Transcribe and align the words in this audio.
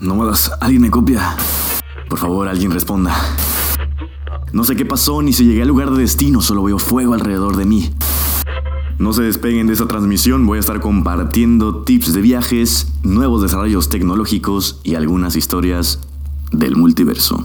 No 0.00 0.14
modas, 0.14 0.52
alguien 0.60 0.82
me 0.82 0.90
copia. 0.90 1.36
Por 2.08 2.18
favor, 2.18 2.48
alguien 2.48 2.70
responda. 2.70 3.14
No 4.52 4.64
sé 4.64 4.76
qué 4.76 4.86
pasó 4.86 5.20
ni 5.20 5.32
si 5.32 5.44
llegué 5.44 5.62
al 5.62 5.68
lugar 5.68 5.90
de 5.90 6.00
destino, 6.00 6.40
solo 6.40 6.62
veo 6.62 6.78
fuego 6.78 7.14
alrededor 7.14 7.56
de 7.56 7.66
mí. 7.66 7.90
No 8.98 9.12
se 9.12 9.22
despeguen 9.22 9.66
de 9.66 9.74
esta 9.74 9.86
transmisión, 9.86 10.46
voy 10.46 10.56
a 10.56 10.60
estar 10.60 10.80
compartiendo 10.80 11.82
tips 11.82 12.12
de 12.12 12.20
viajes, 12.20 12.88
nuevos 13.02 13.42
desarrollos 13.42 13.88
tecnológicos 13.88 14.80
y 14.82 14.94
algunas 14.94 15.36
historias 15.36 16.00
del 16.50 16.76
multiverso. 16.76 17.44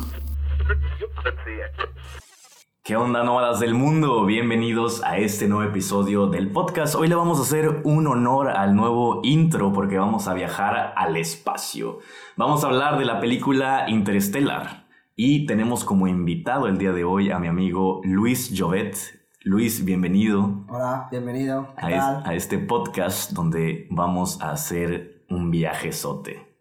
¿Qué 2.85 2.97
onda, 2.97 3.23
nómadas 3.23 3.61
del 3.61 3.75
mundo? 3.75 4.25
Bienvenidos 4.25 5.01
a 5.05 5.17
este 5.17 5.47
nuevo 5.47 5.63
episodio 5.63 6.27
del 6.27 6.51
podcast. 6.51 6.95
Hoy 6.95 7.07
le 7.07 7.15
vamos 7.15 7.39
a 7.39 7.43
hacer 7.43 7.81
un 7.85 8.07
honor 8.07 8.49
al 8.49 8.75
nuevo 8.75 9.21
intro 9.23 9.71
porque 9.71 9.97
vamos 9.97 10.27
a 10.27 10.33
viajar 10.33 10.93
al 10.97 11.15
espacio. 11.15 11.99
Vamos 12.35 12.61
a 12.61 12.67
hablar 12.67 12.99
de 12.99 13.05
la 13.05 13.21
película 13.21 13.85
Interstellar 13.87 14.85
y 15.15 15.45
tenemos 15.45 15.85
como 15.85 16.09
invitado 16.09 16.67
el 16.67 16.77
día 16.77 16.91
de 16.91 17.05
hoy 17.05 17.31
a 17.31 17.39
mi 17.39 17.47
amigo 17.47 18.01
Luis 18.03 18.53
Jovet. 18.53 18.97
Luis, 19.43 19.85
bienvenido. 19.85 20.65
Hola, 20.67 21.07
bienvenido. 21.09 21.69
A, 21.77 21.89
es, 21.89 22.03
a, 22.03 22.33
este 22.33 22.57
podcast 22.57 23.31
donde 23.31 23.87
vamos 23.91 24.41
a 24.41 24.51
hacer 24.51 25.23
un 25.29 25.51
viajezote. 25.51 26.53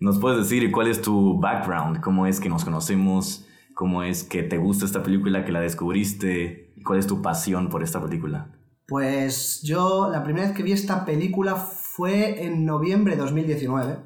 ¿Nos 0.00 0.18
puedes 0.18 0.38
decir 0.38 0.72
cuál 0.72 0.88
es 0.88 1.02
tu 1.02 1.38
background? 1.38 2.00
¿Cómo 2.00 2.26
es 2.26 2.40
que 2.40 2.48
nos 2.48 2.64
conocemos? 2.64 3.44
¿Cómo 3.78 4.02
es 4.02 4.24
que 4.24 4.42
te 4.42 4.58
gusta 4.58 4.86
esta 4.86 5.04
película, 5.04 5.44
que 5.44 5.52
la 5.52 5.60
descubriste? 5.60 6.74
¿Cuál 6.84 6.98
es 6.98 7.06
tu 7.06 7.22
pasión 7.22 7.68
por 7.68 7.84
esta 7.84 8.02
película? 8.02 8.50
Pues 8.88 9.62
yo 9.62 10.08
la 10.10 10.24
primera 10.24 10.48
vez 10.48 10.56
que 10.56 10.64
vi 10.64 10.72
esta 10.72 11.04
película 11.04 11.54
fue 11.54 12.44
en 12.44 12.66
noviembre 12.66 13.14
de 13.14 13.22
2019, 13.22 13.98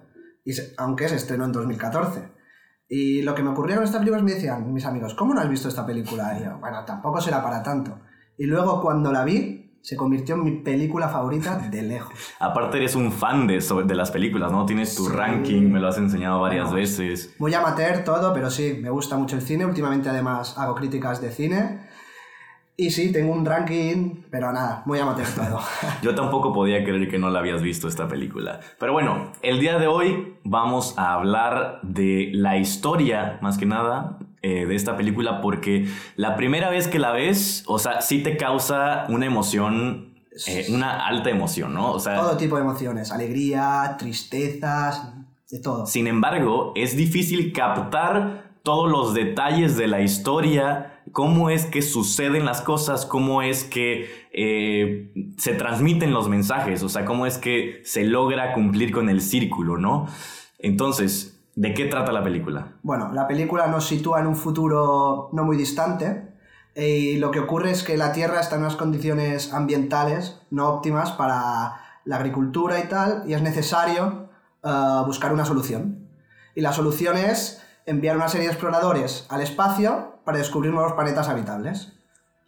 y 0.44 0.52
se, 0.52 0.74
aunque 0.76 1.08
se 1.08 1.16
estrenó 1.16 1.46
en 1.46 1.52
2014. 1.52 2.22
Y 2.86 3.22
lo 3.22 3.34
que 3.34 3.42
me 3.42 3.48
ocurrió 3.48 3.76
con 3.76 3.84
esta 3.84 3.96
película 3.96 4.18
es 4.18 4.24
me 4.24 4.34
decían 4.34 4.74
mis 4.74 4.84
amigos, 4.84 5.14
¿cómo 5.14 5.32
no 5.32 5.40
has 5.40 5.48
visto 5.48 5.68
esta 5.68 5.86
película? 5.86 6.38
Y 6.38 6.44
yo, 6.44 6.58
bueno, 6.58 6.84
tampoco 6.84 7.22
será 7.22 7.42
para 7.42 7.62
tanto. 7.62 7.98
Y 8.36 8.44
luego 8.44 8.82
cuando 8.82 9.10
la 9.10 9.24
vi, 9.24 9.71
se 9.82 9.96
convirtió 9.96 10.36
en 10.36 10.44
mi 10.44 10.52
película 10.52 11.08
favorita 11.08 11.58
de 11.58 11.82
lejos. 11.82 12.14
Aparte 12.38 12.78
eres 12.78 12.94
un 12.94 13.12
fan 13.12 13.46
de, 13.46 13.58
de 13.58 13.94
las 13.94 14.10
películas, 14.10 14.50
¿no? 14.52 14.64
Tienes 14.64 14.94
tu 14.94 15.06
sí. 15.06 15.12
ranking, 15.12 15.62
me 15.62 15.80
lo 15.80 15.88
has 15.88 15.98
enseñado 15.98 16.40
varias 16.40 16.66
bueno, 16.66 16.80
veces. 16.80 17.34
Muy 17.38 17.52
amateur 17.52 18.04
todo, 18.04 18.32
pero 18.32 18.48
sí, 18.48 18.78
me 18.80 18.90
gusta 18.90 19.16
mucho 19.16 19.36
el 19.36 19.42
cine. 19.42 19.66
Últimamente 19.66 20.08
además 20.08 20.56
hago 20.56 20.74
críticas 20.76 21.20
de 21.20 21.30
cine. 21.32 21.80
Y 22.76 22.90
sí, 22.90 23.12
tengo 23.12 23.32
un 23.32 23.44
ranking, 23.44 24.22
pero 24.30 24.50
nada, 24.50 24.82
muy 24.86 24.98
amateur 24.98 25.26
todo. 25.34 25.60
Yo 26.02 26.14
tampoco 26.14 26.52
podía 26.52 26.82
creer 26.84 27.08
que 27.08 27.18
no 27.18 27.28
la 27.28 27.40
habías 27.40 27.60
visto 27.60 27.86
esta 27.86 28.08
película. 28.08 28.60
Pero 28.78 28.92
bueno, 28.92 29.32
el 29.42 29.60
día 29.60 29.78
de 29.78 29.88
hoy 29.88 30.38
vamos 30.42 30.96
a 30.96 31.12
hablar 31.12 31.80
de 31.82 32.30
la 32.32 32.56
historia, 32.56 33.38
más 33.42 33.58
que 33.58 33.66
nada, 33.66 34.18
eh, 34.42 34.66
de 34.66 34.74
esta 34.74 34.96
película 34.96 35.40
porque 35.40 35.86
la 36.16 36.34
primera 36.34 36.68
vez 36.68 36.88
que 36.88 36.98
la 36.98 37.12
ves, 37.12 37.62
o 37.66 37.78
sea, 37.78 38.00
sí 38.00 38.24
te 38.24 38.36
causa 38.36 39.06
una 39.08 39.24
emoción, 39.24 40.14
eh, 40.48 40.66
una 40.70 41.06
alta 41.06 41.30
emoción, 41.30 41.74
¿no? 41.74 41.92
O 41.92 42.00
sea, 42.00 42.16
todo 42.16 42.36
tipo 42.36 42.56
de 42.56 42.62
emociones, 42.62 43.12
alegría, 43.12 43.94
tristezas, 43.98 45.12
de 45.48 45.60
todo. 45.60 45.86
Sin 45.86 46.08
embargo, 46.08 46.72
es 46.74 46.96
difícil 46.96 47.52
captar 47.52 48.56
todos 48.64 48.90
los 48.90 49.14
detalles 49.14 49.76
de 49.76 49.86
la 49.86 50.00
historia, 50.00 51.02
cómo 51.12 51.50
es 51.50 51.66
que 51.66 51.80
suceden 51.80 52.44
las 52.44 52.62
cosas, 52.62 53.06
cómo 53.06 53.42
es 53.42 53.62
que 53.62 54.08
eh, 54.32 55.12
se 55.36 55.54
transmiten 55.54 56.12
los 56.12 56.28
mensajes, 56.28 56.82
o 56.82 56.88
sea, 56.88 57.04
cómo 57.04 57.26
es 57.26 57.38
que 57.38 57.80
se 57.84 58.04
logra 58.04 58.54
cumplir 58.54 58.92
con 58.92 59.08
el 59.08 59.20
círculo, 59.20 59.78
¿no? 59.78 60.08
Entonces, 60.58 61.31
¿De 61.54 61.74
qué 61.74 61.86
trata 61.86 62.12
la 62.12 62.24
película? 62.24 62.72
Bueno, 62.82 63.10
la 63.12 63.28
película 63.28 63.66
nos 63.66 63.86
sitúa 63.86 64.20
en 64.20 64.26
un 64.26 64.36
futuro 64.36 65.28
no 65.32 65.44
muy 65.44 65.56
distante 65.56 66.32
y 66.74 67.18
lo 67.18 67.30
que 67.30 67.40
ocurre 67.40 67.70
es 67.70 67.82
que 67.82 67.98
la 67.98 68.12
Tierra 68.12 68.40
está 68.40 68.56
en 68.56 68.62
unas 68.62 68.76
condiciones 68.76 69.52
ambientales 69.52 70.40
no 70.50 70.68
óptimas 70.68 71.12
para 71.12 71.76
la 72.04 72.16
agricultura 72.16 72.80
y 72.80 72.88
tal 72.88 73.24
y 73.26 73.34
es 73.34 73.42
necesario 73.42 74.28
uh, 74.62 75.04
buscar 75.04 75.32
una 75.32 75.44
solución. 75.44 76.08
Y 76.54 76.62
la 76.62 76.72
solución 76.72 77.18
es 77.18 77.62
enviar 77.84 78.16
una 78.16 78.28
serie 78.28 78.46
de 78.46 78.52
exploradores 78.52 79.26
al 79.28 79.42
espacio 79.42 80.16
para 80.24 80.38
descubrir 80.38 80.72
nuevos 80.72 80.94
planetas 80.94 81.28
habitables. 81.28 81.92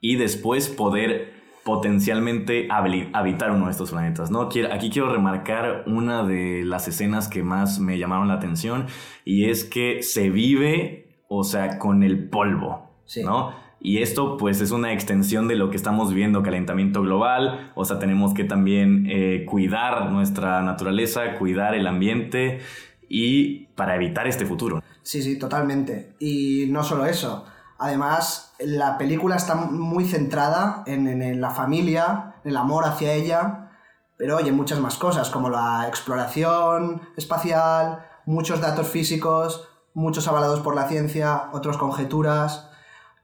Y 0.00 0.16
después 0.16 0.68
poder 0.68 1.33
potencialmente 1.64 2.68
habitar 2.70 3.50
uno 3.50 3.66
de 3.66 3.70
estos 3.70 3.90
planetas, 3.90 4.30
¿no? 4.30 4.42
Aquí 4.42 4.90
quiero 4.90 5.10
remarcar 5.10 5.84
una 5.86 6.22
de 6.22 6.62
las 6.64 6.88
escenas 6.88 7.28
que 7.28 7.42
más 7.42 7.80
me 7.80 7.98
llamaron 7.98 8.28
la 8.28 8.34
atención 8.34 8.86
y 9.24 9.48
es 9.48 9.64
que 9.64 10.02
se 10.02 10.30
vive, 10.30 11.16
o 11.28 11.42
sea, 11.42 11.78
con 11.78 12.02
el 12.02 12.28
polvo, 12.28 12.90
sí. 13.06 13.22
¿no? 13.22 13.52
Y 13.80 13.98
esto 13.98 14.38
pues 14.38 14.62
es 14.62 14.70
una 14.70 14.94
extensión 14.94 15.46
de 15.46 15.56
lo 15.56 15.68
que 15.68 15.76
estamos 15.76 16.14
viendo, 16.14 16.42
calentamiento 16.42 17.02
global, 17.02 17.70
o 17.74 17.84
sea, 17.84 17.98
tenemos 17.98 18.32
que 18.32 18.44
también 18.44 19.06
eh, 19.10 19.44
cuidar 19.46 20.10
nuestra 20.10 20.62
naturaleza, 20.62 21.36
cuidar 21.38 21.74
el 21.74 21.86
ambiente 21.86 22.60
y 23.08 23.66
para 23.74 23.94
evitar 23.94 24.26
este 24.26 24.46
futuro. 24.46 24.82
Sí, 25.02 25.22
sí, 25.22 25.38
totalmente. 25.38 26.14
Y 26.18 26.66
no 26.70 26.82
solo 26.82 27.04
eso, 27.04 27.44
Además, 27.78 28.52
la 28.58 28.98
película 28.98 29.36
está 29.36 29.54
muy 29.54 30.04
centrada 30.04 30.82
en, 30.86 31.08
en, 31.08 31.22
en, 31.22 31.40
la 31.40 31.50
familia, 31.50 32.34
en 32.44 32.50
el 32.50 32.56
amor 32.56 32.84
hacia 32.84 33.12
ella, 33.12 33.70
pero 34.16 34.36
oye, 34.36 34.52
muchas 34.52 34.78
más 34.80 34.96
cosas, 34.96 35.30
como 35.30 35.50
la 35.50 35.86
exploración 35.88 37.02
espacial, 37.16 38.06
muchos 38.26 38.60
datos 38.60 38.86
físicos, 38.86 39.68
muchos 39.92 40.26
avalados 40.28 40.60
por 40.60 40.74
la 40.74 40.88
ciencia, 40.88 41.50
otros 41.52 41.78
conjeturas 41.78 42.70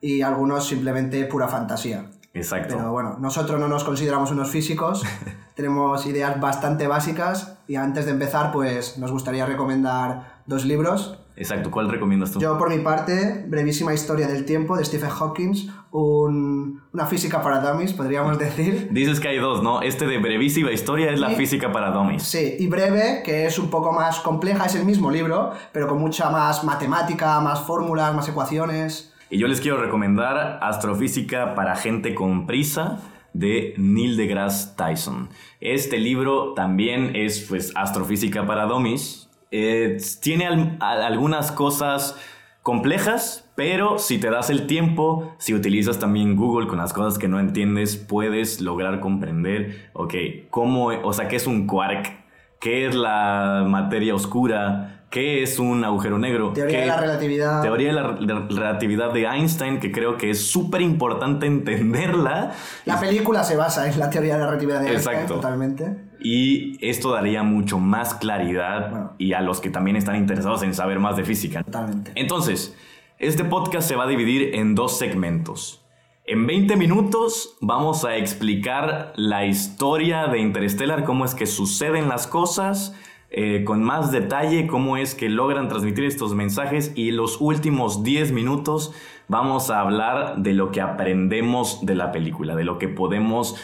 y 0.01 0.23
algunos 0.23 0.67
simplemente 0.67 1.25
pura 1.27 1.49
fantasía. 1.49 2.11
Exacto. 2.33 2.77
Pero 2.77 2.93
bueno, 2.93 3.17
nosotros 3.19 3.59
no 3.59 3.69
nos 3.69 3.85
consideramos 3.85 4.31
unos 4.31 4.51
físicos, 4.51 5.03
tenemos 5.55 6.07
ideas 6.07 6.41
bastante 6.41 6.87
básicas 6.87 7.59
y 7.67 7.77
antes 7.77 8.07
de 8.07 8.13
empezar, 8.13 8.53
pues 8.53 8.99
nos 8.99 9.13
gustaría 9.13 9.47
recomendar 9.47 10.43
dos 10.47 10.65
libros. 10.65 11.20
Exacto, 11.41 11.71
¿cuál 11.71 11.89
recomiendas 11.89 12.33
tú? 12.33 12.39
Yo 12.39 12.59
por 12.59 12.69
mi 12.69 12.81
parte, 12.81 13.47
Brevísima 13.49 13.95
Historia 13.95 14.29
del 14.29 14.45
Tiempo 14.45 14.77
de 14.77 14.85
Stephen 14.85 15.09
Hawking, 15.09 15.55
un, 15.91 16.83
una 16.93 17.07
física 17.07 17.41
para 17.41 17.61
dummies, 17.61 17.95
podríamos 17.95 18.39
decir. 18.39 18.89
Dices 18.91 19.21
que 19.21 19.29
hay 19.29 19.39
dos, 19.39 19.63
¿no? 19.63 19.81
Este 19.81 20.07
de 20.07 20.19
Brevísima 20.19 20.71
Historia 20.71 21.11
es 21.11 21.19
la 21.19 21.31
física 21.31 21.73
para 21.73 21.93
dummies. 21.93 22.25
Sí, 22.25 22.57
y 22.59 22.67
Breve, 22.67 23.23
que 23.25 23.47
es 23.47 23.59
un 23.59 23.71
poco 23.71 23.91
más 23.91 24.21
compleja, 24.21 24.67
es 24.67 24.75
el 24.75 24.85
mismo 24.85 25.11
libro, 25.11 25.53
pero 25.73 25.89
con 25.89 25.97
mucha 25.97 26.29
más 26.29 26.63
matemática, 26.63 27.41
más 27.41 27.61
fórmulas, 27.61 28.15
más 28.15 28.29
ecuaciones. 28.29 29.15
Y 29.31 29.39
yo 29.39 29.49
les 29.49 29.63
quiero 29.63 29.81
recomendar 29.81 30.59
Astrofísica 30.61 31.55
para 31.55 31.75
gente 31.75 32.15
con 32.15 32.47
prisa 32.47 32.99
de 33.33 33.73
Neil 33.79 34.19
deGrasse 34.19 34.75
Tyson. 34.77 35.31
Este 35.63 35.97
libro 35.97 36.53
también 36.53 37.13
es 37.15 37.47
pues 37.49 37.73
astrofísica 37.77 38.47
para 38.47 38.67
dummies. 38.67 39.30
Eh, 39.51 39.99
tiene 40.21 40.47
al, 40.47 40.77
a, 40.81 41.07
algunas 41.07 41.51
cosas 41.53 42.17
complejas, 42.63 43.51
pero 43.57 43.99
si 43.99 44.19
te 44.19 44.31
das 44.31 44.51
el 44.51 44.67
tiempo, 44.67 45.35
si 45.39 45.55
utilizas 45.55 45.99
también 45.99 46.37
Google 46.37 46.67
con 46.67 46.79
las 46.79 46.93
cosas 46.93 47.19
que 47.19 47.29
no 47.29 47.41
entiendes, 47.41 47.97
puedes 47.97 48.61
lograr 48.61 49.01
comprender, 49.01 49.91
ok, 49.93 50.15
cómo, 50.51 50.87
o 50.87 51.13
sea, 51.13 51.29
qué 51.29 51.37
es 51.37 51.47
un 51.47 51.67
quark, 51.67 52.13
qué 52.61 52.87
es 52.87 52.95
la 52.95 53.65
materia 53.67 54.15
oscura, 54.15 54.97
¿Qué 55.11 55.43
es 55.43 55.59
un 55.59 55.85
agujero 55.85 56.21
negro? 56.21 56.53
Teoría 56.53 56.77
¿Qué? 56.77 56.81
de 56.83 56.87
la 56.87 56.97
relatividad. 56.97 57.63
Teoría 57.63 57.89
de 57.89 57.95
la, 57.95 58.17
la 58.21 58.47
relatividad 58.49 59.13
de 59.13 59.25
Einstein, 59.25 59.81
que 59.81 59.91
creo 59.91 60.17
que 60.17 60.31
es 60.31 60.47
súper 60.47 60.83
importante 60.83 61.47
entenderla. 61.49 62.53
La 62.85 63.01
película 63.01 63.43
se 63.43 63.57
basa 63.57 63.91
en 63.91 63.99
la 63.99 64.09
teoría 64.09 64.35
de 64.35 64.41
la 64.41 64.47
relatividad 64.47 64.81
de 64.81 64.93
Exacto. 64.93 65.19
Einstein, 65.19 65.41
totalmente. 65.41 66.10
Y 66.21 66.79
esto 66.87 67.13
daría 67.13 67.43
mucho 67.43 67.79
más 67.79 68.15
claridad 68.15 68.91
bueno. 68.91 69.13
y 69.19 69.33
a 69.33 69.41
los 69.41 69.61
que 69.61 69.71
también 69.71 69.97
están 69.97 70.17
interesados 70.17 70.63
en 70.63 70.75
saber 70.75 70.99
más 70.99 71.17
de 71.17 71.25
física. 71.25 71.63
Totalmente. 71.63 72.13
Entonces, 72.15 72.77
este 73.19 73.45
podcast 73.45 73.89
se 73.89 73.97
va 73.97 74.05
a 74.05 74.07
dividir 74.07 74.55
en 74.55 74.75
dos 74.75 74.99
segmentos. 74.99 75.81
En 76.27 76.47
20 76.47 76.77
minutos 76.77 77.57
vamos 77.61 78.05
a 78.05 78.17
explicar 78.17 79.13
la 79.17 79.47
historia 79.47 80.27
de 80.29 80.39
Interstellar, 80.39 81.05
cómo 81.05 81.25
es 81.25 81.35
que 81.35 81.47
suceden 81.47 82.09
las 82.09 82.27
cosas, 82.27 82.95
eh, 83.31 83.63
con 83.65 83.83
más 83.83 84.11
detalle 84.11 84.67
cómo 84.67 84.97
es 84.97 85.15
que 85.15 85.29
logran 85.29 85.69
transmitir 85.69 86.05
estos 86.05 86.35
mensajes 86.35 86.93
y 86.97 87.13
los 87.13 87.41
últimos 87.41 88.03
10 88.03 88.33
minutos 88.33 88.93
vamos 89.29 89.71
a 89.71 89.81
hablar 89.81 90.39
de 90.39 90.53
lo 90.53 90.73
que 90.73 90.81
aprendemos 90.81 91.87
de 91.87 91.95
la 91.95 92.11
película, 92.11 92.57
de 92.57 92.65
lo 92.65 92.79
que 92.79 92.89
podemos 92.89 93.57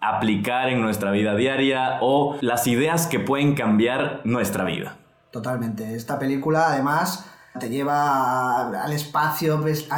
aplicar 0.00 0.70
en 0.70 0.80
nuestra 0.80 1.10
vida 1.10 1.34
diaria 1.36 1.98
o 2.00 2.38
las 2.40 2.66
ideas 2.66 3.06
que 3.06 3.20
pueden 3.20 3.54
cambiar 3.54 4.22
nuestra 4.24 4.64
vida. 4.64 4.96
Totalmente. 5.30 5.94
Esta 5.94 6.18
película 6.18 6.68
además 6.68 7.30
te 7.58 7.68
lleva 7.68 8.68
al 8.82 8.92
espacio, 8.92 9.58
ves, 9.58 9.88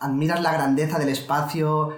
admiras 0.00 0.42
la 0.42 0.52
grandeza 0.52 0.98
del 0.98 1.10
espacio, 1.10 1.94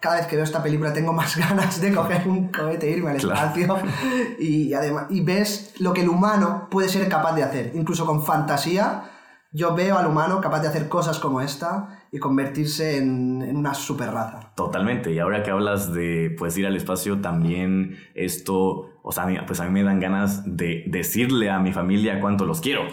cada 0.00 0.16
vez 0.16 0.26
que 0.26 0.36
veo 0.36 0.44
esta 0.44 0.62
película 0.62 0.92
tengo 0.92 1.12
más 1.12 1.36
ganas 1.48 1.80
de 1.80 1.92
coger 1.92 2.26
un 2.26 2.48
cohete 2.48 2.88
e 2.88 2.96
irme 2.96 3.10
al 3.10 3.16
espacio 3.16 3.76
y, 4.38 4.72
además, 4.74 5.06
y 5.10 5.20
ves 5.20 5.74
lo 5.78 5.92
que 5.92 6.02
el 6.02 6.08
humano 6.08 6.68
puede 6.70 6.88
ser 6.88 7.08
capaz 7.08 7.34
de 7.34 7.42
hacer, 7.42 7.72
incluso 7.74 8.06
con 8.06 8.22
fantasía. 8.22 9.10
Yo 9.50 9.74
veo 9.74 9.96
al 9.96 10.06
humano 10.06 10.42
capaz 10.42 10.60
de 10.60 10.68
hacer 10.68 10.90
cosas 10.90 11.18
como 11.18 11.40
esta 11.40 12.04
y 12.12 12.18
convertirse 12.18 12.98
en, 12.98 13.40
en 13.40 13.56
una 13.56 13.72
super 13.72 14.10
raza. 14.10 14.52
Totalmente. 14.54 15.10
Y 15.10 15.18
ahora 15.20 15.42
que 15.42 15.50
hablas 15.50 15.90
de 15.94 16.34
pues, 16.38 16.58
ir 16.58 16.66
al 16.66 16.76
espacio, 16.76 17.22
también 17.22 17.96
esto, 18.14 19.00
o 19.02 19.10
sea, 19.10 19.26
pues 19.46 19.60
a 19.60 19.64
mí 19.64 19.70
me 19.70 19.82
dan 19.82 20.00
ganas 20.00 20.42
de 20.44 20.84
decirle 20.88 21.48
a 21.50 21.60
mi 21.60 21.72
familia 21.72 22.20
cuánto 22.20 22.44
los 22.44 22.60
quiero. 22.60 22.82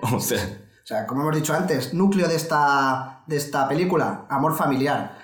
O 0.00 0.20
sea, 0.20 0.40
o 0.86 0.88
sea, 0.88 1.04
como 1.04 1.22
hemos 1.22 1.34
dicho 1.34 1.52
antes, 1.52 1.94
núcleo 1.94 2.28
de 2.28 2.36
esta, 2.36 3.24
de 3.26 3.36
esta 3.36 3.66
película, 3.66 4.24
amor 4.30 4.54
familiar. 4.54 5.18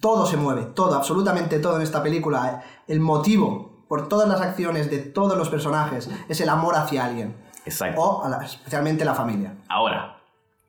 Todo 0.00 0.26
se 0.26 0.36
mueve, 0.36 0.66
todo, 0.66 0.94
absolutamente 0.94 1.58
todo 1.58 1.76
en 1.76 1.82
esta 1.82 2.02
película. 2.02 2.62
El 2.86 3.00
motivo 3.00 3.84
por 3.88 4.08
todas 4.08 4.28
las 4.28 4.40
acciones 4.40 4.90
de 4.90 4.98
todos 4.98 5.36
los 5.38 5.48
personajes 5.48 6.10
es 6.28 6.40
el 6.40 6.48
amor 6.48 6.74
hacia 6.76 7.04
alguien. 7.04 7.36
Exacto. 7.64 8.00
O 8.00 8.42
especialmente 8.42 9.04
la 9.04 9.14
familia. 9.14 9.56
Ahora, 9.68 10.18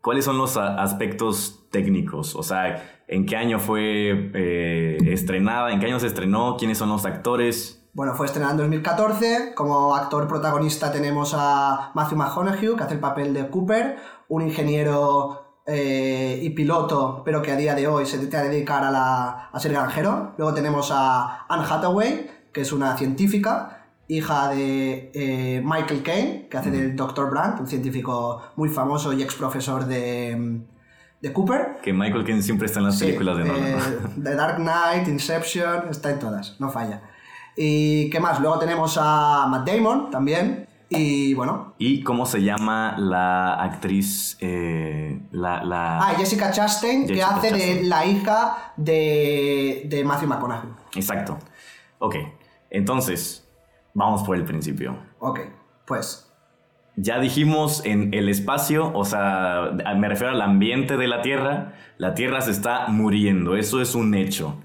¿cuáles 0.01 0.25
son 0.25 0.37
los 0.37 0.57
aspectos 0.57 1.65
técnicos? 1.71 2.35
O 2.35 2.43
sea, 2.43 3.03
¿en 3.07 3.25
qué 3.25 3.37
año 3.37 3.59
fue 3.59 4.31
eh, 4.33 4.97
estrenada? 5.07 5.71
¿En 5.71 5.79
qué 5.79 5.87
año 5.87 5.99
se 5.99 6.07
estrenó? 6.07 6.57
¿Quiénes 6.57 6.77
son 6.77 6.89
los 6.89 7.05
actores? 7.05 7.83
Bueno, 7.93 8.13
fue 8.13 8.27
estrenada 8.27 8.51
en 8.53 8.57
2014. 8.59 9.53
Como 9.55 9.95
actor 9.95 10.27
protagonista 10.27 10.91
tenemos 10.91 11.33
a 11.35 11.91
Matthew 11.95 12.17
McConaughey, 12.17 12.75
que 12.75 12.83
hace 12.83 12.93
el 12.93 12.99
papel 12.99 13.33
de 13.33 13.49
Cooper, 13.49 13.97
un 14.27 14.43
ingeniero 14.43 15.46
eh, 15.67 16.39
y 16.41 16.49
piloto, 16.51 17.21
pero 17.25 17.41
que 17.41 17.51
a 17.51 17.57
día 17.57 17.75
de 17.75 17.87
hoy 17.87 18.05
se 18.05 18.17
dedica 18.17 18.39
a 18.39 18.43
dedicar 18.43 18.85
a, 18.85 18.89
la, 18.89 19.49
a 19.51 19.59
ser 19.59 19.73
granjero. 19.73 20.33
Luego 20.37 20.53
tenemos 20.53 20.91
a 20.93 21.45
Anne 21.49 21.65
Hathaway, 21.69 22.31
que 22.53 22.61
es 22.61 22.71
una 22.71 22.97
científica, 22.97 23.85
hija 24.07 24.47
de 24.49 25.11
eh, 25.13 25.61
Michael 25.65 26.03
Caine, 26.03 26.47
que 26.49 26.57
hace 26.57 26.71
del 26.71 26.95
Dr. 26.95 27.29
Brandt, 27.29 27.59
un 27.59 27.67
científico 27.67 28.41
muy 28.55 28.69
famoso 28.69 29.11
y 29.11 29.21
ex 29.21 29.35
profesor 29.35 29.85
de, 29.85 30.61
de 31.21 31.33
Cooper. 31.33 31.79
Que 31.83 31.91
Michael 31.91 32.23
Caine 32.23 32.41
siempre 32.41 32.67
está 32.67 32.79
en 32.79 32.85
las 32.85 32.99
películas 32.99 33.37
de 33.37 33.43
Nolan. 33.43 33.65
Eh, 33.65 33.77
The 34.23 34.35
Dark 34.35 34.55
Knight, 34.57 35.07
Inception, 35.09 35.89
está 35.89 36.11
en 36.11 36.19
todas, 36.19 36.55
no 36.61 36.69
falla. 36.69 37.01
¿Y 37.57 38.09
qué 38.09 38.19
más? 38.19 38.39
Luego 38.39 38.59
tenemos 38.59 38.97
a 39.01 39.47
Matt 39.49 39.67
Damon 39.67 40.11
también, 40.11 40.66
y 40.89 41.33
bueno. 41.33 41.73
¿Y 41.77 42.03
cómo 42.03 42.25
se 42.25 42.43
llama 42.43 42.95
la 42.97 43.61
actriz? 43.61 44.37
Eh, 44.39 45.19
la, 45.31 45.99
Ah, 45.99 46.13
Jessica 46.17 46.51
Chastain, 46.51 47.07
que 47.07 47.21
hace 47.21 47.51
de 47.51 47.83
la 47.83 48.05
hija 48.05 48.73
de, 48.77 49.83
de 49.85 50.03
Matthew 50.03 50.29
McConaughey. 50.29 50.69
Exacto. 50.95 51.37
Ok, 51.99 52.15
entonces, 52.69 53.47
vamos 53.93 54.23
por 54.23 54.35
el 54.37 54.43
principio. 54.43 54.97
Ok, 55.19 55.39
pues. 55.85 56.31
Ya 56.95 57.19
dijimos 57.19 57.85
en 57.85 58.13
el 58.13 58.27
espacio, 58.27 58.91
o 58.95 59.05
sea, 59.05 59.71
me 59.97 60.09
refiero 60.09 60.33
al 60.33 60.41
ambiente 60.41 60.97
de 60.97 61.07
la 61.07 61.21
Tierra, 61.21 61.73
la 61.97 62.15
Tierra 62.15 62.41
se 62.41 62.49
está 62.51 62.87
muriendo, 62.87 63.55
eso 63.55 63.81
es 63.81 63.93
un 63.93 64.15
hecho. 64.15 64.55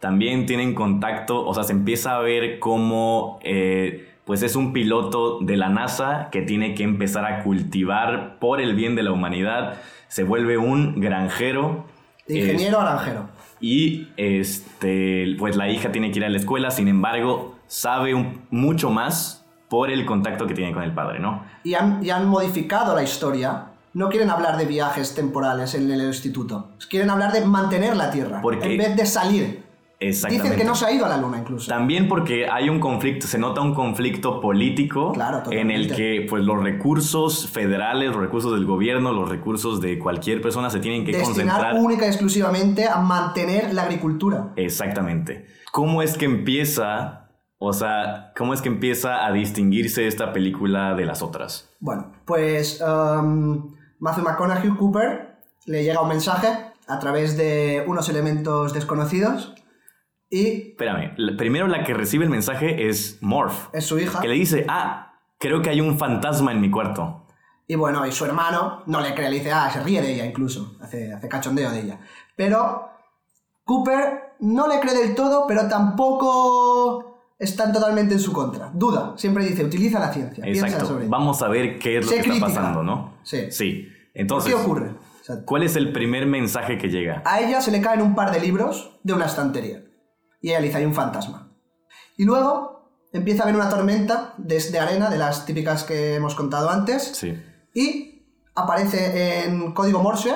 También 0.00 0.46
tienen 0.46 0.74
contacto, 0.74 1.46
o 1.46 1.54
sea, 1.54 1.62
se 1.64 1.72
empieza 1.72 2.16
a 2.16 2.20
ver 2.20 2.58
cómo... 2.58 3.38
Eh, 3.42 4.12
pues 4.26 4.42
es 4.42 4.56
un 4.56 4.72
piloto 4.72 5.38
de 5.40 5.56
la 5.56 5.68
NASA 5.68 6.28
que 6.32 6.42
tiene 6.42 6.74
que 6.74 6.82
empezar 6.82 7.24
a 7.24 7.44
cultivar 7.44 8.40
por 8.40 8.60
el 8.60 8.74
bien 8.74 8.96
de 8.96 9.04
la 9.04 9.12
humanidad. 9.12 9.74
Se 10.08 10.24
vuelve 10.24 10.58
un 10.58 11.00
granjero. 11.00 11.86
Ingeniero 12.26 12.80
granjero. 12.80 13.28
Y 13.60 14.08
este, 14.16 15.36
pues 15.38 15.56
la 15.56 15.68
hija 15.70 15.92
tiene 15.92 16.10
que 16.10 16.18
ir 16.18 16.24
a 16.24 16.28
la 16.28 16.38
escuela, 16.38 16.72
sin 16.72 16.88
embargo, 16.88 17.54
sabe 17.68 18.14
mucho 18.50 18.90
más 18.90 19.46
por 19.68 19.90
el 19.90 20.04
contacto 20.04 20.48
que 20.48 20.54
tiene 20.54 20.72
con 20.72 20.82
el 20.82 20.92
padre, 20.92 21.20
¿no? 21.20 21.44
Y 21.62 21.74
han, 21.74 22.04
y 22.04 22.10
han 22.10 22.26
modificado 22.26 22.96
la 22.96 23.04
historia 23.04 23.68
no 23.96 24.10
quieren 24.10 24.28
hablar 24.28 24.58
de 24.58 24.66
viajes 24.66 25.14
temporales 25.14 25.74
en 25.74 25.90
el 25.90 26.02
instituto. 26.02 26.68
Quieren 26.90 27.08
hablar 27.08 27.32
de 27.32 27.40
mantener 27.46 27.96
la 27.96 28.10
Tierra. 28.10 28.42
Porque 28.42 28.72
en 28.72 28.76
vez 28.76 28.94
de 28.94 29.06
salir. 29.06 29.64
Dicen 29.98 30.56
que 30.56 30.64
no 30.64 30.74
se 30.74 30.84
ha 30.84 30.92
ido 30.92 31.06
a 31.06 31.08
la 31.08 31.16
luna 31.16 31.38
incluso. 31.38 31.70
También 31.70 32.06
porque 32.06 32.48
hay 32.50 32.68
un 32.68 32.80
conflicto, 32.80 33.26
se 33.26 33.38
nota 33.38 33.62
un 33.62 33.72
conflicto 33.72 34.40
político 34.42 35.14
en 35.50 35.70
el 35.70 35.94
que 35.94 36.26
pues 36.28 36.44
los 36.44 36.62
recursos 36.62 37.48
federales, 37.48 38.10
los 38.10 38.20
recursos 38.20 38.52
del 38.52 38.66
gobierno, 38.66 39.12
los 39.12 39.28
recursos 39.28 39.80
de 39.80 39.98
cualquier 39.98 40.42
persona 40.42 40.68
se 40.68 40.80
tienen 40.80 41.06
que 41.06 41.12
Destinar 41.12 41.60
concentrar 41.60 41.74
única 41.76 42.04
y 42.04 42.08
exclusivamente 42.08 42.86
a 42.86 42.98
mantener 42.98 43.72
la 43.72 43.84
agricultura. 43.84 44.52
Exactamente. 44.56 45.46
¿Cómo 45.72 46.02
es 46.02 46.18
que 46.18 46.26
empieza, 46.26 47.30
o 47.56 47.72
sea, 47.72 48.32
cómo 48.36 48.52
es 48.52 48.60
que 48.60 48.68
empieza 48.68 49.24
a 49.24 49.32
distinguirse 49.32 50.06
esta 50.06 50.34
película 50.34 50.94
de 50.94 51.06
las 51.06 51.22
otras? 51.22 51.70
Bueno, 51.80 52.12
pues 52.26 52.82
um, 52.82 53.74
Matthew 53.98 54.24
McConaughey 54.24 54.70
Cooper 54.76 55.38
le 55.64 55.84
llega 55.84 56.02
un 56.02 56.08
mensaje 56.08 56.48
a 56.86 56.98
través 56.98 57.38
de 57.38 57.82
unos 57.86 58.10
elementos 58.10 58.74
desconocidos 58.74 59.54
y... 60.36 60.70
Espérame, 60.70 61.14
primero 61.36 61.66
la 61.66 61.84
que 61.84 61.94
recibe 61.94 62.24
el 62.24 62.30
mensaje 62.30 62.88
es 62.88 63.18
Morph. 63.20 63.68
Es 63.72 63.84
su 63.84 63.98
hija. 63.98 64.20
Que 64.20 64.28
le 64.28 64.34
dice, 64.34 64.66
ah, 64.68 65.14
creo 65.38 65.62
que 65.62 65.70
hay 65.70 65.80
un 65.80 65.98
fantasma 65.98 66.52
en 66.52 66.60
mi 66.60 66.70
cuarto. 66.70 67.26
Y 67.66 67.74
bueno, 67.74 68.06
y 68.06 68.12
su 68.12 68.24
hermano 68.24 68.82
no 68.86 69.00
le 69.00 69.14
cree, 69.14 69.28
le 69.28 69.36
dice, 69.36 69.52
ah, 69.52 69.70
se 69.72 69.82
ríe 69.82 70.00
de 70.00 70.14
ella 70.14 70.26
incluso, 70.26 70.76
hace, 70.80 71.12
hace 71.12 71.28
cachondeo 71.28 71.70
de 71.70 71.80
ella. 71.80 72.00
Pero 72.36 72.90
Cooper 73.64 74.34
no 74.40 74.68
le 74.68 74.78
cree 74.78 74.94
del 74.94 75.14
todo, 75.14 75.46
pero 75.48 75.66
tampoco 75.68 77.34
están 77.38 77.72
totalmente 77.72 78.14
en 78.14 78.20
su 78.20 78.32
contra. 78.32 78.70
Duda, 78.72 79.14
siempre 79.16 79.44
dice, 79.44 79.64
utiliza 79.64 79.98
la 79.98 80.12
ciencia. 80.12 80.44
Exacto. 80.46 81.00
Vamos 81.08 81.42
a 81.42 81.48
ver 81.48 81.78
qué 81.78 81.98
es 81.98 82.04
lo 82.04 82.12
que 82.12 82.18
está 82.18 82.46
pasando, 82.46 82.82
¿no? 82.82 83.14
Sí. 83.24 83.50
Sí. 83.50 83.88
Entonces, 84.14 84.54
¿qué 84.54 84.60
ocurre? 84.60 84.94
¿Cuál 85.44 85.64
es 85.64 85.74
el 85.74 85.92
primer 85.92 86.26
mensaje 86.26 86.78
que 86.78 86.88
llega? 86.88 87.22
A 87.24 87.40
ella 87.40 87.60
se 87.60 87.72
le 87.72 87.80
caen 87.80 88.00
un 88.00 88.14
par 88.14 88.30
de 88.30 88.38
libros 88.38 88.96
de 89.02 89.12
una 89.12 89.26
estantería 89.26 89.85
y 90.52 90.62
dice, 90.62 90.78
hay 90.78 90.84
un 90.84 90.94
fantasma. 90.94 91.52
Y 92.16 92.24
luego 92.24 92.90
empieza 93.12 93.42
a 93.42 93.44
haber 93.44 93.56
una 93.56 93.68
tormenta 93.68 94.34
de, 94.36 94.78
arena, 94.78 95.10
de 95.10 95.18
las 95.18 95.46
típicas 95.46 95.84
que 95.84 96.14
hemos 96.14 96.34
contado 96.34 96.70
antes, 96.70 97.02
sí. 97.02 97.42
y 97.74 98.26
aparece 98.54 99.44
en 99.44 99.72
código 99.72 100.02
Morse 100.02 100.34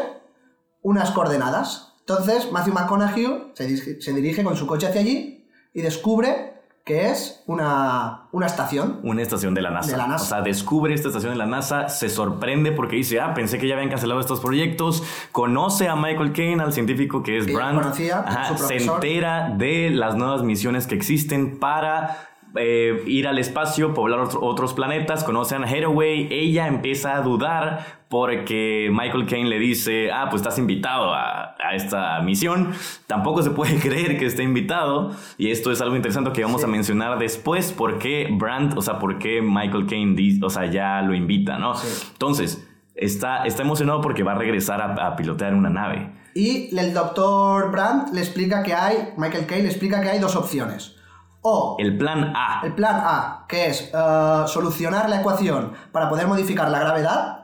unas 0.83 1.11
coordenadas. 1.11 1.95
Entonces 2.01 2.51
Matthew 2.51 2.75
McConaughey 2.75 3.53
se, 3.55 4.01
se 4.01 4.13
dirige 4.13 4.43
con 4.43 4.57
su 4.57 4.67
coche 4.67 4.89
hacia 4.89 5.01
allí 5.01 5.49
y 5.73 5.83
descubre 5.83 6.50
que 6.91 7.07
es 7.07 7.45
una, 7.47 8.23
una, 8.33 8.47
estación. 8.47 8.99
Una 9.05 9.23
estación 9.23 9.55
de 9.55 9.63
la, 9.63 9.71
NASA. 9.71 10.17
O 10.17 10.19
sea, 10.19 10.41
descubre 10.41 10.93
esta 10.93 11.07
estación 11.07 11.35
de 11.35 11.39
la 11.39 11.47
NASA, 11.47 11.89
se 11.89 12.09
sorprende 12.09 12.73
porque 12.73 12.97
dice, 12.97 13.21
ah, 13.21 13.33
pensé 13.33 13.61
que 13.61 13.69
ya 13.69 13.77
habían 13.77 13.91
cancelado 13.91 14.19
estos 14.19 14.41
proyectos, 14.41 15.05
conoce 15.31 15.87
a 15.87 15.95
Michael 15.95 16.33
Caine, 16.33 16.61
al 16.61 16.73
científico 16.73 17.23
que 17.23 17.39
es 17.39 17.53
Brand, 17.53 17.81
conocía, 17.81 18.25
se 18.57 18.79
entera 18.79 19.55
de 19.57 19.91
las 19.91 20.17
nuevas 20.17 20.43
misiones 20.43 20.89
que 20.89 20.97
existen 20.97 21.61
para 21.61 22.29
eh, 22.57 23.05
ir 23.07 23.29
al 23.29 23.39
espacio, 23.39 23.95
poblar 23.95 24.27
otros 24.41 24.75
planetas, 24.75 25.23
conocen 25.23 25.63
a 25.63 25.69
Hathaway, 25.69 26.27
ella 26.33 26.67
empieza 26.67 27.15
a 27.15 27.21
dudar 27.21 28.00
porque 28.11 28.91
Michael 28.93 29.25
Caine 29.27 29.49
le 29.49 29.61
dice, 29.61 30.11
ah, 30.11 30.27
pues 30.29 30.43
estás 30.43 30.59
invitado 30.59 31.15
a, 31.15 31.55
esta 31.73 32.21
misión, 32.23 32.73
tampoco 33.07 33.43
se 33.43 33.51
puede 33.51 33.77
creer 33.81 34.19
que 34.19 34.27
esté 34.27 34.43
invitado, 34.43 35.13
y 35.39 35.53
esto 35.53 35.71
es 35.71 35.81
algo 35.81 35.95
interesante 35.95 36.33
que 36.33 36.43
vamos 36.43 36.65
a 36.65 36.67
mencionar 36.67 37.21
después, 37.21 37.73
por 37.73 38.01
qué 38.01 38.29
Brandt, 38.33 38.77
o 38.77 38.83
sea, 38.83 38.99
por 38.99 39.21
qué 39.21 39.41
Michael 39.41 39.87
Caine, 39.87 40.41
o 40.45 40.51
sea, 40.51 40.67
ya 40.67 41.01
lo 41.03 41.15
invita, 41.15 41.59
¿no? 41.59 41.75
Entonces, 42.13 42.67
está, 42.97 43.45
está 43.45 43.63
emocionado 43.63 44.01
porque 44.01 44.25
va 44.25 44.33
a 44.33 44.39
regresar 44.39 44.83
a, 44.83 45.07
a 45.07 45.15
pilotear 45.15 45.55
una 45.55 45.71
nave. 45.71 46.11
Y 46.35 46.77
el 46.77 46.93
doctor 46.93 47.71
Brandt 47.71 48.13
le 48.13 48.21
explica 48.21 48.65
que 48.65 48.75
hay, 48.75 49.11
Michael 49.17 49.47
Caine 49.47 49.63
le 49.63 49.69
explica 49.69 50.01
que 50.01 50.09
hay 50.11 50.19
dos 50.19 50.35
opciones 50.35 50.97
o 51.43 51.77
el 51.79 51.97
plan 51.97 52.33
A. 52.37 52.61
El 52.65 52.75
plan 52.75 52.97
A, 53.03 53.45
que 53.49 53.67
es 53.67 53.91
eh, 53.93 54.43
solucionar 54.47 55.09
la 55.09 55.21
ecuación 55.21 55.73
para 55.93 56.09
poder 56.09 56.27
modificar 56.27 56.71
la 56.71 56.81
gravedad, 56.81 57.40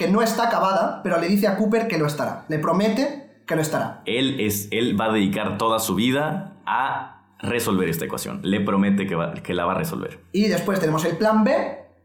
que 0.00 0.08
no 0.08 0.22
está 0.22 0.44
acabada, 0.44 1.02
pero 1.02 1.20
le 1.20 1.28
dice 1.28 1.46
a 1.46 1.58
Cooper 1.58 1.86
que 1.86 1.98
lo 1.98 2.06
estará. 2.06 2.46
Le 2.48 2.58
promete 2.58 3.42
que 3.46 3.54
lo 3.54 3.60
estará. 3.60 4.00
Él, 4.06 4.40
es, 4.40 4.68
él 4.70 4.98
va 4.98 5.10
a 5.10 5.12
dedicar 5.12 5.58
toda 5.58 5.78
su 5.78 5.94
vida 5.94 6.54
a 6.64 7.20
resolver 7.38 7.86
esta 7.86 8.06
ecuación. 8.06 8.40
Le 8.42 8.62
promete 8.62 9.06
que, 9.06 9.18
que 9.42 9.52
la 9.52 9.66
va 9.66 9.72
a 9.72 9.74
resolver. 9.74 10.18
Y 10.32 10.48
después 10.48 10.80
tenemos 10.80 11.04
el 11.04 11.18
plan 11.18 11.44
B, 11.44 11.52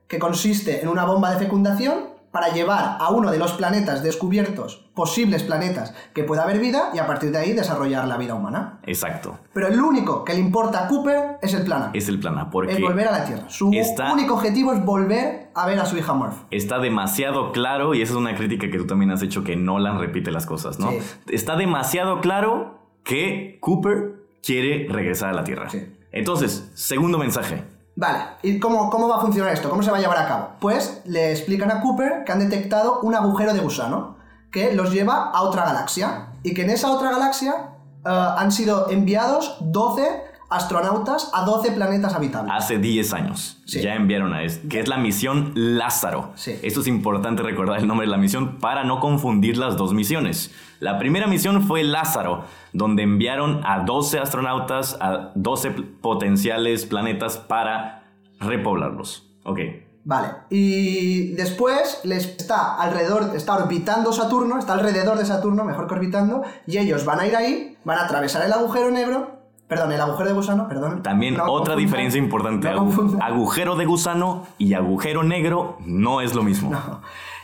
que 0.10 0.20
consiste 0.20 0.82
en 0.82 0.90
una 0.90 1.06
bomba 1.06 1.32
de 1.32 1.38
fecundación 1.38 2.10
para 2.36 2.50
llevar 2.50 2.98
a 3.00 3.12
uno 3.12 3.32
de 3.32 3.40
los 3.40 3.54
planetas 3.54 4.04
descubiertos, 4.04 4.90
posibles 4.94 5.44
planetas, 5.44 5.94
que 6.14 6.26
pueda 6.26 6.44
haber 6.44 6.60
vida 6.60 6.90
y 6.94 7.00
a 7.00 7.08
partir 7.08 7.32
de 7.32 7.38
ahí 7.38 7.54
desarrollar 7.54 8.10
la 8.10 8.18
vida 8.18 8.36
humana. 8.36 8.82
Exacto. 8.86 9.40
Pero 9.54 9.70
el 9.70 9.80
único 9.80 10.26
que 10.26 10.34
le 10.34 10.40
importa 10.40 10.84
a 10.84 10.88
Cooper 10.90 11.38
es 11.42 11.54
el 11.54 11.64
plan 11.64 11.84
A. 11.84 11.92
Es 11.94 12.10
el 12.10 12.20
plan 12.20 12.38
A, 12.38 12.50
porque... 12.50 12.74
Es 12.74 12.82
volver 12.82 13.08
a 13.08 13.12
la 13.12 13.24
Tierra. 13.24 13.46
Su 13.48 13.70
único 13.70 14.34
objetivo 14.34 14.74
es 14.74 14.84
volver 14.84 15.50
a 15.56 15.66
ver 15.66 15.80
a 15.80 15.86
su 15.86 15.98
hija 15.98 16.14
Murph. 16.14 16.36
Está 16.52 16.80
demasiado 16.80 17.54
claro, 17.54 17.94
y 17.94 18.02
esa 18.02 18.12
es 18.12 18.18
una 18.18 18.36
crítica 18.36 18.70
que 18.70 18.78
tú 18.78 18.86
también 18.86 19.12
has 19.12 19.22
hecho, 19.22 19.46
que 19.46 19.56
Nolan 19.56 19.98
repite 19.98 20.30
las 20.30 20.46
cosas, 20.46 20.78
¿no? 20.78 20.92
Está 21.30 21.56
demasiado 21.56 22.20
claro 22.20 22.82
que 23.06 23.60
Cooper 23.62 24.26
quiere 24.44 24.90
regresar 24.90 25.30
a 25.30 25.34
la 25.34 25.46
Tierra. 25.46 25.70
Sí. 25.70 25.88
Entonces, 26.12 26.70
segundo 26.74 27.18
mensaje. 27.18 27.64
Vale, 27.96 28.20
¿y 28.44 28.60
cómo, 28.60 28.90
cómo 28.90 29.08
va 29.08 29.18
a 29.18 29.22
funcionar 29.22 29.54
esto? 29.54 29.70
¿Cómo 29.70 29.82
se 29.82 29.90
va 29.90 29.98
a 29.98 30.02
llevar 30.02 30.18
a 30.18 30.28
cabo? 30.28 30.50
Pues 30.60 31.02
le 31.06 31.32
explican 31.32 31.72
a 31.72 31.82
Cooper 31.82 32.24
que 32.26 32.32
han 32.32 32.40
detectado 32.40 33.00
un 33.02 33.16
agujero 33.16 33.54
de 33.54 33.62
gusano 33.62 34.18
que 34.52 34.74
los 34.74 34.92
lleva 34.92 35.32
a 35.32 35.42
otra 35.42 35.64
galaxia 35.64 36.34
y 36.44 36.54
que 36.54 36.64
en 36.64 36.72
esa 36.72 36.92
otra 36.92 37.12
galaxia 37.12 37.72
eh, 38.06 38.34
han 38.38 38.52
sido 38.52 38.90
enviados 38.90 39.58
12 39.62 40.25
astronautas 40.50 41.32
a 41.34 41.44
12 41.46 41.72
planetas 41.72 42.14
habitables. 42.14 42.52
Hace 42.56 42.78
10 42.78 43.14
años 43.14 43.58
Sí. 43.66 43.82
ya 43.82 43.96
enviaron 43.96 44.34
a 44.34 44.44
esto, 44.44 44.68
que 44.70 44.80
es 44.80 44.88
la 44.88 44.98
misión 44.98 45.52
Lázaro. 45.56 46.32
Sí. 46.36 46.60
Esto 46.62 46.82
es 46.82 46.88
importante 46.88 47.42
recordar 47.44 47.80
el 47.80 47.88
nombre 47.88 48.06
de 48.08 48.12
la 48.12 48.18
misión 48.18 48.58
para 48.60 48.84
no 48.84 49.00
confundir 49.00 49.58
las 49.58 49.76
dos 49.78 49.94
misiones. 49.94 50.52
La 50.80 51.00
primera 51.00 51.28
misión 51.28 51.64
fue 51.64 51.84
Lázaro, 51.84 52.44
donde 52.74 53.04
enviaron 53.04 53.62
a 53.66 53.80
12 53.86 54.20
astronautas 54.20 54.98
a 55.02 55.32
12 55.36 55.72
pl- 55.72 55.88
potenciales 56.02 56.86
planetas 56.86 57.38
para 57.38 58.04
repoblarlos. 58.40 59.28
Ok. 59.44 59.60
Vale, 60.08 60.28
y 60.52 61.32
después 61.32 62.02
les 62.04 62.26
está 62.38 62.76
alrededor, 62.76 63.32
está 63.36 63.56
orbitando 63.56 64.14
Saturno, 64.14 64.60
está 64.60 64.74
alrededor 64.74 65.18
de 65.18 65.26
Saturno, 65.26 65.64
mejor 65.64 65.88
que 65.88 65.96
orbitando, 65.96 66.44
y 66.68 66.78
ellos 66.78 67.06
van 67.06 67.22
a 67.22 67.26
ir 67.26 67.36
ahí, 67.36 67.76
van 67.86 67.98
a 67.98 68.04
atravesar 68.04 68.46
el 68.46 68.54
agujero 68.54 68.92
negro, 68.92 69.35
perdón, 69.68 69.92
el 69.92 70.02
agujero 70.02 70.30
de 70.30 70.36
gusano, 70.36 70.68
perdón. 70.68 71.02
También 71.04 71.36
No 71.36 71.46
otra 71.52 71.76
diferencia 71.76 72.18
importante. 72.20 72.70
no 72.72 72.86
agu- 72.92 73.18
agujero 73.22 73.76
de 73.76 73.86
gusano 73.86 74.46
y 74.58 74.74
agujero 74.74 75.24
negro 75.24 75.78
no 75.86 76.22
es 76.22 76.34
lo 76.36 76.44
mismo. 76.44 76.72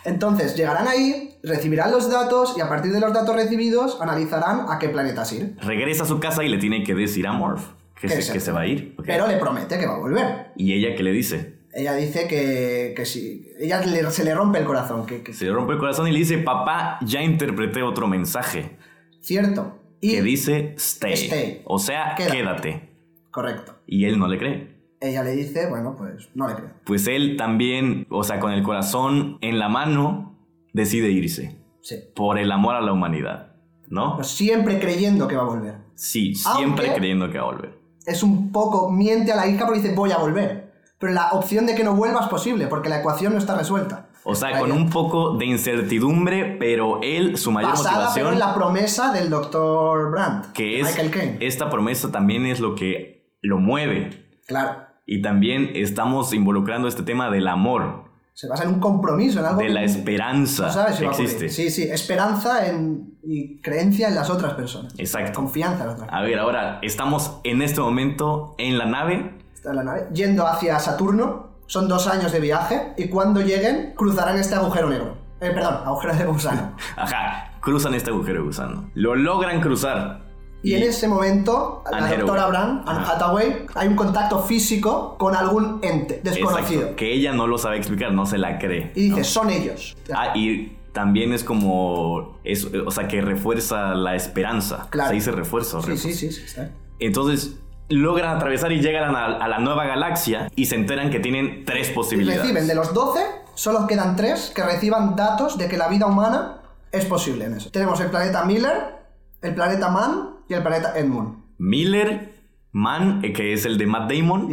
Entonces, 0.04 0.56
llegarán 0.56 0.88
ahí, 0.88 1.38
recibirán 1.44 1.92
los 1.92 2.10
datos, 2.10 2.56
y 2.58 2.62
a 2.62 2.68
partir 2.70 2.92
de 2.92 3.00
los 3.00 3.14
datos 3.14 3.36
recibidos, 3.36 4.00
analizarán 4.02 4.66
a 4.70 4.80
qué 4.80 4.90
planetas 4.90 5.32
ir. 5.34 5.56
Regresa 5.62 6.04
a 6.04 6.06
su 6.08 6.20
casa 6.20 6.44
y 6.44 6.50
le 6.50 6.58
tiene 6.58 6.84
que 6.84 6.96
decir 6.96 7.28
a 7.28 7.34
Morph 7.34 7.62
que, 8.00 8.10
se, 8.10 8.22
se- 8.24 8.34
que 8.34 8.40
se 8.40 8.52
va 8.52 8.62
a 8.62 8.68
ir. 8.68 8.96
ok. 8.98 9.06
Pero 9.06 9.28
le 9.28 9.38
promete 9.38 9.78
que 9.78 9.86
va 9.86 9.94
a 9.96 10.00
volver. 10.00 10.48
¿Y 10.56 10.74
ella 10.74 10.96
qué 10.96 11.04
le 11.04 11.12
dice? 11.12 11.60
Ella 11.74 11.94
dice 11.94 12.28
que, 12.28 12.94
que 12.98 13.06
sí, 13.06 13.48
ella 13.60 13.80
le- 13.82 14.10
se 14.10 14.26
le 14.26 14.34
rompe 14.34 14.58
el 14.60 14.66
corazón, 14.66 15.06
que, 15.06 15.22
que 15.22 15.34
Se 15.34 15.46
le 15.46 15.52
rompe 15.54 15.74
el 15.74 15.80
corazón 15.80 16.08
y 16.08 16.12
le 16.12 16.18
dice, 16.18 16.40
papá, 16.40 16.98
ya 17.02 17.22
interpreté 17.22 17.84
otro 17.84 18.08
mensaje. 18.08 18.78
cierto. 19.20 19.78
Y, 20.02 20.16
Que 20.16 20.22
dice 20.24 20.74
stay. 20.78 21.14
Stay. 21.14 21.62
O 21.66 21.78
sea, 21.80 22.16
Quédate. 22.16 22.36
quédate. 22.38 22.90
correcto. 23.30 23.76
Y 23.88 24.06
él 24.06 24.18
no 24.20 24.28
le 24.28 24.38
cree. 24.38 24.82
Ella 25.00 25.24
le 25.24 25.32
dice, 25.36 25.68
bueno, 25.68 25.96
pues 25.98 26.30
no 26.36 26.48
le 26.48 26.56
creo. 26.56 26.70
Pues 26.86 27.08
él 27.08 27.36
también, 27.38 28.06
o 28.10 28.24
sea, 28.24 28.40
con 28.40 28.52
el 28.52 28.62
corazón 28.64 29.38
en 29.42 29.58
la 29.60 29.68
mano, 29.70 30.38
decide 30.74 31.10
irse. 31.10 31.58
Sí. 31.82 31.96
Por 32.16 32.38
el 32.38 32.52
amor 32.52 32.76
a 32.76 32.82
la 32.82 32.92
humanidad. 32.94 33.56
¿No? 33.90 34.14
Pero 34.18 34.24
siempre 34.24 34.80
creyendo 34.80 35.28
que 35.28 35.36
va 35.36 35.42
a 35.42 35.46
volver. 35.46 35.76
Sí, 35.96 36.34
siempre 36.36 36.86
Aunque- 36.88 37.00
creyendo 37.00 37.30
que 37.30 37.38
va 37.40 37.44
a 37.44 37.52
volver. 37.52 37.78
Es 38.06 38.24
un 38.24 38.52
poco, 38.52 38.90
miente 38.92 39.32
a 39.32 39.36
la 39.36 39.48
hija 39.48 39.66
porque 39.66 39.82
dice, 39.82 39.94
voy 39.94 40.12
a 40.12 40.18
volver. 40.18 40.72
Pero 40.98 41.14
la 41.14 41.32
opción 41.32 41.66
de 41.66 41.76
que 41.76 41.84
no 41.84 41.96
vuelva 41.96 42.22
es 42.22 42.28
posible, 42.28 42.68
porque 42.68 42.90
la 42.90 43.00
ecuación 43.00 43.34
no 43.34 43.40
está 43.40 43.56
resuelta. 43.58 44.10
O 44.24 44.36
sea, 44.36 44.60
con 44.60 44.72
un 44.72 44.90
poco 44.90 45.36
de 45.38 45.46
incertidumbre, 45.46 46.58
pero 46.60 47.00
él, 47.02 47.38
su 47.38 47.52
mayor 47.52 47.72
Basada 47.72 48.12
pero 48.14 48.28
motivación, 48.28 48.34
en 48.34 48.40
la 48.40 48.54
promesa 48.54 49.12
del 49.12 49.30
Dr. 49.30 50.12
Brandt. 50.12 50.52
que 50.54 50.80
es, 50.80 50.88
Michael 50.88 51.12
Caine. 51.12 51.38
esta 51.42 51.70
promesa 51.70 52.12
también 52.12 52.46
es 52.46 52.60
lo 52.60 52.76
que 52.76 53.38
lo 53.42 53.58
mueve. 53.58 54.40
Claro. 54.46 54.86
Y 55.06 55.22
también 55.22 55.72
estamos 55.74 56.34
involucrando 56.34 56.88
este 56.88 57.04
tema 57.04 57.30
del 57.30 57.48
amor, 57.48 58.06
Se 58.34 58.48
basa 58.48 58.64
en 58.64 58.70
un 58.70 58.80
compromiso, 58.80 59.40
en 59.40 59.46
algo 59.46 59.62
de 59.62 59.70
la 59.70 59.82
que 59.82 59.88
esperanza 59.88 60.68
no 60.68 60.72
sabes 60.72 60.96
si 60.96 61.04
que 61.04 61.10
existe. 61.10 61.50
Sí, 61.50 61.70
sí. 61.70 61.84
Esperanza 61.84 62.68
en, 62.68 63.18
y 63.24 63.60
creencia 63.62 64.08
en 64.08 64.16
las 64.16 64.30
otras 64.30 64.54
personas. 64.54 64.94
Exacto. 64.98 65.40
Confianza 65.40 65.82
en 65.82 65.88
las 65.88 65.96
otras 65.96 66.10
personas. 66.10 66.24
A 66.24 66.28
ver, 66.28 66.40
ahora 66.40 66.80
estamos 66.82 67.40
en 67.44 67.62
este 67.62 67.82
momento 67.82 68.56
en 68.58 68.78
la 68.78 68.86
nave. 68.86 69.38
Está 69.54 69.72
en 69.72 69.76
la 69.78 69.84
nave. 69.84 70.08
Yendo 70.14 70.48
hacia 70.48 70.80
Saturno. 70.80 71.51
Son 71.72 71.88
dos 71.88 72.06
años 72.08 72.34
de 72.34 72.42
viaje. 72.42 72.92
Y 72.98 73.08
cuando 73.08 73.40
lleguen, 73.40 73.94
cruzarán 73.96 74.38
este 74.38 74.56
agujero 74.56 74.90
negro. 74.90 75.16
Eh, 75.40 75.52
perdón, 75.52 75.76
agujero 75.86 76.14
de 76.14 76.26
gusano. 76.26 76.76
Ajá, 76.98 77.54
cruzan 77.62 77.94
este 77.94 78.10
agujero 78.10 78.40
de 78.40 78.46
gusano. 78.46 78.92
Lo 78.94 79.16
logran 79.16 79.62
cruzar. 79.62 80.20
Y 80.64 80.74
en 80.74 80.84
ese 80.84 81.08
momento, 81.08 81.82
la 81.90 82.00
Anne 82.00 82.18
doctora. 82.18 82.48
Brand, 82.48 82.84
Anne. 82.86 83.06
Hathaway, 83.06 83.66
hay 83.74 83.88
un 83.88 83.96
contacto 83.96 84.44
físico 84.44 85.16
con 85.18 85.34
algún 85.34 85.80
ente 85.82 86.20
desconocido. 86.22 86.82
Exacto, 86.82 86.96
que 86.98 87.14
ella 87.14 87.32
no 87.32 87.48
lo 87.48 87.58
sabe 87.58 87.78
explicar, 87.78 88.12
no 88.12 88.26
se 88.26 88.38
la 88.38 88.60
cree. 88.60 88.92
Y 88.94 89.04
dice, 89.04 89.20
¿no? 89.20 89.24
son 89.24 89.50
ellos. 89.50 89.96
Ah, 90.14 90.34
y 90.36 90.78
también 90.92 91.32
es 91.32 91.46
como. 91.46 92.38
Es, 92.44 92.66
o 92.66 92.92
sea, 92.92 93.08
que 93.08 93.22
refuerza 93.22 93.96
la 93.96 94.18
esperanza. 94.18 94.88
Claro. 94.90 95.08
Se 95.08 95.16
dice 95.16 95.32
refuerzo. 95.32 95.82
sí, 95.82 95.92
refuerzo. 95.92 96.20
sí, 96.20 96.32
sí, 96.32 96.32
sí, 96.34 96.44
está. 96.46 96.72
Entonces, 97.00 97.62
logran 97.92 98.36
atravesar 98.36 98.72
y 98.72 98.82
llegan 98.82 99.16
a, 99.16 99.26
a 99.38 99.48
la 99.48 99.60
nueva 99.60 99.86
galaxia 99.86 100.50
y 100.56 100.66
se 100.66 100.76
enteran 100.76 101.10
que 101.10 101.20
tienen 101.20 101.66
tres 101.66 101.90
Y 101.90 101.94
posibilidades. 101.94 102.42
reciben 102.42 102.68
de 102.68 102.76
los 102.76 102.94
12, 102.94 103.20
solo 103.54 103.86
quedan 103.88 104.16
3 104.16 104.52
que 104.56 104.64
reciban 104.64 105.16
datos 105.16 105.58
de 105.58 105.68
que 105.68 105.78
la 105.78 105.88
vida 105.88 106.06
humana 106.08 106.62
es 106.92 107.06
posible 107.06 107.46
en 107.46 107.56
eso. 107.58 107.70
Tenemos 107.72 108.00
el 108.00 108.10
planeta 108.10 108.44
Miller, 108.46 108.96
el 109.42 109.54
planeta 109.56 109.90
Mann 109.90 110.38
y 110.50 110.54
el 110.54 110.64
planeta 110.64 110.98
Edmund. 110.98 111.44
Miller, 111.58 112.34
Mann, 112.72 113.22
eh, 113.24 113.34
que 113.34 113.54
es 113.54 113.66
el 113.66 113.78
de 113.78 113.86
Matt 113.88 114.12
Damon, 114.12 114.50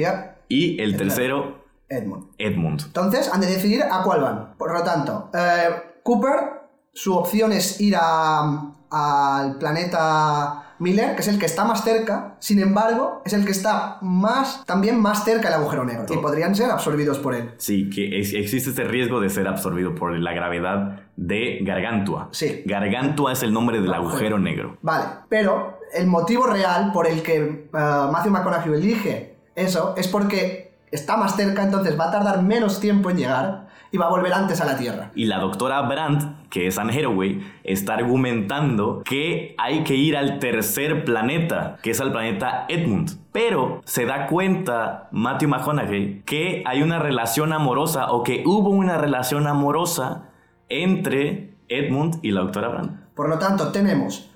y 0.48 0.80
el 0.80 0.96
tercero, 0.96 1.64
Edmund. 1.88 2.26
Edmund. 2.38 2.82
Entonces 2.86 3.30
han 3.32 3.40
de 3.40 3.46
decidir 3.46 3.82
a 3.82 4.02
cuál 4.02 4.20
van. 4.20 4.54
Por 4.58 4.72
lo 4.72 4.82
tanto, 4.82 5.30
eh, 5.34 5.68
Cooper, 6.02 6.34
su 6.92 7.14
opción 7.16 7.52
es 7.52 7.80
ir 7.80 7.96
a- 7.98 8.72
al 8.90 9.58
planeta 9.58 10.67
Miller, 10.80 11.14
que 11.14 11.22
es 11.22 11.28
el 11.28 11.38
que 11.38 11.46
está 11.46 11.64
más 11.64 11.84
cerca, 11.84 12.36
sin 12.38 12.60
embargo, 12.60 13.22
es 13.24 13.32
el 13.32 13.44
que 13.44 13.52
está 13.52 13.98
más, 14.00 14.64
también 14.64 15.00
más 15.00 15.24
cerca 15.24 15.48
del 15.48 15.58
agujero 15.60 15.84
negro. 15.84 16.06
Y 16.08 16.18
podrían 16.18 16.54
ser 16.54 16.70
absorbidos 16.70 17.18
por 17.18 17.34
él. 17.34 17.50
Sí, 17.58 17.90
que 17.90 18.20
es- 18.20 18.32
existe 18.34 18.70
este 18.70 18.84
riesgo 18.84 19.20
de 19.20 19.28
ser 19.30 19.48
absorbido 19.48 19.94
por 19.94 20.16
la 20.18 20.32
gravedad 20.32 21.00
de 21.16 21.58
Gargantua. 21.62 22.28
Sí. 22.32 22.62
Gargantua 22.64 23.32
es 23.32 23.42
el 23.42 23.52
nombre 23.52 23.80
del 23.80 23.92
Agujero. 23.92 24.08
agujero 24.36 24.38
negro. 24.38 24.78
Vale, 24.82 25.04
pero 25.28 25.78
el 25.94 26.06
motivo 26.06 26.46
real 26.46 26.92
por 26.92 27.06
el 27.06 27.22
que 27.22 27.36
eh, 27.36 27.68
Matthew 27.72 28.32
McConaughey 28.32 28.72
elige 28.74 29.36
eso 29.54 29.94
es 29.96 30.06
porque 30.08 30.76
está 30.90 31.16
más 31.16 31.36
cerca, 31.36 31.62
entonces 31.62 31.98
va 31.98 32.08
a 32.08 32.10
tardar 32.12 32.42
menos 32.42 32.80
tiempo 32.80 33.10
en 33.10 33.16
llegar 33.18 33.67
y 33.90 33.98
va 33.98 34.06
a 34.06 34.10
volver 34.10 34.32
antes 34.32 34.60
a 34.60 34.66
la 34.66 34.76
Tierra. 34.76 35.10
Y 35.14 35.26
la 35.26 35.38
doctora 35.38 35.80
Brandt, 35.82 36.48
que 36.50 36.66
es 36.66 36.78
Anne 36.78 36.92
Hathaway, 36.92 37.40
está 37.64 37.94
argumentando 37.94 39.02
que 39.04 39.54
hay 39.58 39.84
que 39.84 39.94
ir 39.94 40.16
al 40.16 40.38
tercer 40.38 41.04
planeta, 41.04 41.78
que 41.82 41.90
es 41.90 42.00
el 42.00 42.12
planeta 42.12 42.66
Edmund. 42.68 43.18
Pero 43.32 43.80
se 43.84 44.04
da 44.04 44.26
cuenta 44.26 45.08
Matthew 45.12 45.48
McConaughey 45.48 46.22
que 46.24 46.62
hay 46.66 46.82
una 46.82 46.98
relación 46.98 47.52
amorosa 47.52 48.10
o 48.12 48.22
que 48.22 48.42
hubo 48.46 48.70
una 48.70 48.98
relación 48.98 49.46
amorosa 49.46 50.30
entre 50.68 51.54
Edmund 51.68 52.18
y 52.22 52.30
la 52.30 52.42
doctora 52.42 52.68
Brandt. 52.68 53.14
Por 53.14 53.28
lo 53.28 53.38
tanto, 53.38 53.72
tenemos, 53.72 54.30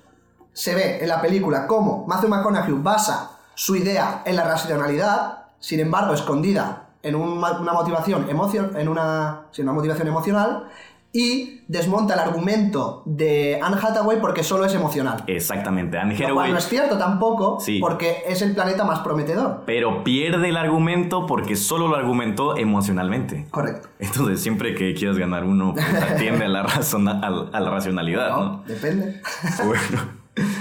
se 0.51 0.75
ve 0.75 1.01
en 1.01 1.07
la 1.07 1.21
película 1.21 1.67
cómo 1.67 2.05
Matthew 2.07 2.29
McConaughey 2.29 2.73
basa 2.75 3.31
su 3.55 3.75
idea 3.75 4.23
en 4.25 4.35
la 4.35 4.43
racionalidad, 4.43 5.45
sin 5.59 5.79
embargo, 5.79 6.13
escondida 6.13 6.89
en 7.03 7.15
un 7.15 7.37
una 7.37 7.73
motivación 7.73 8.27
emocion 8.29 8.75
en 8.77 8.87
una, 8.87 9.43
sí, 9.51 9.61
una 9.61 9.73
motivación 9.73 10.07
emocional, 10.07 10.69
y 11.15 11.61
desmonta 11.67 12.15
el 12.15 12.21
argumento 12.21 13.03
de 13.05 13.59
Anne 13.61 13.77
Hathaway 13.79 14.19
porque 14.19 14.41
solo 14.43 14.65
es 14.65 14.73
emocional. 14.73 15.23
Exactamente, 15.27 15.99
Anne 15.99 16.13
Lo 16.13 16.17
cual 16.17 16.25
Hathaway. 16.31 16.51
no 16.53 16.57
es 16.57 16.67
cierto 16.67 16.97
tampoco, 16.97 17.59
Sí. 17.59 17.77
porque 17.79 18.23
es 18.27 18.41
el 18.41 18.55
planeta 18.55 18.83
más 18.83 19.01
prometedor. 19.01 19.61
Pero 19.67 20.03
pierde 20.03 20.49
el 20.49 20.57
argumento 20.57 21.27
porque 21.27 21.55
solo 21.55 21.87
lo 21.87 21.97
argumentó 21.97 22.57
emocionalmente. 22.57 23.45
Correcto. 23.51 23.89
Entonces, 23.99 24.41
siempre 24.41 24.73
que 24.73 24.95
quieras 24.95 25.19
ganar 25.19 25.43
uno, 25.43 25.73
pues, 25.75 25.85
atiende 26.11 26.45
a 26.45 26.49
la, 26.49 26.63
razona- 26.63 27.19
a 27.21 27.59
la 27.59 27.69
racionalidad, 27.69 28.29
¿no? 28.29 28.43
No, 28.43 28.63
depende. 28.65 29.21
Bueno, 29.67 30.01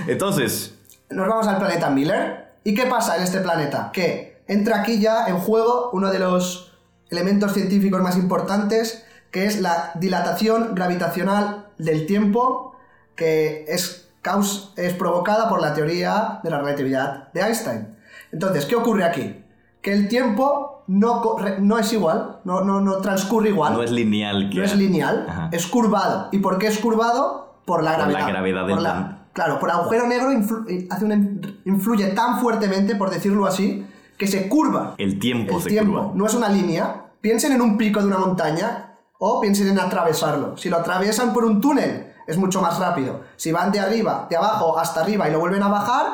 entonces, 0.06 0.78
Nos 1.08 1.28
vamos 1.28 1.46
al 1.48 1.56
planeta 1.58 1.88
Miller. 1.88 2.52
¿Y 2.64 2.74
qué 2.74 2.84
pasa 2.86 3.16
en 3.16 3.22
este 3.22 3.40
planeta? 3.40 3.90
Que 3.92 4.31
entra 4.46 4.80
aquí 4.80 4.98
ya 5.00 5.26
en 5.26 5.38
juego 5.38 5.90
uno 5.92 6.10
de 6.10 6.18
los 6.18 6.72
elementos 7.10 7.52
científicos 7.52 8.00
más 8.02 8.16
importantes, 8.16 9.04
que 9.30 9.46
es 9.46 9.60
la 9.60 9.92
dilatación 9.94 10.74
gravitacional 10.74 11.66
del 11.78 12.06
tiempo, 12.06 12.74
que 13.16 13.64
es, 13.68 14.10
caus- 14.22 14.72
es 14.76 14.94
provocada 14.94 15.48
por 15.48 15.60
la 15.60 15.74
teoría 15.74 16.40
de 16.42 16.50
la 16.50 16.58
relatividad 16.58 17.32
de 17.32 17.40
Einstein. 17.42 17.96
Entonces, 18.32 18.64
¿qué 18.66 18.76
ocurre 18.76 19.04
aquí? 19.04 19.42
Que 19.82 19.92
el 19.92 20.08
tiempo 20.08 20.84
no, 20.86 21.22
no 21.60 21.78
es 21.78 21.92
igual, 21.92 22.38
no, 22.44 22.62
no, 22.62 22.80
no 22.80 22.98
transcurre 22.98 23.48
igual. 23.50 23.74
no 23.74 23.82
es 23.82 23.90
lineal. 23.90 24.48
Que 24.50 24.58
No 24.58 24.64
es 24.64 24.76
lineal, 24.76 25.26
Ajá. 25.28 25.48
es 25.52 25.66
curvado. 25.66 26.28
¿Y 26.32 26.38
por 26.38 26.58
qué 26.58 26.66
es 26.68 26.78
curvado? 26.78 27.54
Por 27.66 27.82
la 27.82 27.92
Por 27.96 28.00
la 28.00 28.06
gravedad. 28.06 28.28
gravedad 28.28 28.66
del 28.66 28.82
la-. 28.82 29.18
Claro, 29.32 29.58
por 29.58 29.70
agujero 29.70 30.06
negro 30.06 30.30
influ- 30.32 30.68
eh, 30.68 30.86
hace 30.90 31.04
un- 31.06 31.60
influye 31.64 32.08
tan 32.08 32.38
fuertemente, 32.40 32.96
por 32.96 33.10
decirlo 33.10 33.46
así, 33.46 33.86
que 34.22 34.28
se 34.28 34.48
curva 34.48 34.94
El 34.98 35.18
tiempo 35.18 35.56
el 35.56 35.62
se 35.62 35.68
tiempo. 35.68 35.92
curva. 35.92 36.12
No 36.14 36.26
es 36.26 36.34
una 36.34 36.48
línea. 36.48 37.06
Piensen 37.20 37.52
en 37.52 37.60
un 37.60 37.76
pico 37.76 38.00
de 38.00 38.06
una 38.06 38.18
montaña 38.18 38.94
o 39.18 39.40
piensen 39.40 39.66
en 39.68 39.80
atravesarlo. 39.80 40.56
Si 40.56 40.68
lo 40.70 40.76
atraviesan 40.76 41.32
por 41.32 41.44
un 41.44 41.60
túnel, 41.60 42.06
es 42.28 42.36
mucho 42.38 42.62
más 42.62 42.78
rápido. 42.78 43.22
Si 43.36 43.50
van 43.50 43.72
de 43.72 43.80
arriba, 43.80 44.26
de 44.30 44.36
abajo 44.36 44.78
hasta 44.78 45.00
arriba 45.02 45.28
y 45.28 45.32
lo 45.32 45.40
vuelven 45.40 45.62
a 45.62 45.68
bajar, 45.68 46.06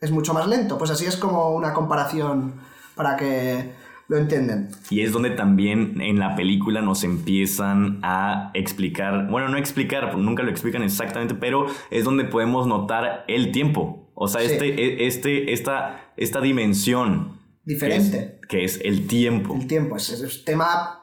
es 0.00 0.10
mucho 0.10 0.34
más 0.34 0.48
lento. 0.48 0.78
Pues 0.78 0.90
así 0.90 1.06
es 1.06 1.16
como 1.16 1.50
una 1.50 1.72
comparación 1.72 2.54
para 2.96 3.16
que 3.16 3.72
lo 4.08 4.16
entienden. 4.18 4.68
Y 4.90 5.00
es 5.00 5.12
donde 5.12 5.30
también 5.30 6.00
en 6.00 6.18
la 6.18 6.34
película 6.36 6.80
nos 6.82 7.04
empiezan 7.04 8.00
a 8.02 8.50
explicar, 8.54 9.28
bueno, 9.30 9.48
no 9.48 9.56
explicar, 9.56 10.16
nunca 10.18 10.42
lo 10.42 10.50
explican 10.50 10.82
exactamente, 10.82 11.34
pero 11.34 11.66
es 11.90 12.04
donde 12.04 12.24
podemos 12.24 12.66
notar 12.66 13.24
el 13.28 13.50
tiempo. 13.52 14.08
O 14.14 14.28
sea, 14.28 14.40
Sí. 14.42 14.52
este, 14.52 14.66
e- 14.80 15.06
este, 15.06 15.52
esta, 15.52 16.12
esta 16.16 16.40
dimensión. 16.40 17.42
Diferente. 17.64 18.38
Que 18.48 18.64
es, 18.64 18.78
que 18.78 18.84
es 18.84 18.86
el 18.86 19.06
tiempo. 19.06 19.54
El 19.54 19.66
tiempo 19.66 19.96
es, 19.96 20.10
es 20.10 20.44
tema 20.44 21.00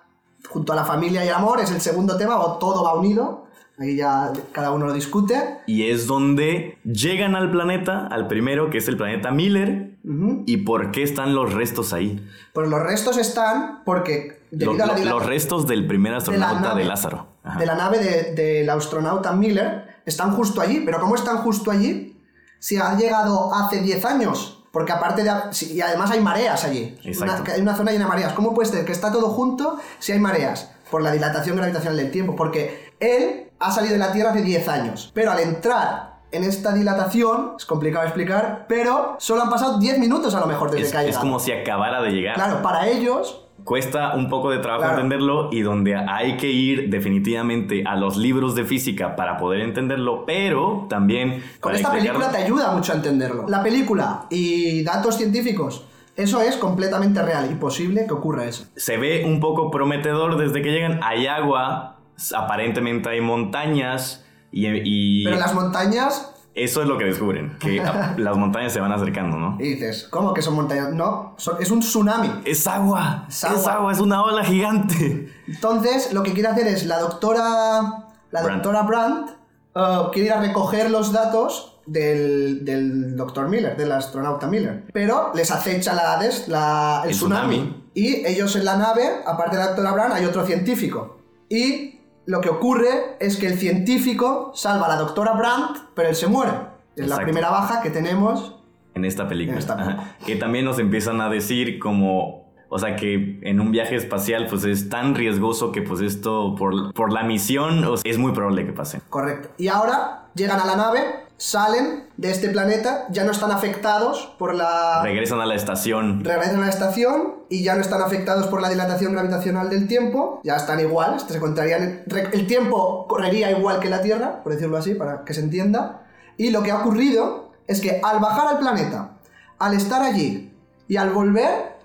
junto 0.49 0.73
a 0.73 0.75
la 0.75 0.85
familia 0.85 1.23
y 1.25 1.27
el 1.29 1.33
amor, 1.33 1.59
es 1.61 1.71
el 1.71 1.81
segundo 1.81 2.17
tema, 2.17 2.39
o 2.39 2.57
todo 2.57 2.83
va 2.83 2.93
unido. 2.95 3.45
Ahí 3.79 3.95
ya 3.95 4.31
cada 4.51 4.71
uno 4.71 4.85
lo 4.85 4.93
discute. 4.93 5.35
Y 5.65 5.89
es 5.89 6.05
donde 6.05 6.77
llegan 6.83 7.35
al 7.35 7.49
planeta, 7.49 8.05
al 8.07 8.27
primero, 8.27 8.69
que 8.69 8.77
es 8.77 8.87
el 8.87 8.97
planeta 8.97 9.31
Miller. 9.31 9.97
¿Y 10.45 10.57
por 10.57 10.91
qué 10.91 11.03
están 11.03 11.33
los 11.35 11.53
restos 11.53 11.93
ahí? 11.93 12.23
Pues 12.53 12.67
los 12.69 12.81
restos 12.81 13.17
están 13.17 13.81
porque 13.85 14.41
Lo- 14.51 14.71
a 14.73 14.75
la 14.77 14.97
lo- 14.97 15.05
los 15.05 15.25
restos 15.25 15.67
del 15.67 15.87
primer 15.87 16.11
de 16.11 16.15
la 16.15 16.17
astronauta 16.17 16.75
de, 16.75 16.85
Lázaro. 16.85 17.27
Ajá. 17.43 17.59
de 17.59 17.65
la 17.65 17.75
nave 17.75 17.99
de- 17.99 18.33
del 18.35 18.69
astronauta 18.69 19.31
Miller 19.33 19.85
están 20.05 20.31
justo 20.33 20.59
allí. 20.61 20.81
Pero 20.85 20.99
¿cómo 20.99 21.15
están 21.15 21.37
justo 21.37 21.71
allí? 21.71 22.19
Si 22.59 22.77
han 22.77 22.97
llegado 22.99 23.53
hace 23.53 23.81
10 23.81 24.03
años. 24.05 24.60
Porque 24.71 24.91
aparte 24.91 25.23
de... 25.23 25.31
y 25.69 25.81
además 25.81 26.11
hay 26.11 26.21
mareas 26.21 26.63
allí. 26.63 26.97
Exacto. 27.03 27.43
Una, 27.43 27.53
hay 27.53 27.61
una 27.61 27.75
zona 27.75 27.91
llena 27.91 28.05
de 28.05 28.09
mareas. 28.09 28.33
¿Cómo 28.33 28.53
puede 28.53 28.69
ser 28.69 28.85
que 28.85 28.91
está 28.91 29.11
todo 29.11 29.29
junto 29.29 29.77
si 29.99 30.13
hay 30.13 30.19
mareas? 30.19 30.71
Por 30.89 31.01
la 31.01 31.11
dilatación 31.11 31.57
gravitacional 31.57 31.97
del 31.97 32.11
tiempo. 32.11 32.35
Porque 32.35 32.93
él 32.99 33.49
ha 33.59 33.71
salido 33.71 33.93
de 33.93 33.99
la 33.99 34.11
Tierra 34.11 34.31
hace 34.31 34.41
10 34.41 34.67
años. 34.69 35.11
Pero 35.13 35.31
al 35.31 35.39
entrar 35.39 36.11
en 36.31 36.43
esta 36.43 36.71
dilatación, 36.71 37.53
es 37.57 37.65
complicado 37.65 38.05
explicar, 38.05 38.65
pero 38.67 39.15
solo 39.19 39.43
han 39.43 39.49
pasado 39.49 39.77
10 39.79 39.99
minutos 39.99 40.33
a 40.33 40.39
lo 40.39 40.47
mejor 40.47 40.71
desde 40.71 40.85
Es, 40.85 40.91
que 40.91 40.97
ha 40.97 41.03
es 41.03 41.17
como 41.17 41.39
si 41.39 41.51
acabara 41.51 42.01
de 42.01 42.11
llegar. 42.11 42.35
Claro, 42.35 42.61
para 42.61 42.87
ellos 42.87 43.45
Cuesta 43.63 44.15
un 44.15 44.29
poco 44.29 44.49
de 44.51 44.57
trabajo 44.59 44.83
Claro. 44.83 44.95
entenderlo 45.01 45.49
y 45.51 45.61
donde 45.61 45.95
hay 45.95 46.37
que 46.37 46.47
ir 46.49 46.89
definitivamente 46.89 47.83
a 47.85 47.95
los 47.95 48.17
libros 48.17 48.55
de 48.55 48.65
física 48.65 49.15
para 49.15 49.37
poder 49.37 49.61
entenderlo, 49.61 50.25
pero 50.25 50.87
también 50.89 51.43
Con 51.59 51.75
esta 51.75 51.89
explicarlo- 51.89 52.19
película 52.19 52.31
te 52.31 52.37
ayuda 52.43 52.71
mucho 52.71 52.93
a 52.93 52.95
entenderlo. 52.95 53.45
La 53.47 53.61
película 53.63 54.25
y 54.29 54.83
datos 54.83 55.15
científicos, 55.17 55.85
eso 56.15 56.41
es 56.41 56.57
completamente 56.57 57.21
real 57.21 57.49
y 57.51 57.55
posible 57.55 58.05
que 58.07 58.13
ocurra 58.13 58.45
eso. 58.45 58.65
se 58.75 58.97
ve 58.97 59.23
un 59.25 59.39
poco 59.39 59.69
prometedor 59.71 60.37
desde 60.37 60.61
que 60.61 60.71
llegan. 60.71 60.99
Hay 61.03 61.27
agua, 61.27 61.97
aparentemente 62.35 63.09
hay 63.09 63.21
montañas 63.21 64.25
y, 64.51 64.67
y 64.67 65.23
Pero 65.25 65.37
las 65.37 65.53
montañas, 65.53 66.30
eso 66.53 66.81
es 66.81 66.87
lo 66.87 66.97
que 66.97 67.05
descubren, 67.05 67.57
que 67.59 67.81
las 68.17 68.37
montañas 68.37 68.73
se 68.73 68.79
van 68.79 68.91
acercando, 68.91 69.37
¿no? 69.37 69.57
y 69.59 69.73
dices, 69.75 70.07
¿cómo 70.09 70.33
que 70.33 70.41
son 70.41 70.55
montañas? 70.55 70.91
No, 70.93 71.33
son- 71.37 71.61
es 71.61 71.71
un 71.71 71.79
tsunami. 71.79 72.29
Es 72.45 72.67
agua, 72.67 73.25
Es 73.29 73.43
es 73.43 73.67
agua. 73.67 73.91
es 73.93 73.99
una 73.99 74.21
ola 74.23 74.43
gigante. 74.43 75.29
Entonces, 75.47 76.13
lo 76.13 76.23
que 76.23 76.33
quiere 76.33 76.49
hacer 76.49 76.67
es 76.67 76.85
la 76.85 76.99
doctora, 76.99 78.05
la 78.31 78.41
Brandt. 78.43 78.63
doctora 78.63 78.81
Brandt 78.83 79.29
eh, 79.75 79.97
quiere 80.13 80.27
ir 80.27 80.33
a 80.33 80.41
recoger 80.41 80.91
los 80.91 81.11
datos 81.13 81.79
del, 81.85 82.63
del 82.65 83.15
doctor 83.15 83.47
Miller, 83.49 83.75
del 83.77 83.91
astronauta 83.91 84.47
Miller. 84.47 84.85
Pero 84.93 85.31
les 85.33 85.49
acecha 85.51 85.93
la, 85.93 86.17
des- 86.19 86.47
la- 86.47 87.01
el, 87.05 87.11
El 87.11 87.15
tsunami. 87.15 87.55
tsunami. 87.57 87.81
Y 87.93 88.25
ellos 88.25 88.55
en 88.55 88.65
la 88.65 88.77
nave, 88.77 89.03
aparte 89.25 89.55
de 89.57 89.61
la 89.63 89.67
doctora 89.69 89.91
Brandt, 89.93 90.13
hay 90.15 90.25
otro 90.25 90.45
científico. 90.45 91.17
Y 91.49 92.00
lo 92.25 92.41
que 92.41 92.49
ocurre 92.49 93.17
es 93.19 93.37
que 93.37 93.47
el 93.47 93.57
científico 93.57 94.51
salva 94.53 94.85
a 94.85 94.89
la 94.89 94.95
doctora 94.95 95.33
Brandt, 95.33 95.77
pero 95.95 96.09
él 96.09 96.15
se 96.15 96.27
muere. 96.27 96.51
Es 96.95 97.07
la 97.07 97.15
Exacto. 97.15 97.23
primera 97.23 97.49
baja 97.49 97.81
que 97.81 97.89
tenemos. 97.89 98.57
En 98.93 99.05
esta 99.05 99.27
película. 99.27 99.53
En 99.53 99.59
esta 99.59 99.75
película. 99.77 100.15
Que 100.25 100.35
también 100.35 100.65
nos 100.65 100.77
empiezan 100.79 101.21
a 101.21 101.29
decir 101.29 101.79
como, 101.79 102.51
o 102.69 102.77
sea, 102.79 102.95
que 102.95 103.39
en 103.41 103.59
un 103.59 103.71
viaje 103.71 103.95
espacial 103.95 104.47
pues 104.49 104.63
es 104.65 104.89
tan 104.89 105.15
riesgoso 105.15 105.71
que 105.71 105.81
pues 105.81 106.01
esto 106.01 106.55
por, 106.57 106.93
por 106.93 107.11
la 107.11 107.23
misión 107.23 107.83
o 107.85 107.97
sea, 107.97 108.09
es 108.11 108.17
muy 108.17 108.33
probable 108.33 108.65
que 108.65 108.73
pase. 108.73 109.01
Correcto. 109.09 109.49
Y 109.57 109.69
ahora 109.69 110.27
llegan 110.35 110.59
a 110.59 110.65
la 110.65 110.75
nave, 110.75 110.99
salen 111.41 112.03
de 112.17 112.29
este 112.29 112.49
planeta, 112.49 113.07
ya 113.09 113.23
no 113.23 113.31
están 113.31 113.49
afectados 113.49 114.31
por 114.37 114.53
la... 114.53 115.01
Regresan 115.01 115.41
a 115.41 115.47
la 115.47 115.55
estación. 115.55 116.23
regresan 116.23 116.57
a 116.57 116.65
la 116.65 116.69
estación 116.69 117.33
y 117.49 117.63
ya 117.63 117.73
no 117.73 117.81
están 117.81 117.99
afectados 117.99 118.45
por 118.45 118.61
la 118.61 118.69
dilatación 118.69 119.13
gravitacional 119.13 119.67
del 119.71 119.87
tiempo, 119.87 120.39
ya 120.43 120.55
están 120.55 120.79
igual, 120.79 121.19
se 121.19 121.35
encontrarían, 121.35 122.03
el 122.31 122.45
tiempo 122.45 123.07
correría 123.07 123.49
igual 123.49 123.79
que 123.79 123.89
la 123.89 124.03
Tierra, 124.03 124.43
por 124.43 124.53
decirlo 124.53 124.77
así, 124.77 124.93
para 124.93 125.25
que 125.25 125.33
se 125.33 125.41
entienda, 125.41 126.03
y 126.37 126.51
lo 126.51 126.61
que 126.61 126.69
ha 126.69 126.81
ocurrido 126.81 127.49
es 127.65 127.81
que 127.81 127.99
al 128.03 128.19
bajar 128.19 128.47
al 128.47 128.59
planeta, 128.59 129.13
al 129.57 129.73
estar 129.73 130.03
allí 130.03 130.53
y 130.87 130.97
al 130.97 131.09
volver, 131.09 131.75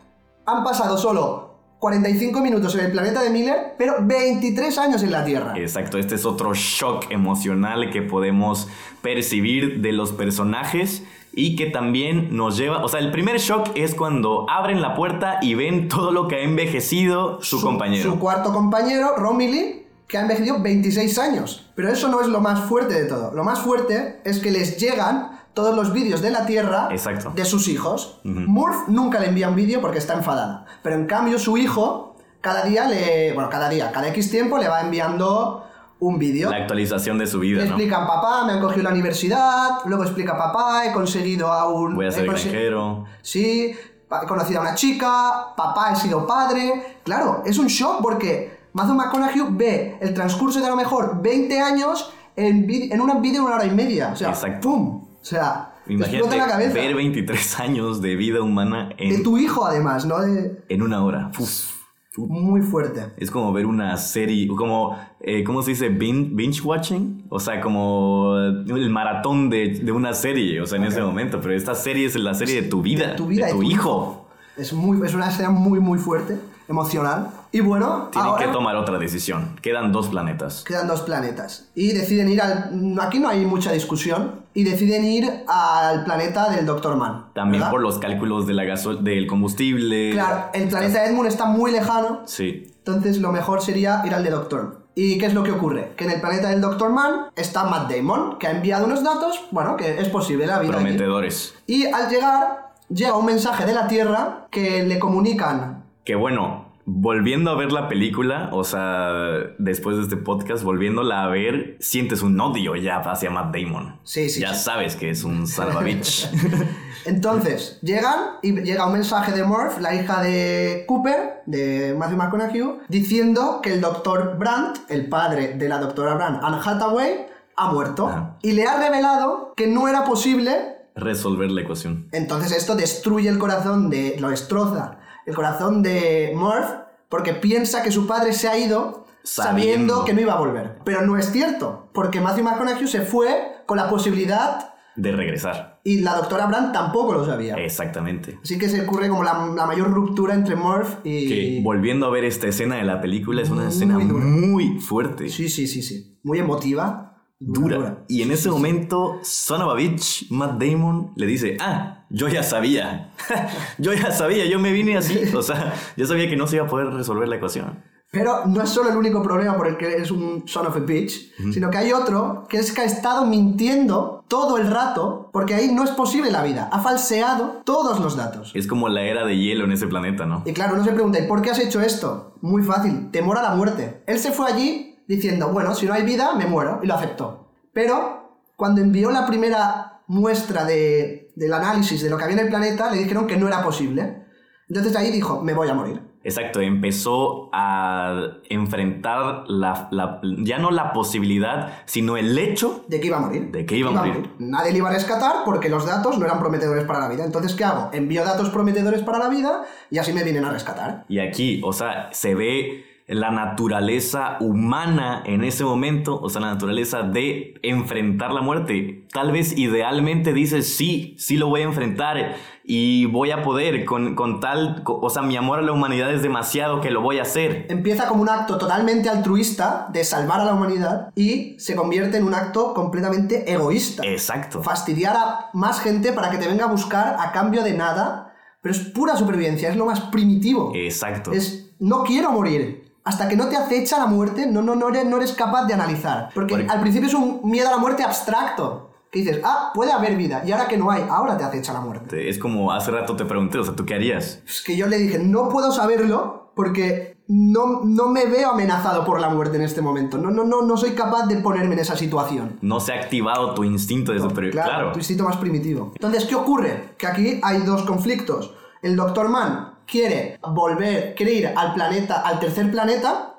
han 0.44 0.64
pasado 0.64 0.98
solo 0.98 1.45
45 1.78 2.40
minutos 2.40 2.74
en 2.74 2.86
el 2.86 2.92
planeta 2.92 3.22
de 3.22 3.30
Miller, 3.30 3.74
pero 3.76 3.96
23 4.00 4.78
años 4.78 5.02
en 5.02 5.12
la 5.12 5.24
Tierra. 5.24 5.54
Exacto, 5.56 5.98
este 5.98 6.14
es 6.14 6.24
otro 6.24 6.54
shock 6.54 7.10
emocional 7.10 7.90
que 7.90 8.02
podemos 8.02 8.68
percibir 9.02 9.82
de 9.82 9.92
los 9.92 10.12
personajes 10.12 11.04
y 11.32 11.54
que 11.54 11.66
también 11.66 12.34
nos 12.34 12.56
lleva, 12.56 12.82
o 12.82 12.88
sea, 12.88 12.98
el 13.00 13.10
primer 13.10 13.38
shock 13.38 13.68
es 13.74 13.94
cuando 13.94 14.48
abren 14.48 14.80
la 14.80 14.94
puerta 14.94 15.38
y 15.42 15.54
ven 15.54 15.88
todo 15.88 16.10
lo 16.10 16.28
que 16.28 16.36
ha 16.36 16.40
envejecido 16.40 17.42
su, 17.42 17.60
compañero. 17.60 18.10
Su 18.10 18.18
cuarto 18.18 18.54
compañero, 18.54 19.16
Romilly, 19.16 19.84
que 20.08 20.16
ha 20.16 20.22
envejecido 20.22 20.62
26 20.62 21.18
años. 21.18 21.70
Pero 21.74 21.90
eso 21.90 22.08
no 22.08 22.22
es 22.22 22.28
lo 22.28 22.40
más 22.40 22.68
fuerte 22.68 22.94
de 22.94 23.04
todo. 23.04 23.34
Lo 23.34 23.44
más 23.44 23.60
fuerte 23.60 24.20
es 24.24 24.38
que 24.38 24.50
les 24.50 24.78
llegan 24.78 25.40
todos 25.56 25.74
los 25.74 25.90
vídeos 25.90 26.20
de 26.20 26.28
la 26.30 26.44
Tierra 26.44 26.88
Exacto. 26.90 27.32
de 27.34 27.46
sus 27.46 27.66
hijos. 27.66 28.20
Ujú. 28.26 28.40
Murph 28.40 28.88
nunca 28.88 29.18
le 29.18 29.28
envía 29.28 29.48
un 29.48 29.54
vídeo 29.56 29.80
porque 29.80 29.96
está 29.96 30.12
enfadada. 30.12 30.66
Pero 30.82 30.96
en 30.96 31.06
cambio 31.06 31.38
su 31.38 31.56
hijo, 31.56 32.14
cada 32.42 32.62
día 32.64 32.86
le... 32.86 33.32
Bueno, 33.32 33.48
cada 33.48 33.70
día, 33.70 33.90
cada 33.90 34.08
X 34.08 34.30
tiempo 34.30 34.58
le 34.58 34.68
va 34.68 34.82
enviando 34.82 35.64
un 35.98 36.18
vídeo. 36.18 36.50
La 36.50 36.58
actualización 36.58 37.16
de 37.16 37.26
su 37.26 37.40
Le 37.40 37.46
vida, 37.46 37.60
¿no? 37.60 37.68
explican, 37.68 38.06
papá, 38.06 38.44
me 38.44 38.52
han 38.52 38.60
cogido 38.60 38.82
la 38.82 38.90
universidad. 38.90 39.78
Luego 39.86 40.02
explica, 40.02 40.36
papá, 40.36 40.84
he 40.84 40.92
conseguido 40.92 41.50
a 41.50 41.72
un... 41.72 41.94
Voy 41.94 42.06
a 42.06 42.12
ser 42.12 42.26
granjero. 42.26 43.06
Sí, 43.22 43.74
he 43.74 44.26
conocido 44.26 44.58
a 44.60 44.62
una 44.62 44.74
chica, 44.74 45.54
papá, 45.56 45.92
he 45.92 45.96
sido 45.96 46.26
padre. 46.26 46.98
Claro, 47.02 47.42
es 47.46 47.56
un 47.56 47.68
shock 47.68 48.02
porque 48.02 48.58
Matthew 48.74 48.94
McConaughey 48.94 49.42
ve 49.52 49.96
el 50.02 50.12
transcurso 50.12 50.60
de 50.60 50.66
a 50.66 50.68
lo 50.68 50.76
mejor 50.76 51.22
20 51.22 51.58
años 51.62 52.12
en, 52.36 52.70
en 52.70 53.00
un 53.00 53.22
vídeo 53.22 53.40
de 53.40 53.46
una 53.46 53.54
hora 53.56 53.64
y 53.64 53.70
media. 53.70 54.10
O 54.12 54.16
sea, 54.16 54.28
Exacto. 54.28 54.68
¡pum! 54.68 55.05
O 55.26 55.28
sea, 55.28 55.72
Imagínate 55.88 56.36
la 56.36 56.46
cabeza. 56.46 56.72
ver 56.74 56.94
23 56.94 57.58
años 57.60 58.00
de 58.00 58.14
vida 58.14 58.42
humana 58.42 58.90
De 58.96 59.08
en, 59.16 59.22
tu 59.24 59.38
hijo, 59.38 59.66
además, 59.66 60.06
¿no? 60.06 60.20
De- 60.20 60.62
en 60.68 60.82
una 60.82 61.04
hora. 61.04 61.32
Uf. 61.36 61.72
Muy 62.16 62.62
fuerte. 62.62 63.06
Es 63.16 63.32
como 63.32 63.52
ver 63.52 63.66
una 63.66 63.96
serie, 63.96 64.46
como, 64.46 64.96
eh, 65.20 65.42
¿cómo 65.42 65.62
se 65.62 65.72
dice? 65.72 65.88
Bin- 65.88 66.36
Binge 66.36 66.60
watching. 66.62 67.24
O 67.28 67.40
sea, 67.40 67.60
como 67.60 68.36
el 68.38 68.88
maratón 68.88 69.50
de, 69.50 69.80
de 69.82 69.90
una 69.90 70.14
serie, 70.14 70.60
o 70.60 70.66
sea, 70.66 70.78
en 70.78 70.84
ese 70.84 71.02
momento. 71.02 71.40
Pero 71.40 71.54
esta 71.54 71.74
serie 71.74 72.06
es 72.06 72.14
la 72.14 72.32
serie 72.34 72.62
de 72.62 72.68
tu 72.68 72.80
vida, 72.80 73.16
tu 73.16 73.26
vida, 73.26 73.46
de 73.46 73.52
de 73.52 73.58
tu 73.58 73.64
tu 73.64 73.68
hijo. 73.70 74.28
Es, 74.56 74.72
muy, 74.72 75.04
es 75.04 75.12
una 75.12 75.28
escena 75.28 75.50
muy, 75.50 75.80
muy 75.80 75.98
fuerte, 75.98 76.38
emocional. 76.68 77.30
Y 77.52 77.60
bueno, 77.60 78.08
Tienen 78.12 78.30
ahora 78.30 78.44
que 78.46 78.52
tomar 78.52 78.76
otra 78.76 78.98
decisión. 78.98 79.56
Quedan 79.62 79.92
dos 79.92 80.08
planetas. 80.08 80.64
quedan 80.64 80.86
dos 80.88 81.02
planetas. 81.02 81.68
Y 81.74 81.92
deciden 81.92 82.28
ir 82.28 82.42
al... 82.42 82.70
Aquí 83.00 83.18
no 83.18 83.28
hay 83.28 83.44
mucha 83.46 83.72
discusión. 83.72 84.44
Y 84.54 84.64
deciden 84.64 85.04
ir 85.04 85.30
al 85.48 86.04
planeta 86.04 86.50
del 86.50 86.64
Dr. 86.66 86.96
Mann. 86.96 87.26
También 87.34 87.60
¿verdad? 87.60 87.70
por 87.70 87.80
los 87.82 87.98
cálculos 87.98 88.46
de 88.46 88.54
la 88.54 88.64
gaso- 88.64 88.96
del 88.96 89.26
combustible. 89.26 90.12
Claro, 90.12 90.46
el 90.54 90.68
planeta 90.68 91.04
Edmund 91.04 91.28
está 91.28 91.44
muy 91.44 91.70
lejano, 91.72 92.22
Sí, 92.24 92.72
entonces 92.78 93.18
lo 93.18 93.32
mejor 93.32 93.60
sería 93.62 94.02
ir 94.06 94.14
al 94.14 94.24
de 94.24 94.30
Doctor. 94.30 94.86
¿Y 94.94 95.18
qué 95.18 95.26
es 95.26 95.34
lo 95.34 95.42
que 95.42 95.50
ocurre? 95.52 95.92
Que 95.96 96.04
en 96.04 96.12
el 96.12 96.20
planeta 96.22 96.48
del 96.48 96.62
Doctor 96.62 96.90
Mann 96.90 97.26
está 97.36 97.64
Matt 97.64 97.90
Damon, 97.92 98.38
que 98.38 98.46
ha 98.46 98.50
enviado 98.52 98.86
unos 98.86 99.02
datos, 99.04 99.44
bueno, 99.50 99.76
que 99.76 100.00
es 100.00 100.08
posible 100.08 100.46
la 100.46 100.58
vida. 100.58 100.72
allí. 100.74 100.82
prometedores. 100.84 101.54
Y 101.66 101.86
al 101.86 102.08
llegar, 102.08 102.72
llega 102.88 103.14
un 103.14 103.26
mensaje 103.26 103.66
de 103.66 103.74
la 103.74 103.86
Tierra 103.88 104.46
que 104.50 104.84
le 104.84 104.98
comunican. 104.98 105.84
Que 106.02 106.14
bueno, 106.14 106.65
volviendo 106.86 107.50
a 107.50 107.56
ver 107.56 107.72
la 107.72 107.88
película, 107.88 108.48
o 108.52 108.62
sea, 108.62 109.10
después 109.58 109.96
de 109.96 110.04
este 110.04 110.16
podcast, 110.16 110.62
volviéndola 110.62 111.24
a 111.24 111.26
ver, 111.26 111.76
sientes 111.80 112.22
un 112.22 112.40
odio 112.40 112.76
ya 112.76 112.98
hacia 112.98 113.28
Matt 113.28 113.54
Damon. 113.54 113.98
Sí, 114.04 114.30
sí, 114.30 114.40
Ya 114.40 114.54
sí. 114.54 114.64
sabes 114.64 114.94
que 114.94 115.10
es 115.10 115.24
un 115.24 115.48
salvavich. 115.48 116.30
Entonces, 117.04 117.78
llegan 117.82 118.36
y 118.40 118.52
llega 118.62 118.86
un 118.86 118.92
mensaje 118.92 119.32
de 119.32 119.42
Murph, 119.44 119.78
la 119.80 119.94
hija 119.94 120.22
de 120.22 120.84
Cooper, 120.86 121.42
de 121.46 121.94
Matthew 121.98 122.16
McConaughey, 122.16 122.62
diciendo 122.88 123.60
que 123.62 123.72
el 123.72 123.80
Dr. 123.80 124.36
Brandt, 124.38 124.78
el 124.88 125.08
padre 125.08 125.54
de 125.54 125.68
la 125.68 125.78
doctora 125.78 126.14
Brandt, 126.14 126.40
Anne 126.42 126.58
Hathaway, 126.64 127.26
ha 127.56 127.72
muerto. 127.72 128.06
Ajá. 128.08 128.38
Y 128.42 128.52
le 128.52 128.64
ha 128.64 128.78
revelado 128.78 129.54
que 129.56 129.66
no 129.66 129.88
era 129.88 130.04
posible 130.04 130.76
Resolver 130.98 131.50
la 131.50 131.60
ecuación. 131.60 132.08
Entonces 132.12 132.52
esto 132.52 132.74
destruye 132.74 133.28
el 133.28 133.38
corazón 133.38 133.90
de... 133.90 134.16
lo 134.18 134.30
destroza 134.30 134.95
el 135.26 135.34
corazón 135.34 135.82
de 135.82 136.32
Murph 136.34 136.70
porque 137.08 137.34
piensa 137.34 137.82
que 137.82 137.90
su 137.92 138.06
padre 138.06 138.32
se 138.32 138.48
ha 138.48 138.56
ido 138.58 139.06
sabiendo, 139.22 139.94
Sabiendo. 139.94 140.04
que 140.04 140.14
no 140.14 140.20
iba 140.20 140.34
a 140.34 140.38
volver. 140.38 140.78
Pero 140.84 141.02
no 141.02 141.16
es 141.18 141.30
cierto, 141.32 141.88
porque 141.92 142.20
Matthew 142.20 142.44
McConaughey 142.44 142.86
se 142.88 143.02
fue 143.02 143.62
con 143.66 143.76
la 143.76 143.88
posibilidad 143.88 144.72
de 144.96 145.12
regresar. 145.12 145.80
Y 145.84 146.00
la 146.00 146.14
doctora 146.16 146.46
Brandt 146.46 146.72
tampoco 146.72 147.12
lo 147.12 147.24
sabía. 147.24 147.54
Exactamente. 147.56 148.38
Así 148.42 148.58
que 148.58 148.68
se 148.68 148.80
ocurre 148.82 149.08
como 149.08 149.22
la, 149.22 149.46
la 149.54 149.66
mayor 149.66 149.90
ruptura 149.92 150.32
entre 150.34 150.56
Murph 150.56 150.94
y... 151.04 151.28
Que 151.28 151.60
volviendo 151.62 152.06
a 152.06 152.10
ver 152.10 152.24
esta 152.24 152.46
escena 152.48 152.76
de 152.76 152.84
la 152.84 153.00
película 153.00 153.42
es 153.42 153.50
una 153.50 153.62
Muy 153.64 153.72
escena 153.72 153.98
dura. 153.98 154.24
muy 154.24 154.80
fuerte. 154.80 155.28
Sí, 155.28 155.48
sí, 155.48 155.66
sí, 155.66 155.82
sí. 155.82 156.18
Muy 156.22 156.38
emotiva. 156.38 157.18
dura. 157.38 158.04
Y 158.08 158.22
en 158.22 158.30
ese 158.30 158.48
momento, 158.50 159.18
Son 159.22 159.60
of 159.62 159.70
a 159.70 159.74
Bitch, 159.74 160.30
Matt 160.30 160.60
Damon, 160.62 161.12
le 161.16 161.26
dice, 161.26 161.56
ah, 161.60 161.95
yo 162.10 162.28
ya 162.28 162.42
sabía. 162.42 163.12
yo 163.78 163.92
ya 163.92 164.10
sabía, 164.10 164.46
yo 164.46 164.58
me 164.58 164.72
vine 164.72 164.96
así. 164.96 165.18
O 165.34 165.42
sea, 165.42 165.74
yo 165.96 166.06
sabía 166.06 166.28
que 166.28 166.36
no 166.36 166.46
se 166.46 166.56
iba 166.56 166.66
a 166.66 166.68
poder 166.68 166.88
resolver 166.88 167.28
la 167.28 167.36
ecuación. 167.36 167.82
Pero 168.10 168.46
no 168.46 168.62
es 168.62 168.70
solo 168.70 168.90
el 168.90 168.96
único 168.96 169.22
problema 169.22 169.56
por 169.56 169.66
el 169.66 169.76
que 169.76 169.96
es 169.96 170.10
un 170.10 170.46
son 170.46 170.66
of 170.66 170.76
a 170.76 170.78
bitch, 170.78 171.34
sino 171.52 171.70
que 171.70 171.78
hay 171.78 171.92
otro 171.92 172.46
que 172.48 172.58
es 172.58 172.72
que 172.72 172.82
ha 172.82 172.84
estado 172.84 173.26
mintiendo 173.26 174.24
todo 174.28 174.58
el 174.58 174.70
rato, 174.70 175.28
porque 175.32 175.54
ahí 175.54 175.72
no 175.74 175.84
es 175.84 175.90
posible 175.90 176.30
la 176.30 176.42
vida. 176.42 176.68
Ha 176.72 176.80
falseado 176.80 177.62
todos 177.64 178.00
los 178.00 178.16
datos. 178.16 178.52
Es 178.54 178.66
como 178.66 178.88
la 178.88 179.02
era 179.02 179.26
de 179.26 179.36
hielo 179.36 179.64
en 179.64 179.72
ese 179.72 179.86
planeta, 179.86 180.24
¿no? 180.24 180.42
Y 180.46 180.52
claro, 180.52 180.74
uno 180.74 180.84
se 180.84 180.92
pregunta, 180.92 181.18
¿y 181.18 181.26
por 181.26 181.42
qué 181.42 181.50
has 181.50 181.58
hecho 181.58 181.80
esto? 181.80 182.36
Muy 182.40 182.62
fácil, 182.62 183.10
temor 183.10 183.38
a 183.38 183.42
la 183.42 183.54
muerte. 183.54 184.02
Él 184.06 184.18
se 184.18 184.32
fue 184.32 184.50
allí 184.50 184.98
diciendo, 185.08 185.48
bueno, 185.48 185.74
si 185.74 185.86
no 185.86 185.92
hay 185.92 186.04
vida, 186.04 186.34
me 186.36 186.46
muero, 186.46 186.80
y 186.82 186.86
lo 186.86 186.94
aceptó. 186.94 187.50
Pero 187.72 188.40
cuando 188.56 188.80
envió 188.80 189.10
la 189.10 189.26
primera 189.26 190.00
muestra 190.06 190.64
de, 190.64 191.25
del 191.36 191.52
análisis 191.52 192.02
de 192.02 192.10
lo 192.10 192.18
que 192.18 192.24
había 192.24 192.34
en 192.38 192.42
el 192.46 192.48
planeta, 192.48 192.90
le 192.90 192.98
dijeron 192.98 193.26
que 193.28 193.36
no 193.36 193.46
era 193.46 193.62
posible. 193.62 194.24
Entonces 194.68 194.96
ahí 194.96 195.12
dijo, 195.12 195.40
me 195.42 195.54
voy 195.54 195.68
a 195.68 195.74
morir. 195.74 196.00
Exacto, 196.24 196.60
empezó 196.60 197.50
a 197.52 198.38
enfrentar 198.48 199.44
la, 199.46 199.86
la- 199.92 200.20
ya 200.38 200.58
no 200.58 200.72
la 200.72 200.92
posibilidad, 200.92 201.72
sino 201.84 202.16
el 202.16 202.36
hecho 202.36 202.84
De 202.88 202.98
que 203.00 203.06
iba 203.06 203.18
a 203.18 203.20
morir. 203.20 203.50
De 203.52 203.64
que 203.64 203.76
iba 203.76 203.90
a 203.90 203.92
morir. 203.92 204.30
Nadie 204.40 204.72
le 204.72 204.78
iba 204.78 204.88
a 204.88 204.92
rescatar 204.92 205.44
porque 205.44 205.68
los 205.68 205.86
datos 205.86 206.18
no 206.18 206.24
eran 206.24 206.40
prometedores 206.40 206.82
para 206.84 206.98
la 206.98 207.08
vida. 207.08 207.24
Entonces, 207.24 207.54
¿qué 207.54 207.62
hago? 207.62 207.90
Envío 207.92 208.24
datos 208.24 208.50
prometedores 208.50 209.02
para 209.02 209.18
la 209.20 209.28
vida 209.28 209.62
y 209.88 209.98
así 209.98 210.12
me 210.12 210.24
vienen 210.24 210.44
a 210.44 210.50
rescatar. 210.50 211.04
Y 211.08 211.20
aquí, 211.20 211.60
o 211.64 211.72
sea, 211.72 212.08
se 212.12 212.34
ve 212.34 212.85
la 213.08 213.30
naturaleza 213.30 214.36
humana 214.40 215.22
en 215.24 215.44
ese 215.44 215.62
momento, 215.64 216.20
o 216.20 216.28
sea, 216.28 216.40
la 216.40 216.48
naturaleza 216.48 217.02
de 217.02 217.54
enfrentar 217.62 218.32
la 218.32 218.40
muerte. 218.40 219.06
Tal 219.12 219.30
vez 219.30 219.56
idealmente 219.56 220.32
dices, 220.32 220.76
sí, 220.76 221.14
sí 221.16 221.36
lo 221.36 221.48
voy 221.48 221.60
a 221.60 221.64
enfrentar 221.64 222.34
y 222.64 223.06
voy 223.06 223.30
a 223.30 223.42
poder 223.42 223.84
con, 223.84 224.16
con 224.16 224.40
tal, 224.40 224.82
o 224.84 225.08
sea, 225.08 225.22
mi 225.22 225.36
amor 225.36 225.60
a 225.60 225.62
la 225.62 225.70
humanidad 225.70 226.12
es 226.12 226.22
demasiado 226.22 226.80
que 226.80 226.90
lo 226.90 227.00
voy 227.00 227.18
a 227.18 227.22
hacer. 227.22 227.66
Empieza 227.68 228.08
como 228.08 228.22
un 228.22 228.28
acto 228.28 228.58
totalmente 228.58 229.08
altruista 229.08 229.86
de 229.92 230.02
salvar 230.02 230.40
a 230.40 230.44
la 230.44 230.54
humanidad 230.54 231.12
y 231.14 231.54
se 231.60 231.76
convierte 231.76 232.16
en 232.16 232.24
un 232.24 232.34
acto 232.34 232.74
completamente 232.74 233.50
egoísta. 233.52 234.02
Exacto. 234.04 234.64
Fastidiar 234.64 235.16
a 235.16 235.50
más 235.52 235.80
gente 235.80 236.12
para 236.12 236.30
que 236.30 236.38
te 236.38 236.48
venga 236.48 236.64
a 236.64 236.68
buscar 236.68 237.16
a 237.20 237.30
cambio 237.30 237.62
de 237.62 237.74
nada. 237.74 238.34
Pero 238.60 238.74
es 238.74 238.80
pura 238.80 239.16
supervivencia, 239.16 239.68
es 239.68 239.76
lo 239.76 239.86
más 239.86 240.00
primitivo. 240.00 240.72
Exacto. 240.74 241.30
Es, 241.30 241.70
no 241.78 242.02
quiero 242.02 242.32
morir. 242.32 242.85
Hasta 243.06 243.28
que 243.28 243.36
no 243.36 243.48
te 243.48 243.56
acecha 243.56 243.98
la 243.98 244.06
muerte, 244.06 244.46
no, 244.46 244.60
no, 244.62 244.74
no, 244.74 244.88
eres, 244.88 245.06
no 245.06 245.16
eres 245.16 245.32
capaz 245.32 245.64
de 245.66 245.72
analizar. 245.74 246.28
Porque 246.34 246.66
al 246.68 246.80
principio 246.80 247.08
es 247.08 247.14
un 247.14 247.40
miedo 247.44 247.68
a 247.68 247.70
la 247.70 247.78
muerte 247.78 248.02
abstracto. 248.02 248.90
Que 249.10 249.20
dices, 249.20 249.40
ah, 249.44 249.70
puede 249.72 249.92
haber 249.92 250.16
vida. 250.16 250.42
Y 250.44 250.50
ahora 250.50 250.66
que 250.66 250.76
no 250.76 250.90
hay, 250.90 251.04
ahora 251.08 251.38
te 251.38 251.44
acecha 251.44 251.72
la 251.72 251.80
muerte. 251.80 252.28
Es 252.28 252.38
como 252.38 252.72
hace 252.72 252.90
rato 252.90 253.14
te 253.16 253.24
pregunté, 253.24 253.58
o 253.58 253.64
sea, 253.64 253.74
¿tú 253.76 253.86
qué 253.86 253.94
harías? 253.94 254.42
Es 254.46 254.60
que 254.60 254.76
yo 254.76 254.88
le 254.88 254.98
dije, 254.98 255.20
no 255.20 255.48
puedo 255.48 255.70
saberlo 255.70 256.50
porque 256.56 257.16
no, 257.28 257.82
no 257.84 258.08
me 258.08 258.26
veo 258.26 258.50
amenazado 258.50 259.04
por 259.04 259.20
la 259.20 259.28
muerte 259.28 259.56
en 259.56 259.62
este 259.62 259.80
momento. 259.80 260.18
No, 260.18 260.30
no, 260.32 260.42
no, 260.44 260.62
no 260.62 260.76
soy 260.76 260.90
capaz 260.90 261.26
de 261.28 261.36
ponerme 261.36 261.74
en 261.74 261.80
esa 261.80 261.96
situación. 261.96 262.58
No 262.60 262.80
se 262.80 262.92
ha 262.92 262.96
activado 262.96 263.54
tu 263.54 263.62
instinto 263.62 264.10
de 264.12 264.18
supervivencia. 264.18 264.64
Claro, 264.64 264.78
Claro. 264.78 264.92
tu 264.92 264.98
instinto 264.98 265.22
más 265.22 265.36
primitivo. 265.36 265.92
Entonces, 265.94 266.24
¿qué 266.24 266.34
ocurre? 266.34 266.94
Que 266.98 267.06
aquí 267.06 267.40
hay 267.44 267.60
dos 267.60 267.82
conflictos. 267.82 268.52
El 268.82 268.96
Doctor 268.96 269.28
Mann 269.28 269.75
quiere 269.86 270.38
volver, 270.42 271.14
quiere 271.14 271.32
ir 271.32 271.52
al 271.54 271.74
planeta, 271.74 272.20
al 272.22 272.38
tercer 272.40 272.70
planeta, 272.70 273.34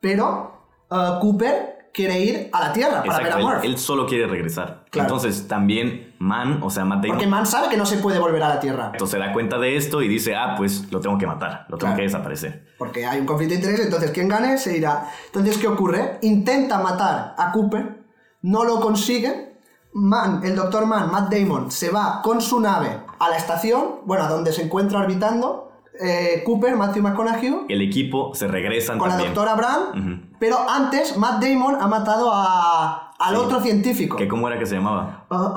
pero 0.00 0.66
eh, 0.90 0.96
Cooper 1.20 1.90
quiere 1.94 2.18
ir 2.20 2.48
a 2.52 2.60
la 2.68 2.72
Tierra 2.72 3.02
para 3.02 3.18
ver 3.18 3.26
a 3.26 3.28
Exacto, 3.28 3.46
Murph. 3.46 3.64
él, 3.64 3.70
él 3.72 3.78
solo 3.78 4.06
quiere 4.06 4.26
regresar. 4.26 4.84
Claro. 4.90 5.08
Entonces 5.08 5.46
también 5.46 6.14
Man, 6.18 6.60
o 6.62 6.70
sea, 6.70 6.84
Matt 6.84 7.02
Damon, 7.02 7.16
Porque 7.16 7.26
Mann 7.26 7.46
sabe 7.46 7.68
que 7.68 7.76
no 7.76 7.84
se 7.84 7.98
puede 7.98 8.18
volver 8.18 8.42
a 8.42 8.48
la 8.48 8.60
Tierra. 8.60 8.92
se 9.04 9.18
da 9.18 9.32
cuenta 9.32 9.58
de 9.58 9.76
esto 9.76 10.00
y 10.02 10.08
dice, 10.08 10.34
ah, 10.36 10.54
pues 10.56 10.90
lo 10.92 11.00
tengo 11.00 11.18
que 11.18 11.26
matar, 11.26 11.66
lo 11.68 11.76
tengo 11.76 11.90
Claro. 11.92 11.96
que 11.96 12.02
desaparecer. 12.02 12.66
Porque 12.78 13.04
hay 13.06 13.20
un 13.20 13.26
conflicto 13.26 13.54
de 13.54 13.60
interés, 13.60 13.80
entonces 13.86 14.10
quien 14.12 14.28
gane 14.28 14.56
se 14.56 14.76
irá. 14.76 15.08
Entonces, 15.26 15.58
¿qué 15.58 15.66
ocurre? 15.68 16.18
Intenta 16.22 16.78
matar 16.78 17.34
a 17.36 17.50
Cooper, 17.52 18.04
no 18.42 18.64
lo 18.64 18.80
consigue. 18.80 19.50
Mann, 19.94 20.40
el 20.44 20.56
Doctor 20.56 20.86
Mann, 20.86 21.10
Matt 21.10 21.30
Damon, 21.30 21.70
se 21.70 21.90
va 21.90 22.22
con 22.22 22.40
su 22.40 22.58
nave 22.60 23.00
a 23.18 23.28
la 23.28 23.36
estación, 23.36 24.00
bueno, 24.06 24.24
a 24.24 24.28
donde 24.28 24.52
se 24.52 24.62
encuentra 24.62 25.00
orbitando. 25.00 25.71
Eh, 26.00 26.42
Cooper, 26.44 26.76
Matthew 26.76 27.02
McConaughey, 27.02 27.66
El 27.68 27.82
equipo 27.82 28.34
se 28.34 28.46
regresan 28.48 28.98
con 28.98 29.08
la 29.08 29.16
doctora 29.18 29.54
Brown, 29.54 30.30
pero 30.38 30.58
antes 30.68 31.16
Matt 31.16 31.42
Damon 31.42 31.76
ha 31.80 31.86
matado 31.86 32.30
a, 32.32 33.10
al 33.18 33.34
Sí. 33.36 33.40
otro 33.40 33.60
científico. 33.60 34.16
¿Que 34.16 34.26
¿Cómo 34.26 34.48
era 34.48 34.58
que 34.58 34.66
se 34.66 34.74
llamaba? 34.76 35.26
Ah, 35.30 35.52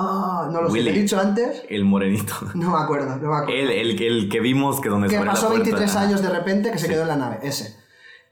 ah, 0.46 0.50
no 0.52 0.62
lo 0.62 0.68
sé, 0.68 0.74
Willy. 0.74 0.92
¿te 0.92 0.98
he 0.98 1.02
dicho 1.02 1.20
antes? 1.20 1.64
El 1.70 1.86
morenito. 1.86 2.34
No 2.56 2.72
me 2.72 2.84
acuerdo, 2.84 3.16
no 3.16 3.30
me 3.30 3.36
acuerdo. 3.38 3.54
El, 3.62 3.70
el, 3.72 3.96
que- 3.98 4.08
el 4.08 4.30
que 4.30 4.40
vimos 4.40 4.80
que 4.82 4.90
donde 4.90 5.10
se 5.10 5.18
que 5.18 5.24
la 5.26 5.32
pasó 5.32 5.48
puerta. 5.48 5.64
23 5.64 5.96
años 5.96 6.22
de 6.22 6.30
repente 6.30 6.72
que 6.72 6.78
se 6.80 6.88
quedó 6.90 7.04
en 7.04 7.08
la 7.08 7.16
nave, 7.16 7.40
ese. 7.44 7.76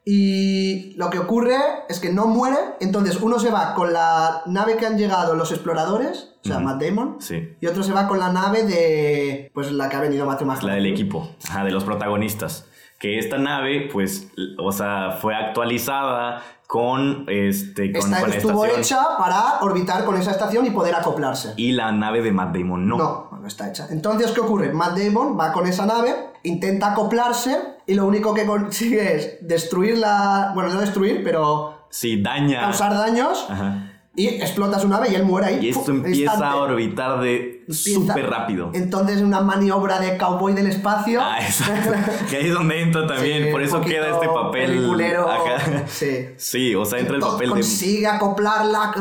Y 0.05 0.93
lo 0.97 1.09
que 1.09 1.17
ocurre 1.19 1.55
es 1.87 1.99
que 1.99 2.11
no 2.11 2.27
muere, 2.27 2.57
entonces 2.81 3.19
uno 3.21 3.39
se 3.39 3.49
va 3.51 3.73
con 3.73 3.93
la 3.93 4.41
nave 4.45 4.75
que 4.75 4.85
han 4.85 4.97
llegado 4.97 5.35
los 5.35 5.51
exploradores, 5.51 6.33
o 6.43 6.47
sea. 6.49 6.59
Matt 6.59 6.81
Damon, 6.83 7.17
Sí. 7.19 7.55
y 7.61 7.67
otro 7.67 7.83
se 7.83 7.93
va 7.93 8.07
con 8.07 8.19
la 8.19 8.31
nave 8.31 8.63
de, 8.63 9.49
pues 9.53 9.71
la 9.71 9.87
que 9.87 9.95
ha 9.95 10.01
venido 10.01 10.25
Matthew 10.25 10.47
La 10.47 10.53
McConaughey. 10.55 10.83
del 10.83 10.91
equipo, 10.93 11.29
ajá, 11.47 11.63
de 11.63 11.71
los 11.71 11.83
protagonistas. 11.85 12.67
Que 12.99 13.17
esta 13.19 13.37
nave, 13.37 13.89
pues, 13.91 14.29
o 14.57 14.71
sea, 14.71 15.17
fue 15.21 15.35
actualizada 15.35 16.41
con 16.67 17.25
este. 17.27 17.91
Con, 17.91 17.99
Esta 18.01 18.21
con 18.21 18.29
la 18.29 18.35
estuvo 18.37 18.65
estación. 18.65 18.79
hecha 19.01 19.17
para 19.17 19.59
orbitar 19.61 20.05
con 20.05 20.15
esa 20.17 20.31
estación 20.31 20.65
y 20.65 20.69
poder 20.71 20.95
acoplarse. 20.95 21.53
Y 21.57 21.73
la 21.73 21.91
nave 21.91 22.21
de 22.21 22.31
Matt 22.31 22.55
Damon 22.55 22.87
no. 22.87 22.97
No, 22.97 23.33
no 23.43 23.47
está 23.49 23.67
hecha. 23.69 23.88
Entonces, 23.91 24.32
¿qué 24.32 24.39
ocurre? 24.39 24.71
Matt 24.73 24.97
Damon 24.97 25.38
va 25.38 25.51
con 25.51 25.67
esa 25.67 25.86
nave, 25.86 26.15
intenta 26.43 26.93
acoplarse 26.93 27.58
y 27.86 27.93
lo 27.93 28.08
único 28.08 28.34
que 28.34 28.45
consigue 28.45 29.15
es 29.17 29.38
destruir 29.41 29.97
la... 29.97 30.51
Bueno, 30.56 30.73
no 30.73 30.79
destruir, 30.79 31.21
pero 31.25 31.88
Sí, 31.89 32.21
daña. 32.23 32.62
causar 32.62 32.93
daños 32.93 33.45
Ajá. 33.49 33.91
y 34.15 34.27
explota 34.27 34.79
su 34.79 34.88
nave 34.88 35.10
y 35.12 35.15
él 35.15 35.25
muere 35.25 35.47
ahí. 35.47 35.60
Y 35.65 35.69
esto 35.69 35.91
empieza 35.91 36.49
a 36.51 36.56
orbitar 36.56 37.19
de 37.19 37.62
súper 37.69 38.30
rápido. 38.30 38.71
Entonces, 38.73 39.21
una 39.21 39.41
maniobra 39.41 39.99
de 39.99 40.17
cowboy 40.17 40.54
del 40.54 40.67
espacio. 40.67 41.19
Ah, 41.21 41.39
exacto. 41.41 41.91
que 42.30 42.38
ahí 42.38 42.47
es 42.47 42.54
donde 42.54 42.82
entra 42.82 43.08
también. 43.08 43.45
Sí, 43.45 43.52
Por 43.52 43.62
eso 43.62 43.82
queda 43.82 44.10
este 44.10 44.28
papel. 44.28 44.71
peliculero. 44.71 45.30
acá. 45.30 45.84
Sí. 45.88 46.28
Sí, 46.38 46.76
o 46.76 46.86
sea, 46.86 46.99
entra 46.99 47.15
el 47.15 47.21
papel 47.21 47.49
de. 47.49 47.54
Consigue 47.56 48.08
acoplarla 48.08 48.93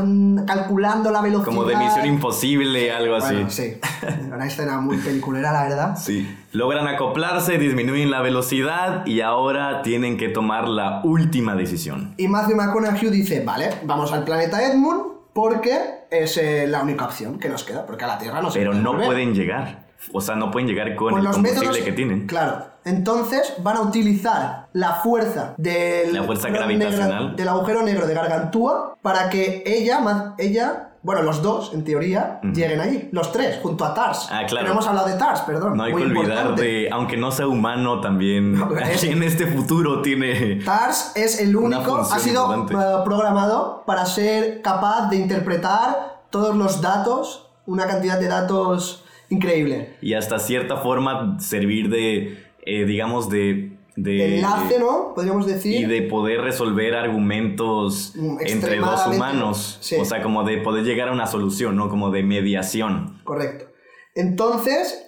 calculando 0.47 1.11
la 1.11 1.21
velocidad. 1.21 1.47
Como 1.47 1.65
de 1.65 1.77
misión 1.77 2.07
imposible, 2.07 2.93
algo 2.93 3.17
así. 3.17 3.45
Sí. 3.49 3.75
Una 4.33 4.47
escena 4.47 4.79
muy 4.81 4.99
peliculera, 4.99 5.53
la 5.53 5.63
verdad. 5.65 5.97
Sí. 5.97 6.29
Logran 6.53 6.87
acoplarse, 6.87 7.59
disminuyen 7.59 8.11
la 8.11 8.21
velocidad 8.21 9.07
y 9.07 9.23
ahora 9.23 9.83
tienen 9.83 10.19
que 10.19 10.29
tomar 10.29 10.69
la 10.69 11.01
última 11.05 11.55
decisión. 11.55 12.15
Y 12.19 12.29
Matthew 12.29 12.57
McConaughey 12.57 13.11
dice, 13.11 13.43
vale, 13.45 13.71
vamos 13.85 14.13
al 14.13 14.25
planeta 14.25 14.63
Edmund 14.63 15.03
porque 15.33 16.02
es 16.13 16.37
eh, 16.37 16.67
la 16.69 16.83
única 16.83 17.07
opción 17.07 17.39
que 17.39 17.49
nos 17.49 17.65
queda, 17.65 17.85
porque 17.87 18.05
a 18.05 18.09
la 18.09 18.19
Tierra 18.19 18.41
no 18.41 18.51
se 18.51 18.59
Pero 18.59 18.73
puede 18.73 18.83
no 18.83 18.93
volver. 18.93 19.07
pueden 19.07 19.35
llegar. 19.35 19.87
O 20.13 20.21
sea, 20.21 20.35
no 20.35 20.51
pueden 20.51 20.69
llegar 20.69 20.95
con 20.97 21.11
Con 21.11 21.19
el 21.21 21.25
los 21.25 21.35
combustible 21.35 21.69
métodos 21.69 21.85
que 21.87 21.93
tienen. 21.93 22.27
Claro. 22.27 22.67
Entonces 22.85 23.55
van 23.59 23.77
a 23.77 23.81
utilizar 23.83 24.67
la 24.73 24.95
fuerza 24.95 25.55
del 25.57 26.13
La 26.13 26.25
fuerza 26.25 26.49
agujero 26.49 26.67
gravitacional. 26.67 27.23
negro- 27.23 27.37
del 27.37 27.49
agujero 27.49 27.83
negro 27.83 28.07
de 28.09 28.15
Gargantúa 28.15 28.97
para 29.01 29.31
que 29.31 29.63
ella, 29.65 30.01
ella, 30.39 30.89
bueno, 31.03 31.23
los 31.23 31.43
dos, 31.43 31.73
en 31.75 31.83
teoría, 31.85 32.39
lleguen 32.55 32.81
allí. 32.81 33.09
Los 33.13 33.33
tres, 33.33 33.59
junto 33.63 33.85
a 33.85 33.93
Tars. 33.93 34.29
Ah, 34.31 34.43
claro. 34.47 34.67
No 34.67 34.73
hemos 34.75 34.87
hablado 34.87 35.09
de 35.09 35.15
Tars, 35.17 35.41
perdón. 35.41 35.77
No 35.77 35.83
hay 35.83 35.93
muy 35.93 36.03
que 36.03 36.09
olvidar 36.09 36.29
importante. 36.47 36.63
de, 36.63 36.91
aunque 36.93 37.17
no 37.17 37.31
sea 37.33 37.49
humano, 37.49 38.01
también 38.01 38.59
No, 38.59 38.69
pero 38.69 38.87
es- 38.87 39.03
en 39.05 39.23
este 39.23 39.47
futuro 39.47 40.01
tiene. 40.03 40.57
TARS 40.65 41.13
es 41.17 41.41
el 41.41 41.57
único, 41.57 41.97
ha 41.99 42.19
sido 42.19 42.67
eh, 42.69 42.77
programado 43.05 43.83
para 43.87 44.07
ser 44.07 44.63
capaz 44.63 45.09
de 45.11 45.17
interpretar 45.17 46.23
todos 46.31 46.55
los 46.57 46.81
datos, 46.81 47.49
una 47.67 47.87
cantidad 47.87 48.19
de 48.19 48.29
datos 48.29 49.05
increíble. 49.29 49.97
Y 50.03 50.15
hasta 50.15 50.39
cierta 50.39 50.77
forma 50.77 51.37
servir 51.41 51.91
de, 51.91 52.45
eh, 52.65 52.85
digamos, 52.85 53.29
de. 53.29 53.72
De 53.97 54.37
enlace, 54.37 54.79
¿no? 54.79 55.13
Podríamos 55.15 55.47
decir. 55.47 55.81
Y 55.81 55.85
de 55.87 56.03
poder 56.03 56.41
resolver 56.41 56.95
argumentos 56.95 58.13
Mm, 58.17 58.39
entre 58.47 58.77
dos 58.79 59.07
humanos. 59.07 59.79
sí. 59.81 59.97
O 60.01 60.05
sea, 60.05 60.23
como 60.23 60.45
de 60.45 60.59
poder 60.59 60.85
llegar 60.85 61.09
a 61.09 61.13
una 61.13 61.27
solución, 61.27 61.77
¿no? 61.77 61.89
Como 61.89 62.11
de 62.11 62.23
mediación. 62.23 63.21
Correcto. 63.25 63.67
Entonces. 64.15 64.99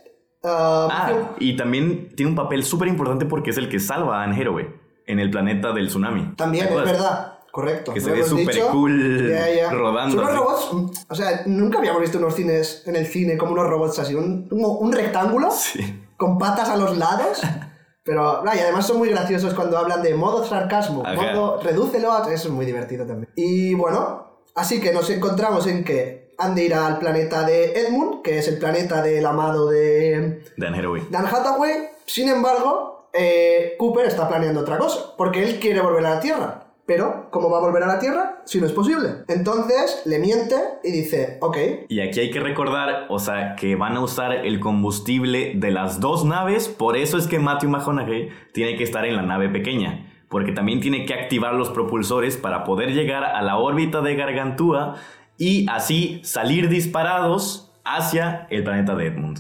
eh, 0.43 0.49
Ah, 0.49 1.31
y 1.39 1.57
también 1.57 2.11
tiene 2.17 2.31
un 2.31 2.37
papel 2.37 2.65
súper 2.65 2.89
importante 2.89 3.25
porque 3.27 3.51
es 3.51 3.57
el 3.57 3.69
que 3.71 3.81
salva 3.81 4.21
a 4.21 4.25
Anne 4.25 4.37
Hathaway 4.41 4.67
en 5.07 5.19
el 5.19 5.31
planeta 5.31 5.73
del 5.73 5.89
tsunami. 5.89 6.35
también 6.37 6.69
¿Te 6.69 6.75
es 6.75 6.85
verdad. 6.85 7.31
Correcto. 7.51 7.95
Que 7.95 8.01
se 8.01 8.11
ve 8.11 8.25
súper 8.25 8.59
cool 8.73 9.31
Ya, 9.31 9.49
ya. 9.55 9.71
rodando. 9.71 10.17
Son 10.17 10.25
unos 10.25 10.37
robots, 10.39 10.69
mm, 10.73 10.91
o 11.13 11.15
sea, 11.15 11.43
nunca 11.47 11.79
habíamos 11.79 12.01
visto 12.03 12.19
unos 12.19 12.35
cines 12.35 12.83
en 12.87 12.97
el 12.97 13.07
cine 13.07 13.39
como 13.39 13.53
unos 13.53 13.67
robots 13.69 13.99
así, 14.01 14.15
un, 14.15 14.49
un, 14.51 14.65
un 14.81 14.93
rectángulo 14.93 15.51
Sí. 15.53 16.03
con 16.17 16.37
patas 16.37 16.69
a 16.69 16.77
los 16.77 16.97
lados. 16.99 17.41
Pero, 18.05 18.43
y 18.55 18.59
además 18.59 18.87
son 18.87 18.99
muy 18.99 19.09
graciosos 19.09 19.55
cuando 19.55 19.79
hablan 19.79 20.03
de 20.03 20.15
modo 20.15 20.45
sarcasmo, 20.45 21.03
Ajá. 21.07 21.33
modo 21.33 21.61
redúcelo, 21.63 22.13
a- 22.13 22.21
eso 22.33 22.49
es 22.49 22.55
muy 22.55 22.67
divertido 22.67 23.07
también. 23.07 23.33
Y 23.35 23.75
bueno, 23.75 24.41
así 24.55 24.81
que 24.81 24.93
nos 24.93 25.09
encontramos 25.11 25.67
en 25.67 25.85
que 25.85 26.35
han 26.37 26.55
de 26.55 26.65
ir 26.65 26.75
al 26.75 26.99
planeta 26.99 27.45
de 27.45 27.73
Edmund, 27.81 28.23
que 28.23 28.39
es 28.39 28.49
el 28.49 28.59
planeta 28.59 29.01
del 29.03 29.25
amado 29.25 29.69
de 29.69 30.43
Dan 30.57 30.75
Hathaway. 30.75 31.07
Dan 31.11 31.27
Hathaway. 31.27 31.89
Sin 32.05 32.29
embargo, 32.29 33.09
eh, 33.15 33.75
Cooper 33.79 34.07
está 34.07 34.29
planeando 34.29 34.61
otra 34.61 34.77
cosa, 34.77 35.15
porque 35.17 35.43
él 35.43 35.59
quiere 35.59 35.81
volver 35.81 36.05
a 36.05 36.15
la 36.17 36.21
Tierra. 36.21 36.64
Pero, 36.87 37.29
¿cómo 37.31 37.51
va 37.51 37.59
a 37.59 37.61
volver 37.63 37.83
a 37.83 37.87
la 37.87 37.99
Tierra 37.99 38.43
si 38.45 38.61
no 38.61 38.67
es 38.67 38.73
posible? 38.73 39.25
Entonces, 39.29 40.03
le 40.05 40.19
miente 40.19 40.55
y 40.83 40.93
dice, 40.93 41.39
ok, 41.41 41.57
Y 41.89 42.01
aquí 42.01 42.21
hay 42.21 42.31
que 42.31 42.41
recordar, 42.41 43.07
o 43.09 43.19
sea, 43.19 43.57
que 43.57 43.75
van 43.75 43.97
a 43.97 44.01
usar 44.01 44.33
el 44.33 44.61
combustible 44.61 45.55
de 45.57 45.71
las 45.71 46.01
dos 46.01 46.27
naves, 46.27 46.69
por 46.69 46.99
eso 46.99 47.17
es 47.17 47.27
que 47.27 47.39
Matthew 47.39 47.71
McConaughey 47.71 48.29
tiene 48.53 48.77
que 48.77 48.85
estar 48.85 49.07
en 49.07 49.17
la 49.17 49.23
nave 49.23 49.49
pequeña, 49.49 50.13
porque 50.29 50.53
también 50.53 50.81
tiene 50.81 51.07
que 51.07 51.15
activar 51.15 51.55
los 51.55 51.71
propulsores 51.71 52.37
para 52.37 52.65
poder 52.65 52.93
llegar 52.93 53.25
a 53.25 53.41
la 53.41 53.57
órbita 53.57 54.03
de 54.03 54.17
Gargantúa 54.17 54.97
y 55.39 55.67
así 55.71 56.21
salir 56.23 56.69
disparados 56.69 57.73
hacia 57.85 58.47
el 58.51 58.63
planeta 58.63 58.95
de 58.95 59.07
Edmund. 59.07 59.39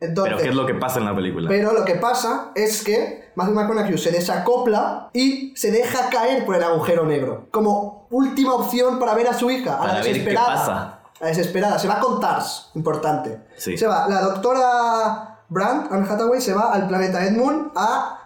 entonces... 0.00 0.34
Pero 0.34 0.42
¿qué 0.42 0.50
es 0.50 0.54
lo 0.54 0.66
que 0.66 0.74
pasa 0.74 0.98
en 0.98 1.06
la 1.06 1.14
película? 1.14 1.48
Pero 1.48 1.72
lo 1.72 1.86
que 1.86 1.94
pasa 1.94 2.52
es 2.54 2.84
que 2.84 3.23
Matthew 3.36 3.54
McConaughey 3.54 3.98
se 3.98 4.10
desacopla 4.10 5.10
y 5.12 5.52
se 5.56 5.70
deja 5.70 6.08
caer 6.10 6.44
por 6.46 6.54
el 6.56 6.62
agujero 6.62 7.04
negro. 7.04 7.46
Como 7.50 8.06
última 8.10 8.54
opción 8.54 8.98
para 8.98 9.14
ver 9.14 9.28
a 9.28 9.34
su 9.34 9.50
hija, 9.50 9.74
a 9.74 9.78
Para 9.78 9.88
la 9.94 9.94
ver 10.00 10.04
qué 10.04 10.08
desesperada. 10.20 10.46
pasa. 10.54 10.98
A 11.20 11.22
la 11.24 11.26
desesperada. 11.28 11.78
Se 11.78 11.88
va 11.88 11.98
con 12.00 12.20
TARS, 12.20 12.70
importante. 12.74 13.40
Sí. 13.56 13.76
Se 13.76 13.86
va, 13.86 14.08
la 14.08 14.20
doctora 14.20 15.40
Brandt, 15.48 15.92
Anne 15.92 16.06
Hathaway, 16.08 16.40
se 16.40 16.54
va 16.54 16.72
al 16.72 16.86
planeta 16.88 17.24
Edmund 17.24 17.72
a 17.74 18.20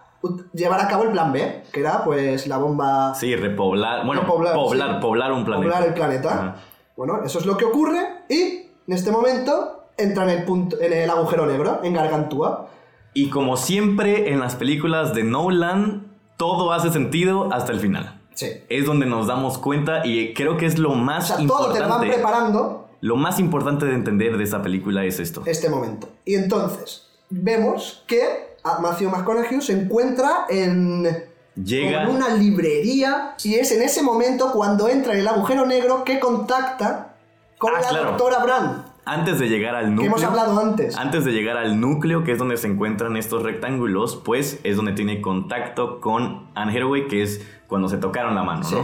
llevar 0.52 0.80
a 0.80 0.88
cabo 0.88 1.04
el 1.04 1.10
plan 1.12 1.32
B, 1.32 1.62
que 1.72 1.80
era 1.80 2.02
pues 2.04 2.46
la 2.46 2.58
bomba... 2.58 3.14
Sí, 3.14 3.34
repoblar, 3.36 4.04
bueno, 4.04 4.22
Repoblar, 4.22 4.54
poblar, 4.54 4.94
sí. 4.94 5.00
poblar 5.00 5.32
un 5.32 5.44
planeta. 5.44 5.64
poblar 5.70 5.88
el 5.88 5.94
planeta. 5.94 6.56
Bueno, 6.96 7.22
eso 7.24 7.38
es 7.38 7.46
lo 7.46 7.56
que 7.56 7.64
ocurre 7.64 8.24
y 8.28 8.70
en 8.86 8.92
este 8.92 9.10
momento 9.12 9.90
entra 9.96 10.24
en 10.24 10.30
el, 10.30 10.44
punto, 10.44 10.80
en 10.80 10.92
el 10.92 11.08
agujero 11.10 11.46
negro, 11.46 11.80
en 11.82 11.94
Gargantúa. 11.94 12.68
Y 13.14 13.30
como 13.30 13.56
siempre 13.56 14.32
en 14.32 14.40
las 14.40 14.54
películas 14.56 15.14
de 15.14 15.24
Nolan, 15.24 16.06
todo 16.36 16.72
hace 16.72 16.90
sentido 16.92 17.52
hasta 17.52 17.72
el 17.72 17.80
final. 17.80 18.20
Sí. 18.34 18.48
Es 18.68 18.86
donde 18.86 19.06
nos 19.06 19.26
damos 19.26 19.58
cuenta 19.58 20.06
y 20.06 20.32
creo 20.34 20.56
que 20.56 20.66
es 20.66 20.78
lo 20.78 20.92
O 20.92 20.94
más 20.94 21.28
sea, 21.28 21.36
todo 21.38 21.72
te 21.72 21.80
lo 21.80 21.88
van 21.88 22.04
importante. 22.04 22.08
preparando 22.14 22.88
Lo 23.00 23.16
más 23.16 23.40
importante 23.40 23.86
de 23.86 23.94
entender 23.94 24.36
de 24.38 24.44
esta 24.44 24.62
película 24.62 25.04
es 25.04 25.18
esto. 25.18 25.42
este 25.46 25.68
momento. 25.68 26.08
Y 26.24 26.34
entonces 26.36 27.08
vemos 27.30 28.04
que 28.06 28.56
Matthew 28.80 29.10
McConaughey 29.10 29.60
se 29.60 29.72
encuentra 29.72 30.46
en, 30.48 31.08
Llega 31.56 32.04
en 32.04 32.10
una 32.10 32.28
librería 32.28 33.34
y 33.42 33.54
es 33.56 33.72
en 33.72 33.82
ese 33.82 34.02
momento 34.02 34.52
cuando 34.52 34.88
entra 34.88 35.14
en 35.14 35.20
el 35.20 35.28
agujero 35.28 35.66
negro 35.66 36.04
que 36.04 36.20
contacta 36.20 37.16
con 37.58 37.72
Ah, 37.74 37.80
la 37.80 37.88
claro. 37.88 38.10
doctora 38.10 38.38
Brand, 38.44 38.84
antes 39.08 39.38
de 39.38 39.48
llegar 39.48 39.74
al 39.74 39.84
que 39.86 39.90
núcleo. 39.90 40.06
hemos 40.10 40.24
hablado 40.24 40.58
antes. 40.60 40.96
Antes 40.96 41.24
de 41.24 41.32
llegar 41.32 41.56
al 41.56 41.80
núcleo, 41.80 42.24
que 42.24 42.32
es 42.32 42.38
donde 42.38 42.56
se 42.56 42.66
encuentran 42.68 43.16
estos 43.16 43.42
rectángulos, 43.42 44.20
pues 44.24 44.60
es 44.64 44.76
donde 44.76 44.92
tiene 44.92 45.20
contacto 45.20 46.00
con 46.00 46.48
Anne 46.54 46.72
Hathaway, 46.76 47.08
que 47.08 47.22
es 47.22 47.46
cuando 47.66 47.88
se 47.88 47.96
tocaron 47.98 48.34
la 48.34 48.42
mano, 48.42 48.62
Sí. 48.64 48.74
¿no? 48.74 48.80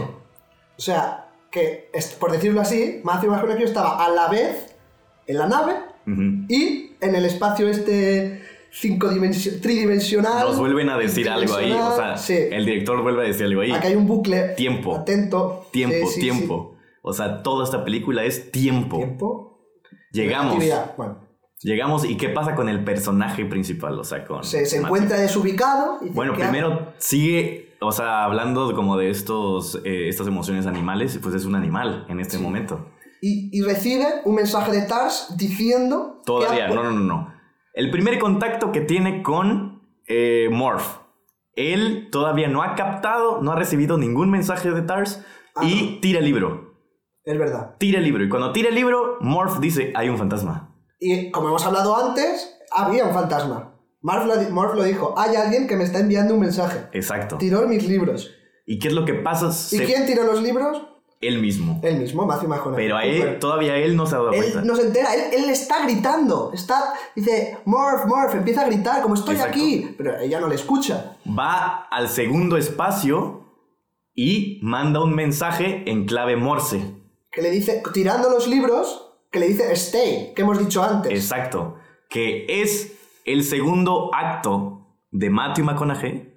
O 0.77 0.81
sea, 0.81 1.29
que 1.51 1.89
por 2.19 2.31
decirlo 2.31 2.59
así, 2.61 2.99
Matthew 3.03 3.31
McConaughey 3.31 3.63
estaba 3.63 4.03
a 4.05 4.09
la 4.09 4.27
vez 4.27 4.75
en 5.27 5.37
la 5.37 5.47
nave 5.47 5.73
y 6.49 6.91
en 7.01 7.15
el 7.15 7.25
espacio 7.25 7.67
este 7.69 8.41
cinco 8.71 9.07
dimensi- 9.09 9.61
tridimensional. 9.61 10.47
Nos 10.47 10.59
vuelven 10.59 10.89
a 10.89 10.97
decir 10.97 11.29
algo 11.29 11.55
ahí, 11.55 11.71
o 11.71 11.95
sea, 11.95 12.17
sí. 12.17 12.37
el 12.51 12.65
director 12.65 13.01
vuelve 13.01 13.21
a 13.23 13.25
decir 13.27 13.45
algo 13.45 13.61
ahí. 13.61 13.71
Aquí 13.71 13.87
hay 13.87 13.95
un 13.95 14.05
bucle. 14.05 14.49
Tiempo. 14.57 14.95
Atento. 14.95 15.65
Tiempo, 15.71 16.07
Sí, 16.09 16.19
tiempo. 16.19 16.75
O 17.01 17.13
sea, 17.13 17.41
toda 17.41 17.63
esta 17.63 17.83
película 17.85 18.23
es 18.25 18.51
tiempo. 18.51 18.97
Tiempo. 18.97 19.54
Llegamos. 20.15 20.63
Bueno, 20.97 21.25
Llegamos 21.61 22.05
y 22.05 22.17
¿qué 22.17 22.29
pasa 22.29 22.53
con 22.53 22.69
el 22.69 22.83
personaje 22.83 23.45
principal? 23.45 23.97
O 23.97 24.03
sea, 24.03 24.25
con... 24.25 24.43
se, 24.43 24.65
se 24.65 24.77
encuentra 24.77 25.17
desubicado. 25.17 25.99
y 26.01 26.09
Bueno, 26.09 26.33
primero 26.33 26.93
sigue, 26.97 27.75
o 27.81 27.91
sea, 27.91 28.23
hablando 28.23 28.73
como 28.75 28.97
de 28.97 29.09
estos, 29.09 29.81
eh, 29.83 30.09
estas 30.09 30.27
emociones 30.27 30.67
animales, 30.67 31.17
pues 31.23 31.33
es 31.33 31.45
un 31.45 31.55
animal 31.55 32.05
en 32.09 32.19
este 32.19 32.37
momento. 32.37 32.91
Y, 33.21 33.49
y 33.57 33.61
recibe 33.61 34.05
un 34.25 34.35
mensaje 34.35 34.71
de 34.71 34.81
Tars 34.83 35.33
diciendo. 35.37 36.21
Todavía, 36.25 36.67
no, 36.67 36.83
no, 36.83 36.91
no, 36.91 36.99
no. 36.99 37.33
El 37.73 37.89
primer 37.89 38.19
contacto 38.19 38.71
que 38.71 38.81
tiene 38.81 39.23
con 39.23 39.81
eh, 40.07 40.49
Morph. 40.51 40.99
Él 41.55 42.09
todavía 42.11 42.49
no 42.49 42.63
ha 42.63 42.75
captado, 42.75 43.41
no 43.41 43.53
ha 43.53 43.55
recibido 43.55 43.97
ningún 43.97 44.29
mensaje 44.29 44.69
de 44.71 44.81
Tars 44.81 45.25
Ah, 45.55 45.63
y 45.63 45.99
tira 46.01 46.19
el 46.19 46.25
libro. 46.25 46.64
Es 47.25 47.37
verdad. 47.37 47.75
Tira 47.79 47.97
el 47.99 48.05
libro. 48.05 48.23
Y 48.23 48.29
cuando 48.29 48.51
tira 48.51 48.69
el 48.69 48.75
libro, 48.75 49.17
Morph 49.21 49.59
dice, 49.59 49.91
hay 49.95 50.09
un 50.09 50.17
fantasma. 50.17 50.75
Y 50.99 51.31
como 51.31 51.49
hemos 51.49 51.65
hablado 51.65 51.95
antes, 51.95 52.55
había 52.71 53.05
un 53.05 53.13
fantasma. 53.13 53.73
Morph 54.01 54.25
lo, 54.27 54.49
Morph 54.51 54.75
lo 54.75 54.83
dijo: 54.83 55.15
hay 55.17 55.35
alguien 55.35 55.67
que 55.67 55.75
me 55.75 55.83
está 55.83 55.99
enviando 55.99 56.35
un 56.35 56.39
mensaje. 56.41 56.81
Exacto. 56.93 57.37
Tiró 57.37 57.67
mis 57.67 57.87
libros. 57.87 58.31
¿Y 58.67 58.79
qué 58.79 58.89
es 58.89 58.93
lo 58.93 59.05
que 59.05 59.15
pasa? 59.15 59.47
¿Y 59.49 59.77
Se- 59.77 59.85
quién 59.85 60.05
tiró 60.05 60.23
los 60.23 60.41
libros? 60.41 60.81
Él 61.21 61.39
mismo. 61.41 61.79
Él 61.81 61.97
mismo, 61.97 62.25
Matthew 62.25 62.49
McConaughey. 62.49 62.85
Pero 62.85 62.97
a 62.97 63.05
él, 63.05 63.39
todavía 63.39 63.77
él 63.77 63.95
no 63.95 64.05
se 64.05 64.15
ha 64.15 64.17
dado 64.19 64.31
cuenta. 64.31 64.59
Él 64.59 64.67
no 64.67 64.75
se 64.75 64.83
entera, 64.83 65.15
él, 65.15 65.21
él 65.43 65.49
está 65.49 65.83
gritando. 65.85 66.51
Está, 66.53 66.93
dice, 67.15 67.57
Morph, 67.65 68.05
Morph, 68.05 68.35
empieza 68.35 68.61
a 68.61 68.65
gritar, 68.65 69.01
como 69.01 69.15
estoy 69.15 69.35
Exacto. 69.35 69.57
aquí. 69.57 69.95
Pero 69.97 70.19
ella 70.19 70.39
no 70.39 70.47
le 70.47 70.55
escucha. 70.55 71.17
Va 71.27 71.87
al 71.89 72.09
segundo 72.09 72.57
espacio 72.57 73.43
y 74.13 74.59
manda 74.61 75.01
un 75.03 75.15
mensaje 75.15 75.89
en 75.89 76.05
clave 76.05 76.35
Morse. 76.35 76.83
Que 77.35 77.41
le 77.41 77.51
dice, 77.51 77.83
tirando 77.93 78.29
los 78.29 78.47
libros, 78.47 79.11
que 79.29 79.39
le 79.41 79.47
dice 79.47 79.71
stay, 79.73 80.33
que 80.33 80.41
hemos 80.41 80.57
dicho 80.57 80.81
antes. 80.81 81.11
Exacto. 81.11 81.75
Que 82.09 82.45
es 82.61 82.93
el 83.25 83.43
segundo 83.43 84.09
acto 84.15 84.87
de 85.11 85.29
Matthew 85.29 85.65
McConaughey, 85.65 86.33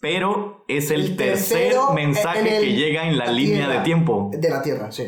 pero 0.00 0.64
es 0.68 0.90
el, 0.90 1.16
tercer 1.16 1.74
mensaje 1.94 2.58
el- 2.58 2.64
que 2.64 2.72
llega 2.74 3.08
en 3.08 3.16
la, 3.16 3.26
línea 3.26 3.66
Tierra. 3.66 3.74
de 3.74 3.80
tiempo. 3.80 4.30
De 4.32 4.50
la 4.50 4.62
Tierra, 4.62 4.92
sí. 4.92 5.04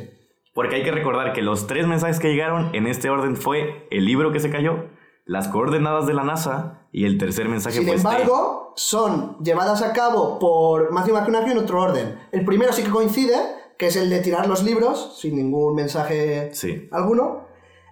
Porque 0.55 0.77
hay 0.77 0.83
que 0.83 0.91
recordar 0.91 1.33
que 1.35 1.43
los 1.43 1.67
tres 1.67 1.87
mensajes 1.87 2.19
que 2.19 2.29
llegaron 2.29 2.75
en 2.75 2.87
este 2.87 3.11
orden 3.11 3.37
fue 3.37 3.87
el 3.91 4.07
libro 4.07 4.33
que 4.33 4.41
se 4.41 4.51
cayó, 4.51 4.87
las 5.25 5.49
coordenadas 5.49 6.07
de 6.07 6.15
la 6.15 6.25
NASA 6.25 6.89
y 6.91 7.05
el 7.05 7.19
tercer 7.19 7.49
mensaje 7.49 7.79
Sin 7.81 7.89
este. 7.89 7.99
embargo, 7.99 8.73
son 8.77 9.37
llevadas 9.45 9.83
a 9.83 9.93
cabo 9.93 10.39
por 10.39 10.91
Matthew 10.91 11.15
McConaughey 11.15 11.53
en 11.53 11.59
otro 11.59 11.83
orden. 11.83 12.19
El 12.33 12.45
primero 12.45 12.73
sí 12.73 12.83
que 12.83 12.91
coincide, 12.91 13.37
que 13.79 13.87
es 13.87 13.97
el 13.97 14.11
de 14.11 14.21
tirar 14.21 14.47
los 14.49 14.63
libros, 14.65 15.17
sin 15.21 15.37
ningún 15.37 15.75
mensaje 15.75 16.51
Sí. 16.53 16.89
alguno. 16.93 17.47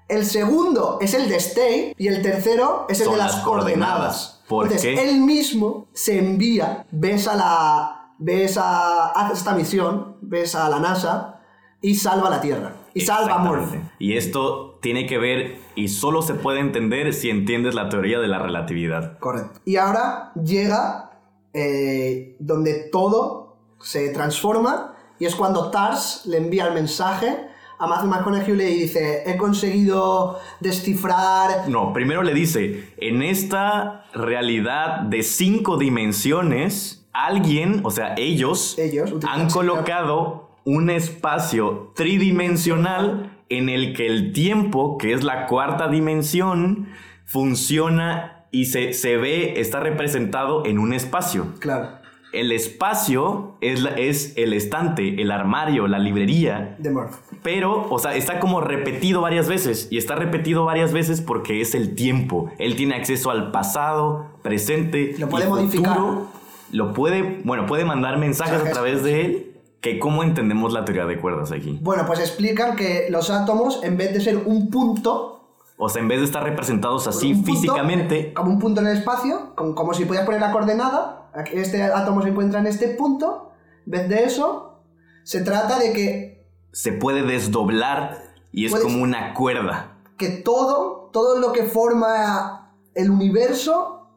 El 0.08 0.24
segundo 0.24 0.98
es 1.00 1.14
el 1.14 1.28
de 1.28 1.36
Stay 1.36 1.94
y 1.96 2.08
el 2.08 2.22
tercero 2.22 2.86
es 2.88 3.00
el 3.00 3.06
Son 3.06 3.14
de 3.14 3.18
las, 3.18 3.34
las 3.36 3.44
coordenadas. 3.44 3.84
coordenadas. 3.96 4.44
¿Por 4.48 4.66
Entonces, 4.66 4.94
qué? 5.00 5.08
él 5.08 5.20
mismo 5.20 5.88
se 5.92 6.18
envía, 6.18 6.86
ves 6.92 7.26
a 7.26 7.34
la. 7.34 8.12
ves 8.18 8.56
a. 8.56 9.06
hace 9.10 9.34
esta 9.34 9.54
misión, 9.54 10.16
ves 10.20 10.54
a 10.54 10.68
la 10.68 10.78
NASA 10.78 11.40
y 11.80 11.94
salva 11.96 12.30
la 12.30 12.40
Tierra. 12.40 12.72
Y 12.94 13.00
salva 13.00 13.34
a 13.34 13.38
Morph. 13.38 13.62
Exactamente. 13.64 13.92
Y 13.98 14.16
esto 14.16 14.78
tiene 14.80 15.06
que 15.06 15.18
ver 15.18 15.58
y 15.74 15.88
solo 15.88 16.22
se 16.22 16.34
puede 16.34 16.60
entender 16.60 17.12
si 17.12 17.28
entiendes 17.30 17.74
la 17.74 17.88
teoría 17.88 18.18
de 18.20 18.28
la 18.28 18.38
relatividad. 18.38 19.18
Correcto. 19.18 19.60
Y 19.64 19.76
ahora 19.76 20.32
llega 20.34 21.18
eh, 21.52 22.36
donde 22.38 22.88
todo 22.92 23.56
se 23.80 24.08
transforma 24.10 24.95
y 25.18 25.24
es 25.24 25.34
cuando 25.34 25.70
Tars 25.70 26.22
le 26.26 26.38
envía 26.38 26.66
el 26.66 26.74
mensaje 26.74 27.48
a 27.78 27.86
Matthew 27.86 28.08
McConaughey 28.08 28.52
y 28.52 28.56
le 28.56 28.66
dice, 28.66 29.22
he 29.26 29.36
conseguido 29.36 30.38
descifrar... 30.60 31.68
No, 31.68 31.92
primero 31.92 32.22
le 32.22 32.32
dice, 32.32 32.94
en 32.96 33.22
esta 33.22 34.06
realidad 34.14 35.00
de 35.00 35.22
cinco 35.22 35.76
dimensiones, 35.76 37.06
alguien, 37.12 37.80
o 37.84 37.90
sea, 37.90 38.14
ellos, 38.16 38.78
Ellos 38.78 39.12
han 39.28 39.50
colocado 39.50 40.50
un 40.64 40.90
espacio 40.90 41.92
tridimensional 41.94 43.38
en 43.48 43.68
el 43.68 43.94
que 43.94 44.06
el 44.06 44.32
tiempo, 44.32 44.98
que 44.98 45.12
es 45.12 45.22
la 45.22 45.46
cuarta 45.46 45.88
dimensión, 45.88 46.88
funciona 47.24 48.46
y 48.50 48.66
se, 48.66 48.92
se 48.92 49.16
ve, 49.16 49.60
está 49.60 49.80
representado 49.80 50.64
en 50.64 50.78
un 50.78 50.92
espacio. 50.92 51.54
Claro, 51.60 51.98
El 52.40 52.52
espacio 52.52 53.56
es, 53.60 53.80
la- 53.80 53.90
es 53.90 54.34
el 54.36 54.52
estante, 54.52 55.20
el 55.22 55.30
armario, 55.30 55.86
la 55.88 55.98
librería, 55.98 56.76
de 56.78 56.92
pero, 57.42 57.86
o 57.90 57.98
sea, 57.98 58.14
está 58.16 58.40
como 58.40 58.60
repetido 58.60 59.20
varias 59.20 59.48
veces. 59.48 59.88
Y 59.90 59.98
está 59.98 60.16
repetido 60.16 60.64
varias 60.64 60.92
veces 60.92 61.20
porque 61.20 61.60
es 61.60 61.74
el 61.74 61.94
tiempo. 61.94 62.50
Él 62.58 62.74
tiene 62.76 62.94
acceso 62.96 63.30
al 63.30 63.50
pasado, 63.52 64.26
presente. 64.42 65.14
Lo 65.18 65.28
puede 65.28 65.46
y 65.46 65.48
modificar. 65.48 65.94
futuro. 65.96 66.26
Lo 66.72 66.92
puede, 66.92 67.40
bueno, 67.44 67.66
puede 67.66 67.84
mandar 67.84 68.18
mensajes 68.18 68.60
a 68.60 68.70
través 68.72 69.02
de 69.04 69.24
él 69.24 69.52
Que 69.80 70.00
¿Cómo 70.00 70.24
entendemos 70.24 70.72
la 70.72 70.84
teoría 70.84 71.06
de 71.06 71.20
cuerdas 71.20 71.52
aquí? 71.52 71.78
Bueno, 71.80 72.04
pues 72.06 72.18
explican 72.18 72.74
que 72.74 73.06
los 73.10 73.30
átomos, 73.30 73.80
en 73.84 73.96
vez 73.96 74.12
de 74.12 74.20
ser 74.20 74.38
un 74.44 74.68
punto, 74.68 75.48
O 75.76 75.88
sea, 75.88 76.02
en 76.02 76.08
vez 76.08 76.18
de 76.18 76.24
estar 76.24 76.42
representados 76.42 77.06
así 77.06 77.34
punto, 77.34 77.52
físicamente, 77.52 78.32
como 78.34 78.50
un 78.50 78.58
punto 78.58 78.80
en 78.80 78.88
el 78.88 78.96
espacio, 78.96 79.52
como, 79.54 79.74
como 79.76 79.94
si 79.94 80.04
pudieras 80.04 80.26
poner 80.26 80.40
la 80.40 80.50
coordenada, 80.50 81.25
este 81.52 81.82
átomo 81.82 82.22
se 82.22 82.30
encuentra 82.30 82.60
en 82.60 82.66
este 82.66 82.88
punto, 82.88 83.52
en 83.84 83.90
vez 83.92 84.08
de 84.08 84.24
eso, 84.24 84.80
se 85.22 85.42
trata 85.42 85.78
de 85.78 85.92
que, 85.92 86.46
se 86.72 86.92
puede 86.92 87.22
desdoblar 87.22 88.22
y 88.52 88.66
es 88.66 88.74
como 88.74 89.02
una 89.02 89.34
cuerda. 89.34 89.96
que 90.18 90.28
todo, 90.28 91.10
todo 91.12 91.38
lo 91.38 91.52
que 91.52 91.62
forma 91.64 92.72
el 92.94 93.10
universo, 93.10 94.08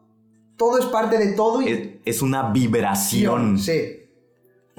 todo 0.56 0.78
es 0.78 0.86
parte 0.86 1.18
de 1.18 1.32
todo 1.32 1.62
y... 1.62 1.68
Es, 1.68 2.16
es 2.16 2.22
una 2.22 2.50
vibración. 2.50 3.58
Sí, 3.58 3.99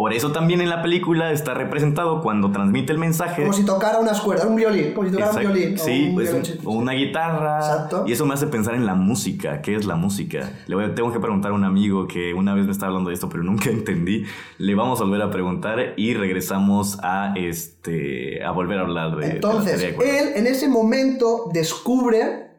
Por 0.01 0.13
eso 0.13 0.31
también 0.31 0.61
en 0.61 0.69
la 0.69 0.81
película 0.81 1.31
está 1.31 1.53
representado 1.53 2.21
cuando 2.23 2.51
transmite 2.51 2.91
el 2.91 2.97
mensaje. 2.97 3.43
como 3.43 3.53
si 3.53 3.63
tocara 3.63 3.99
unas 3.99 4.19
cuerdas, 4.19 4.47
un 4.47 4.55
violín, 4.55 4.93
como 4.95 5.05
si 5.07 5.11
tocara 5.13 5.29
Exacto. 5.29 5.49
un 5.49 5.53
violín. 5.55 5.75
o 5.79 5.83
Sí, 5.83 6.05
un 6.09 6.15
pues 6.15 6.33
un- 6.33 6.67
o 6.67 6.71
una 6.71 6.93
guitarra. 6.93 7.57
Exacto. 7.59 8.05
Y 8.07 8.13
eso 8.13 8.25
me 8.25 8.33
hace 8.33 8.47
pensar 8.47 8.73
en 8.73 8.87
la 8.87 8.95
música. 8.95 9.61
¿Qué 9.61 9.75
es 9.75 9.85
la 9.85 9.93
música? 9.95 10.49
Le 10.65 10.73
voy 10.75 10.85
a- 10.85 10.95
tengo 10.95 11.13
que 11.13 11.19
preguntar 11.19 11.51
a 11.51 11.53
un 11.53 11.63
amigo 11.65 12.07
que 12.07 12.33
una 12.33 12.55
vez 12.55 12.65
me 12.65 12.71
estaba 12.71 12.87
hablando 12.87 13.09
de 13.09 13.13
esto, 13.13 13.29
pero 13.29 13.43
nunca 13.43 13.69
entendí. 13.69 14.25
Le 14.57 14.73
vamos 14.73 14.99
a 15.01 15.03
volver 15.03 15.21
a 15.21 15.29
preguntar 15.29 15.93
y 15.97 16.15
regresamos 16.15 16.97
a 17.03 17.33
este 17.35 18.43
a 18.43 18.49
volver 18.49 18.79
a 18.79 18.81
hablar 18.81 19.15
de. 19.17 19.27
Entonces, 19.27 19.79
de 19.81 19.89
él 20.19 20.29
en 20.35 20.47
ese 20.47 20.67
momento 20.67 21.51
descubre 21.53 22.50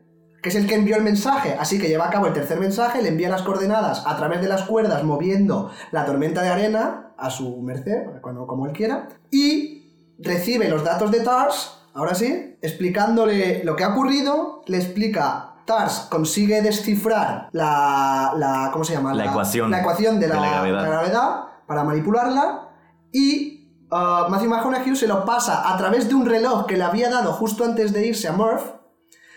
que 0.43 0.49
es 0.49 0.57
el 0.57 0.67
que 0.67 0.75
envió 0.75 0.97
el 0.97 1.03
mensaje, 1.03 1.57
así 1.59 1.79
que 1.79 1.89
lleva 1.89 2.07
a 2.07 2.11
cabo 2.11 2.27
el 2.27 2.33
tercer 2.33 2.59
mensaje, 2.59 3.01
le 3.01 3.09
envía 3.09 3.29
las 3.29 3.43
coordenadas 3.43 4.03
a 4.07 4.17
través 4.17 4.41
de 4.41 4.49
las 4.49 4.63
cuerdas 4.65 5.05
moviendo 5.05 5.71
la 5.93 6.05
tormenta 6.05 6.43
de 6.43 6.49
arena 6.49 7.13
a 7.17 7.31
su 7.31 7.63
merced, 7.63 8.21
cuando, 8.21 8.47
como 8.47 8.67
él 8.67 8.73
quiera, 8.73 9.09
y 9.31 10.15
recibe 10.19 10.69
los 10.69 10.83
datos 10.83 11.13
de 11.13 11.21
TARS, 11.21 11.79
ahora 11.95 12.15
sí, 12.15 12.59
explicándole 12.61 13.63
lo 13.65 13.77
que 13.77 13.85
ha 13.85 13.91
ocurrido, 13.91 14.63
le 14.67 14.79
explica... 14.79 15.49
TARS 15.65 16.09
consigue 16.11 16.61
descifrar 16.61 17.49
la, 17.53 18.33
la 18.37 18.71
¿cómo 18.73 18.83
se 18.83 18.95
llama? 18.95 19.15
La 19.15 19.27
ecuación 19.27 19.71
la 19.71 19.81
ecuación 19.81 20.19
de 20.19 20.27
la, 20.27 20.35
de 20.35 20.41
la 20.41 20.49
gravedad. 20.49 20.65
de 20.65 20.73
la 20.73 20.89
gravedad 20.89 21.45
para 21.69 21.85
manipularla 21.85 22.69
y 23.13 23.71
uh, 23.91 24.29
Matthew 24.29 24.51
McConaughey 24.51 24.97
se 24.97 25.07
lo 25.07 25.25
pasa 25.25 25.73
a 25.73 25.77
través 25.77 26.09
de 26.09 26.17
un 26.17 26.27
reloj 26.27 26.67
que 26.67 26.77
le 26.77 26.83
había 26.83 27.11
dado 27.11 27.33
justo 27.33 27.65
antes 27.65 27.93
de 27.93 28.09
irse 28.09 28.27
a 28.27 28.33
Murph. 28.33 28.82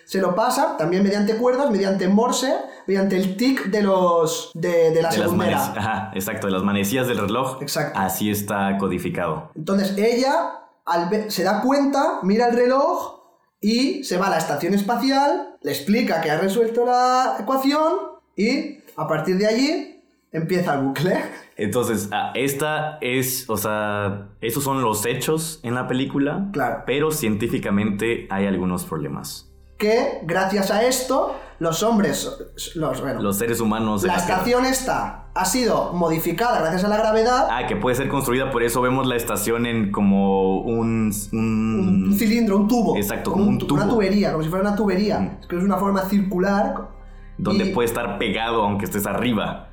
Se 0.06 0.20
lo 0.20 0.36
pasa 0.36 0.78
también 0.78 1.04
mediante 1.04 1.36
cuerdas, 1.36 1.70
mediante 1.72 2.08
Morse, 2.08 2.54
mediante 2.88 3.18
el 3.18 3.38
tic 3.38 3.66
de 3.66 3.82
los 3.82 4.52
de, 4.54 4.92
de 4.92 5.02
la 5.02 5.10
De 5.10 5.16
las 5.16 5.16
segundera. 5.16 5.74
Ajá, 5.76 6.12
exacto, 6.14 6.48
de 6.48 6.54
las 6.54 6.64
manecillas 6.64 7.08
del 7.08 7.18
reloj. 7.18 7.62
Exacto. 7.62 8.00
Así 8.00 8.30
está 8.30 8.78
codificado. 8.78 9.52
Entonces 9.56 9.98
ella 9.98 10.62
al 10.86 11.32
se 11.32 11.44
da 11.44 11.62
cuenta, 11.62 12.20
mira 12.24 12.50
el 12.50 12.56
reloj 12.56 13.16
y 13.60 14.04
se 14.04 14.18
va 14.18 14.28
a 14.28 14.30
la 14.30 14.38
estación 14.38 14.74
espacial, 14.74 15.58
le 15.62 15.72
explica 15.72 16.22
que 16.22 16.30
ha 16.30 16.38
resuelto 16.38 16.86
la 16.86 17.38
ecuación 17.40 17.94
y 18.36 18.78
a 18.96 19.08
partir 19.08 19.38
de 19.38 19.48
allí 19.48 20.04
empieza 20.32 20.76
el 20.76 20.82
bucle. 20.86 21.18
Entonces, 21.58 22.10
ah, 22.12 22.32
esta 22.36 22.98
es, 23.02 23.50
o 23.50 23.58
sea, 23.58 24.30
esos 24.42 24.64
son 24.64 24.82
los 24.82 25.06
hechos 25.06 25.62
en 25.64 25.74
la 25.74 25.88
película. 25.88 26.50
Claro. 26.52 26.84
Pero 26.86 27.12
científicamente 27.12 28.28
hay 28.30 28.46
algunos 28.46 28.84
problemas. 28.84 29.55
Que 29.78 30.20
gracias 30.24 30.72
a 30.72 30.84
esto 30.84 31.36
los 31.60 31.84
hombres, 31.84 32.30
los, 32.76 33.02
bueno, 33.02 33.22
Los 33.22 33.38
seres 33.38 33.60
humanos. 33.60 34.04
La 34.04 34.14
la 34.16 34.20
Tierra- 34.20 34.34
estación 34.36 34.66
esta 34.66 35.26
ha 35.34 35.46
sido 35.46 35.92
modificada 35.94 36.60
gracias 36.62 36.84
a 36.86 36.88
la 36.88 36.98
gravedad. 36.98 37.48
Ah, 37.52 37.66
que 37.68 37.76
puede 37.76 37.96
ser 37.96 38.08
construida, 38.08 38.52
por 38.52 38.64
eso 38.64 38.82
vemos 38.82 39.06
la 39.08 39.16
estación 39.16 39.66
en 39.66 39.92
como 39.92 40.60
un... 40.62 41.12
un- 41.34 42.06
Un 42.10 42.16
cilindro, 42.18 42.58
un 42.58 42.68
tubo. 42.68 42.96
Exacto, 42.98 43.32
como 43.34 43.46
un 43.46 43.58
tu- 43.58 43.68
tubo. 43.68 43.82
Una 43.82 43.90
tubería, 43.90 44.32
como 44.32 44.44
si 44.44 44.50
fuera 44.50 44.68
una 44.68 44.76
tubería. 44.78 45.20
Mm. 45.20 45.38
Es 45.42 45.48
que 45.48 45.58
es 45.58 45.64
una 45.64 45.78
forma 45.78 46.02
circular. 46.04 46.90
donde 47.38 47.66
y, 47.66 47.74
puede 47.74 47.88
estar 47.88 48.18
pegado 48.18 48.64
aunque 48.64 48.86
estés 48.86 49.06
arriba. 49.06 49.70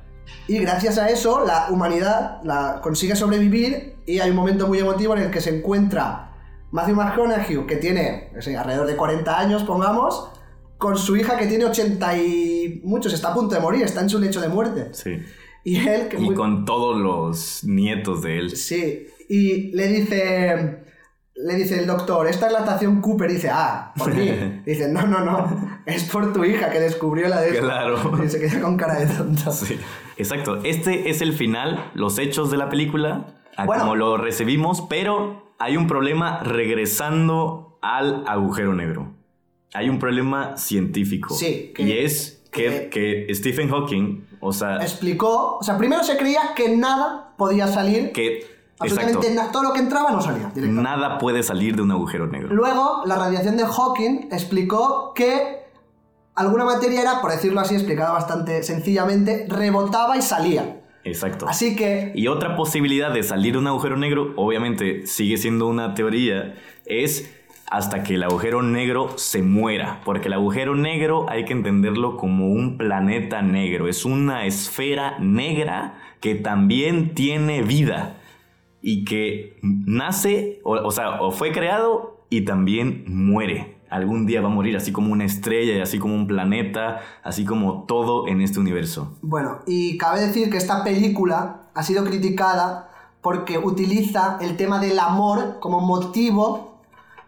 y 0.49 0.57
gracias 0.59 0.97
a 0.97 1.09
eso 1.09 1.45
la 1.45 1.67
humanidad 1.69 2.41
la 2.43 2.79
consigue 2.81 3.15
sobrevivir 3.15 3.95
y 4.05 4.19
hay 4.19 4.29
un 4.31 4.35
momento 4.35 4.67
muy 4.67 4.79
emotivo 4.79 5.15
en 5.15 5.23
el 5.23 5.31
que 5.31 5.39
se 5.39 5.57
encuentra 5.57 6.32
Matthew 6.73 6.95
McConaughey, 6.95 7.65
que 7.67 7.75
tiene 7.77 8.31
no 8.35 8.41
sé, 8.41 8.57
alrededor 8.57 8.87
de 8.87 8.95
40 8.95 9.39
años, 9.39 9.63
pongamos, 9.63 10.29
con 10.77 10.97
su 10.97 11.15
hija 11.15 11.37
que 11.37 11.45
tiene 11.45 11.65
80 11.65 12.17
y 12.17 12.81
muchos, 12.83 13.13
está 13.13 13.29
a 13.29 13.33
punto 13.33 13.53
de 13.55 13.61
morir, 13.61 13.83
está 13.83 14.01
en 14.01 14.09
su 14.09 14.19
lecho 14.19 14.41
de 14.41 14.49
muerte. 14.49 14.89
Sí. 14.93 15.19
Y 15.63 15.87
él, 15.87 16.07
que 16.09 16.17
Y 16.17 16.21
muy- 16.21 16.35
con 16.35 16.65
todos 16.65 16.97
los 16.99 17.63
nietos 17.63 18.23
de 18.23 18.39
él. 18.39 18.55
Sí, 18.57 19.05
y 19.29 19.71
le 19.73 19.87
dice, 19.87 20.83
le 21.35 21.55
dice 21.55 21.79
el 21.79 21.85
doctor, 21.87 22.27
esta 22.27 22.47
es 22.47 22.53
la 22.53 22.59
estación 22.59 23.01
Cooper, 23.01 23.29
y 23.29 23.35
dice, 23.35 23.49
ah, 23.51 23.93
por 23.97 24.13
mí. 24.13 24.29
Dice, 24.65 24.89
no, 24.89 25.05
no, 25.07 25.19
no, 25.23 25.79
es 25.85 26.03
por 26.05 26.33
tu 26.33 26.43
hija 26.43 26.69
que 26.71 26.79
descubrió 26.79 27.27
la 27.29 27.39
de... 27.41 27.59
Claro. 27.59 27.97
Y 28.25 28.27
se 28.29 28.39
queda 28.39 28.59
con 28.61 28.75
cara 28.77 28.99
de 28.99 29.05
tonto. 29.05 29.51
Sí. 29.51 29.79
Exacto. 30.17 30.57
Este 30.63 31.09
es 31.09 31.21
el 31.21 31.33
final, 31.33 31.91
los 31.93 32.17
hechos 32.19 32.49
de 32.51 32.57
la 32.57 32.67
película, 32.69 33.27
a 33.57 33.65
Bueno. 33.65 33.83
como 33.83 33.95
lo 33.95 34.17
recibimos, 34.17 34.81
pero 34.89 35.42
hay 35.63 35.77
un 35.77 35.87
problema 35.87 36.39
regresando 36.43 37.77
al 37.81 38.23
agujero 38.27 38.73
negro. 38.73 39.13
Hay 39.73 39.89
un 39.89 39.97
problema 39.97 40.57
científico. 40.57 41.33
Sí, 41.33 41.71
que- 41.73 41.83
y 41.83 41.91
es 41.99 42.43
que, 42.51 42.89
que 42.91 43.33
Stephen 43.33 43.69
Hawking, 43.69 44.25
o 44.41 44.51
sea, 44.53 44.77
Explicó, 44.77 45.57
o 45.57 45.63
sea, 45.63 45.77
primero 45.77 46.03
se 46.03 46.17
creía 46.17 46.53
que 46.55 46.75
nada 46.75 47.33
podía 47.37 47.67
salir, 47.67 48.11
que 48.11 48.45
absolutamente 48.77 49.27
exacto, 49.29 49.51
todo 49.53 49.63
lo 49.63 49.73
que 49.73 49.79
entraba 49.79 50.11
no 50.11 50.21
salía 50.21 50.51
nada 50.55 51.17
puede 51.17 51.41
salir 51.43 51.75
de 51.77 51.81
un 51.81 51.91
agujero 51.91 52.27
negro. 52.27 52.53
Luego, 52.53 53.03
la 53.05 53.15
radiación 53.15 53.55
de 53.57 53.65
Hawking 53.65 54.27
explicó 54.31 55.13
que 55.15 55.63
alguna 56.35 56.65
materia 56.65 57.01
era, 57.01 57.21
por 57.21 57.31
decirlo 57.31 57.61
así, 57.61 57.73
explicada 57.75 58.11
bastante 58.11 58.61
sencillamente, 58.63 59.45
rebotaba 59.49 60.17
y 60.17 60.21
salía. 60.21 60.81
Exacto. 61.03 61.47
Así 61.47 61.75
que 61.75 62.11
Y 62.15 62.27
otra 62.27 62.55
posibilidad 62.55 63.13
de 63.13 63.23
salir 63.23 63.53
de 63.53 63.59
un 63.59 63.67
agujero 63.67 63.97
negro, 63.97 64.33
obviamente 64.35 65.05
sigue 65.05 65.37
siendo 65.37 65.67
una 65.67 65.93
teoría, 65.95 66.55
es 66.85 67.33
hasta 67.69 68.03
que 68.03 68.15
el 68.15 68.23
agujero 68.23 68.61
negro 68.61 69.17
se 69.17 69.41
muera. 69.41 70.01
Porque 70.05 70.27
el 70.27 70.33
agujero 70.33 70.75
negro 70.75 71.25
hay 71.29 71.45
que 71.45 71.53
entenderlo 71.53 72.17
como 72.17 72.47
un 72.47 72.77
planeta 72.77 73.41
negro. 73.41 73.87
Es 73.87 74.05
una 74.05 74.45
esfera 74.45 75.17
negra 75.19 75.99
que 76.19 76.35
también 76.35 77.13
tiene 77.15 77.63
vida. 77.63 78.17
Y 78.81 79.05
que 79.05 79.57
nace, 79.61 80.59
o, 80.63 80.73
o 80.73 80.91
sea, 80.91 81.21
o 81.21 81.31
fue 81.31 81.51
creado 81.51 82.25
y 82.29 82.41
también 82.41 83.05
muere. 83.07 83.75
Algún 83.93 84.25
día 84.25 84.41
va 84.41 84.47
a 84.47 84.51
morir, 84.51 84.75
así 84.75 84.91
como 84.91 85.13
una 85.13 85.23
estrella 85.23 85.77
y 85.77 85.79
así 85.79 85.99
como 85.99 86.15
un 86.15 86.25
planeta, 86.25 87.01
así 87.23 87.45
como 87.45 87.83
todo 87.83 88.27
en 88.27 88.41
este 88.41 88.59
universo. 88.59 89.13
Bueno, 89.21 89.59
y 89.67 89.99
cabe 89.99 90.19
decir 90.19 90.49
que 90.49 90.57
esta 90.57 90.83
película 90.83 91.67
ha 91.75 91.83
sido 91.83 92.03
criticada 92.03 92.89
porque 93.21 93.59
utiliza 93.59 94.39
el 94.41 94.57
tema 94.57 94.79
del 94.79 94.97
amor 94.97 95.59
como 95.59 95.79
motivo 95.79 96.79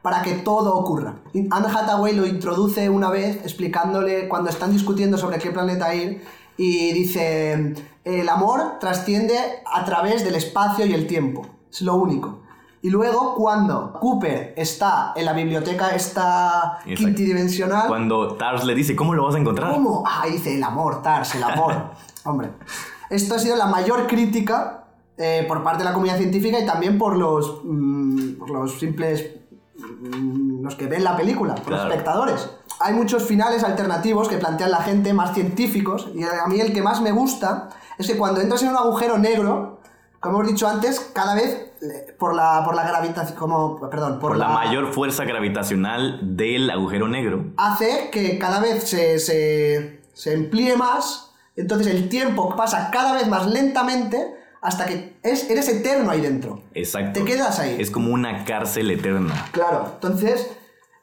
para 0.01 0.23
que 0.23 0.33
todo 0.33 0.75
ocurra. 0.75 1.17
Anne 1.51 1.67
Hathaway 1.67 2.15
lo 2.15 2.25
introduce 2.25 2.89
una 2.89 3.11
vez 3.11 3.35
explicándole 3.43 4.27
cuando 4.27 4.49
están 4.49 4.71
discutiendo 4.71 5.19
sobre 5.19 5.37
qué 5.37 5.51
planeta 5.51 5.93
ir 5.93 6.23
y 6.57 6.93
dice, 6.93 7.75
el 8.03 8.27
amor 8.27 8.79
trasciende 8.79 9.37
a 9.71 9.85
través 9.85 10.25
del 10.25 10.33
espacio 10.33 10.87
y 10.87 10.93
el 10.93 11.05
tiempo, 11.05 11.45
es 11.71 11.81
lo 11.81 11.93
único. 11.93 12.39
Y 12.85 12.91
luego 12.91 13.33
cuando 13.33 13.91
Cooper 13.93 14.53
está 14.55 15.13
en 15.15 15.25
la 15.25 15.33
biblioteca 15.33 15.95
esta 15.95 16.81
Exacto. 16.85 16.95
quintidimensional, 16.97 17.87
Cuando 17.87 18.35
Tars 18.35 18.63
le 18.63 18.75
dice, 18.75 18.95
¿cómo 18.95 19.15
lo 19.15 19.25
vas 19.25 19.33
a 19.33 19.39
encontrar? 19.39 19.73
¿Cómo? 19.73 20.03
Ah, 20.05 20.27
dice 20.29 20.53
el 20.55 20.63
amor, 20.63 21.01
Tars, 21.01 21.33
el 21.33 21.41
amor. 21.41 21.73
Hombre, 22.25 22.51
esto 23.09 23.33
ha 23.33 23.39
sido 23.39 23.55
la 23.55 23.65
mayor 23.65 24.05
crítica 24.05 24.83
eh, 25.17 25.45
por 25.47 25.63
parte 25.63 25.79
de 25.79 25.85
la 25.85 25.93
comunidad 25.93 26.17
científica 26.17 26.59
y 26.59 26.65
también 26.67 26.99
por 26.99 27.17
los, 27.17 27.61
mm, 27.63 28.33
por 28.33 28.51
los 28.51 28.77
simples, 28.77 29.31
mm, 29.79 30.63
los 30.63 30.75
que 30.75 30.85
ven 30.85 31.03
la 31.03 31.17
película, 31.17 31.55
por 31.55 31.71
los 31.71 31.81
espectadores. 31.81 32.51
Hay 32.81 32.93
muchos 32.93 33.23
finales 33.23 33.63
alternativos 33.63 34.29
que 34.29 34.37
plantean 34.37 34.69
la 34.69 34.83
gente, 34.83 35.11
más 35.11 35.33
científicos, 35.33 36.09
y 36.13 36.21
a 36.21 36.45
mí 36.47 36.59
el 36.59 36.71
que 36.71 36.83
más 36.83 37.01
me 37.01 37.11
gusta 37.11 37.69
es 37.97 38.05
que 38.05 38.15
cuando 38.15 38.41
entras 38.41 38.61
en 38.61 38.69
un 38.69 38.77
agujero 38.77 39.17
negro, 39.17 39.79
como 40.19 40.37
hemos 40.37 40.51
dicho 40.51 40.67
antes, 40.67 40.99
cada 41.13 41.33
vez 41.33 41.71
por 42.17 42.35
la, 42.35 42.63
por 42.63 42.75
la 42.75 42.87
gravitación, 42.87 43.37
como, 43.37 43.79
perdón, 43.89 44.19
por, 44.19 44.31
Por 44.31 44.37
la 44.37 44.49
mayor 44.49 44.91
fuerza 44.93 45.23
gravitacional 45.25 46.35
del 46.35 46.69
agujero 46.69 47.07
negro. 47.07 47.45
hace 47.57 48.09
que 48.11 48.37
cada 48.39 48.59
vez 48.59 48.83
se, 48.83 49.19
se, 49.19 50.01
se 50.13 50.33
emplee 50.33 50.75
más, 50.75 51.31
entonces 51.55 51.87
el 51.87 52.09
tiempo 52.09 52.55
pasa 52.55 52.89
cada 52.91 53.13
vez 53.13 53.27
más 53.27 53.47
lentamente 53.47 54.35
hasta 54.61 54.85
que 54.85 55.17
es, 55.21 55.49
eres 55.49 55.69
eterno 55.69 56.09
ahí 56.11 56.21
dentro. 56.21 56.61
Exacto. 56.73 57.19
Te 57.19 57.25
quedas 57.25 57.59
ahí. 57.59 57.77
Es 57.79 57.91
como 57.91 58.11
una 58.13 58.43
cárcel 58.45 58.89
eterna. 58.91 59.47
Claro, 59.51 59.91
entonces 59.93 60.49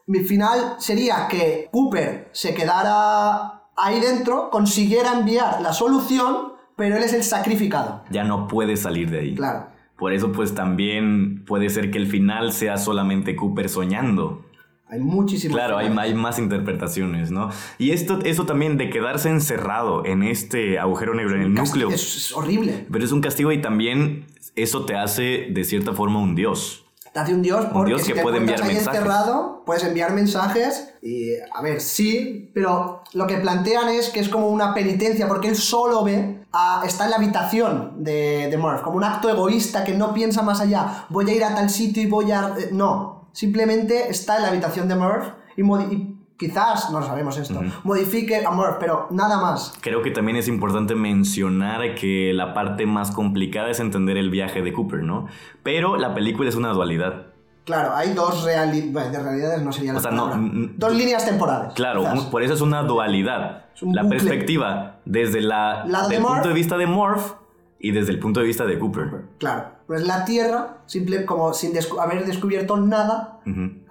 mi 0.06 0.20
final 0.20 0.74
sería 0.78 1.28
que 1.28 1.68
Cooper 1.70 2.28
se 2.32 2.54
quedara 2.54 3.62
ahí 3.76 4.00
dentro, 4.00 4.50
consiguiera 4.50 5.12
enviar 5.12 5.62
la 5.62 5.72
solución, 5.72 6.54
pero 6.76 6.96
él 6.96 7.04
es 7.04 7.12
el 7.12 7.22
sacrificado. 7.22 8.02
Ya 8.10 8.24
no 8.24 8.48
puede 8.48 8.76
salir 8.76 9.10
de 9.10 9.20
ahí. 9.20 9.34
Claro. 9.36 9.66
Por 10.02 10.12
eso 10.12 10.32
pues 10.32 10.52
también 10.52 11.44
puede 11.44 11.70
ser 11.70 11.92
que 11.92 11.98
el 11.98 12.08
final 12.08 12.52
sea 12.52 12.76
solamente 12.76 13.36
Cooper 13.36 13.68
soñando. 13.68 14.44
Hay 14.88 14.98
muchísimas. 14.98 15.54
Claro, 15.54 15.78
hay, 15.78 15.94
hay, 15.96 16.12
más 16.12 16.40
interpretaciones, 16.40 17.30
¿no? 17.30 17.50
Y 17.78 17.92
esto, 17.92 18.18
eso 18.24 18.44
también 18.44 18.78
de 18.78 18.90
quedarse 18.90 19.28
encerrado 19.28 20.04
en 20.04 20.24
este 20.24 20.80
agujero 20.80 21.14
negro, 21.14 21.36
en 21.36 21.42
el 21.42 21.54
núcleo. 21.54 21.88
Es, 21.88 22.32
horrible. 22.34 22.84
Pero 22.90 23.04
es 23.04 23.12
un 23.12 23.20
castigo 23.20 23.52
y 23.52 23.60
también 23.60 24.26
eso 24.56 24.86
te 24.86 24.96
hace 24.96 25.46
de 25.52 25.62
cierta 25.62 25.92
forma 25.92 26.18
un 26.18 26.34
dios. 26.34 26.84
Te 27.12 27.20
hace 27.20 27.34
un 27.34 27.42
dios 27.42 27.66
porque 27.66 27.92
un 27.92 27.98
dios 27.98 28.04
que 28.04 28.22
puede 28.22 28.38
enviar 28.38 28.62
ahí 28.62 28.68
mensajes. 28.68 29.00
encerrado, 29.00 29.62
puedes 29.66 29.84
enviar 29.84 30.12
mensajes 30.12 30.94
y, 31.02 31.34
a 31.54 31.60
ver, 31.60 31.82
sí, 31.82 32.50
pero 32.54 33.02
lo 33.12 33.26
que 33.26 33.36
plantean 33.36 33.90
es 33.90 34.08
que 34.08 34.20
es 34.20 34.30
como 34.30 34.48
una 34.48 34.72
penitencia 34.72 35.28
porque 35.28 35.48
él 35.48 35.56
solo 35.56 36.04
ve, 36.04 36.46
a, 36.52 36.82
está 36.86 37.04
en 37.04 37.10
la 37.10 37.16
habitación 37.16 38.02
de, 38.02 38.48
de 38.50 38.56
Murph, 38.56 38.80
como 38.80 38.96
un 38.96 39.04
acto 39.04 39.28
egoísta 39.28 39.84
que 39.84 39.92
no 39.92 40.14
piensa 40.14 40.42
más 40.42 40.60
allá. 40.60 41.04
Voy 41.10 41.28
a 41.28 41.34
ir 41.34 41.44
a 41.44 41.54
tal 41.54 41.68
sitio 41.68 42.02
y 42.02 42.06
voy 42.06 42.32
a... 42.32 42.54
Eh, 42.58 42.70
no, 42.72 43.28
simplemente 43.32 44.08
está 44.08 44.36
en 44.36 44.42
la 44.42 44.48
habitación 44.48 44.88
de 44.88 44.94
Murph 44.94 45.26
y, 45.56 46.11
quizás, 46.42 46.90
no 46.90 47.02
sabemos 47.02 47.38
esto, 47.38 47.60
modifique 47.84 48.44
a 48.44 48.50
Murph, 48.50 48.78
pero 48.80 49.06
nada 49.10 49.40
más. 49.40 49.74
Creo 49.80 50.02
que 50.02 50.10
también 50.10 50.36
es 50.36 50.48
importante 50.48 50.96
mencionar 50.96 51.94
que 51.94 52.32
la 52.34 52.52
parte 52.52 52.84
más 52.84 53.12
complicada 53.12 53.70
es 53.70 53.78
entender 53.78 54.16
el 54.16 54.28
viaje 54.28 54.60
de 54.60 54.72
Cooper, 54.72 55.04
¿no? 55.04 55.28
Pero 55.62 55.96
la 55.96 56.14
película 56.14 56.48
es 56.48 56.56
una 56.56 56.70
dualidad. 56.70 57.26
Claro, 57.64 57.94
hay 57.94 58.12
dos 58.12 58.42
realidades, 58.42 59.12
de 59.12 59.22
realidades, 59.22 59.62
no 59.62 59.72
sería 59.72 59.92
la 59.92 60.00
o 60.00 60.02
sea, 60.02 60.10
Dos 60.10 60.96
líneas 60.96 61.24
temporales. 61.24 61.74
Claro, 61.74 62.04
por 62.32 62.42
eso 62.42 62.54
es 62.54 62.60
una 62.60 62.82
dualidad. 62.82 63.66
la 63.82 64.08
perspectiva 64.08 64.96
desde 65.04 65.40
la, 65.40 65.84
del 66.08 66.22
punto 66.22 66.48
de 66.48 66.54
vista 66.54 66.76
de 66.76 66.86
Morph 66.86 67.34
y 67.78 67.92
desde 67.92 68.10
el 68.10 68.18
punto 68.18 68.40
de 68.40 68.46
vista 68.46 68.66
de 68.66 68.80
Cooper. 68.80 69.26
Claro, 69.38 69.66
pues 69.86 70.04
la 70.04 70.24
Tierra, 70.24 70.78
simple, 70.86 71.24
como 71.24 71.54
sin 71.54 71.72
haber 72.00 72.26
descubierto 72.26 72.76
nada, 72.76 73.38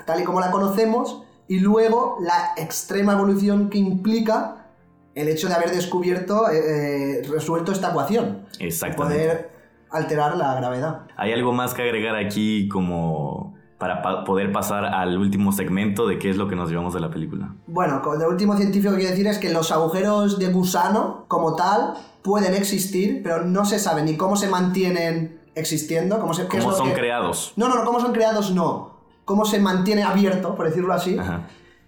tal 0.06 0.20
y 0.20 0.26
como 0.26 0.42
la 0.42 0.52
conocemos, 0.52 1.24
y 1.52 1.60
luego 1.60 2.16
la 2.22 2.54
extrema 2.56 3.12
evolución 3.12 3.70
que 3.70 3.78
implica 3.78 4.68
el 5.16 5.28
hecho 5.28 5.50
de 5.50 5.54
haber 5.56 5.72
descubierto, 5.72 6.50
eh, 6.50 7.20
eh, 7.20 7.22
resuelto 7.30 7.74
esta 7.74 7.90
ecuación. 7.90 8.46
Exactamente. 8.58 9.16
Poder 9.16 9.52
alterar 9.90 10.38
la 10.38 10.56
gravedad. 10.56 11.02
¿Hay 11.18 11.34
algo 11.34 11.52
más 11.52 11.74
que 11.74 11.82
agregar 11.82 12.16
aquí 12.16 12.70
como 12.70 13.54
para 13.78 14.24
poder 14.24 14.54
pasar 14.54 14.86
al 14.86 15.18
último 15.18 15.52
segmento 15.52 16.08
de 16.08 16.20
qué 16.20 16.30
es 16.30 16.38
lo 16.38 16.48
que 16.48 16.56
nos 16.56 16.70
llevamos 16.70 16.94
de 16.94 17.02
la 17.02 17.10
película? 17.10 17.54
Bueno, 17.68 18.02
lo 18.02 18.30
último 18.30 18.56
científico 18.56 18.94
que 18.94 19.00
quiero 19.00 19.12
decir 19.12 19.28
es 19.28 19.38
que 19.38 19.50
los 19.52 19.74
agujeros 19.74 20.40
de 20.40 20.54
gusano, 20.54 21.26
como 21.28 21.58
tal, 21.58 21.96
pueden 22.22 22.54
existir, 22.54 23.20
pero 23.24 23.44
no 23.44 23.66
se 23.66 23.78
sabe 23.78 24.04
ni 24.04 24.16
cómo 24.16 24.38
se 24.38 24.48
mantienen 24.48 25.42
existiendo, 25.56 26.18
cómo, 26.22 26.34
se, 26.34 26.48
¿Cómo 26.48 26.72
son 26.72 26.92
creados. 26.94 27.52
No, 27.58 27.68
no, 27.68 27.76
no, 27.76 27.84
cómo 27.84 28.00
son 28.00 28.14
creados 28.14 28.52
no. 28.52 28.91
Cómo 29.32 29.46
se 29.46 29.60
mantiene 29.60 30.04
abierto, 30.04 30.56
por 30.56 30.66
decirlo 30.66 30.94
así. 30.94 31.18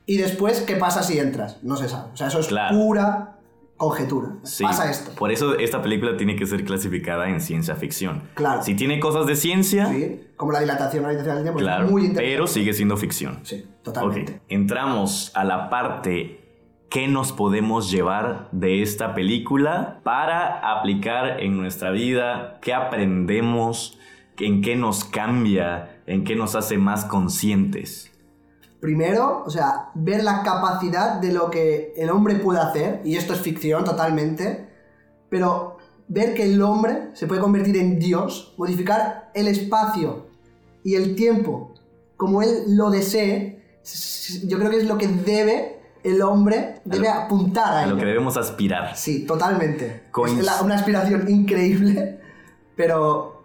Y 0.06 0.16
después, 0.16 0.62
¿qué 0.62 0.78
pasa 0.78 1.04
si 1.04 1.20
entras? 1.20 1.58
No 1.62 1.76
se 1.76 1.90
sabe. 1.90 2.12
O 2.14 2.16
sea, 2.16 2.28
eso 2.28 2.40
es 2.40 2.48
pura 2.72 3.36
conjetura. 3.76 4.30
Pasa 4.62 4.90
esto. 4.90 5.12
Por 5.12 5.30
eso 5.30 5.58
esta 5.60 5.82
película 5.82 6.16
tiene 6.16 6.38
que 6.38 6.46
ser 6.46 6.64
clasificada 6.64 7.28
en 7.28 7.42
ciencia 7.42 7.76
ficción. 7.76 8.24
Claro. 8.34 8.64
Si 8.64 8.76
tiene 8.76 9.02
cosas 9.02 9.26
de 9.26 9.36
ciencia. 9.36 9.88
Sí, 9.88 10.22
como 10.38 10.54
la 10.54 10.62
dilatación, 10.62 11.04
la 11.04 11.10
dilatación 11.10 11.36
del 11.36 11.44
tiempo. 11.44 11.60
Claro, 11.60 11.90
muy 11.90 12.14
pero 12.16 12.48
sigue 12.48 12.72
siendo 12.72 12.96
ficción. 12.96 13.40
Sí, 13.44 13.66
totalmente. 13.84 14.40
Entramos 14.48 15.34
a 15.36 15.44
la 15.44 15.70
parte 15.70 16.40
qué 16.90 17.10
nos 17.10 17.34
podemos 17.34 17.92
llevar 17.92 18.48
de 18.54 18.82
esta 18.82 19.14
película 19.14 20.00
para 20.04 20.78
aplicar 20.78 21.42
en 21.42 21.58
nuestra 21.58 21.92
vida, 21.92 22.60
qué 22.62 22.74
aprendemos, 22.74 24.00
en 24.38 24.62
qué 24.62 24.76
nos 24.78 25.04
cambia, 25.04 25.93
en 26.06 26.24
qué 26.24 26.36
nos 26.36 26.56
hace 26.56 26.78
más 26.78 27.06
conscientes. 27.06 28.10
Primero, 28.80 29.44
o 29.46 29.50
sea, 29.50 29.92
ver 29.94 30.24
la 30.24 30.44
capacidad 30.44 31.22
de 31.22 31.32
lo 31.32 31.50
que 31.50 31.94
el 31.96 32.10
hombre 32.10 32.36
puede 32.36 32.60
hacer, 32.60 33.02
y 33.06 33.16
esto 33.16 33.34
es 33.34 33.40
ficción 33.40 33.86
totalmente, 33.86 34.68
pero 35.30 35.78
ver 36.08 36.34
que 36.34 36.44
el 36.44 36.62
hombre 36.62 37.10
se 37.14 37.28
puede 37.28 37.42
convertir 37.42 37.78
en 37.78 37.98
Dios, 38.00 38.54
modificar 38.58 39.32
el 39.34 39.48
espacio 39.48 40.28
y 40.84 40.96
el 40.96 41.16
tiempo 41.16 41.74
como 42.24 42.42
él 42.42 42.78
lo 42.78 42.90
desee, 42.90 43.62
yo 44.46 44.58
creo 44.58 44.70
que 44.70 44.78
es 44.78 44.86
lo 44.86 44.98
que 44.98 45.08
debe 45.08 45.82
el 46.04 46.22
hombre 46.22 46.82
debe 46.86 47.10
apuntar 47.10 47.74
a, 47.74 47.84
a 47.84 47.86
lo 47.86 47.98
que 47.98 48.06
debemos 48.06 48.38
aspirar. 48.38 48.96
Sí, 48.96 49.26
totalmente. 49.26 50.04
es 50.28 50.62
una 50.62 50.76
aspiración 50.76 51.30
increíble, 51.30 52.20
pero... 52.76 53.44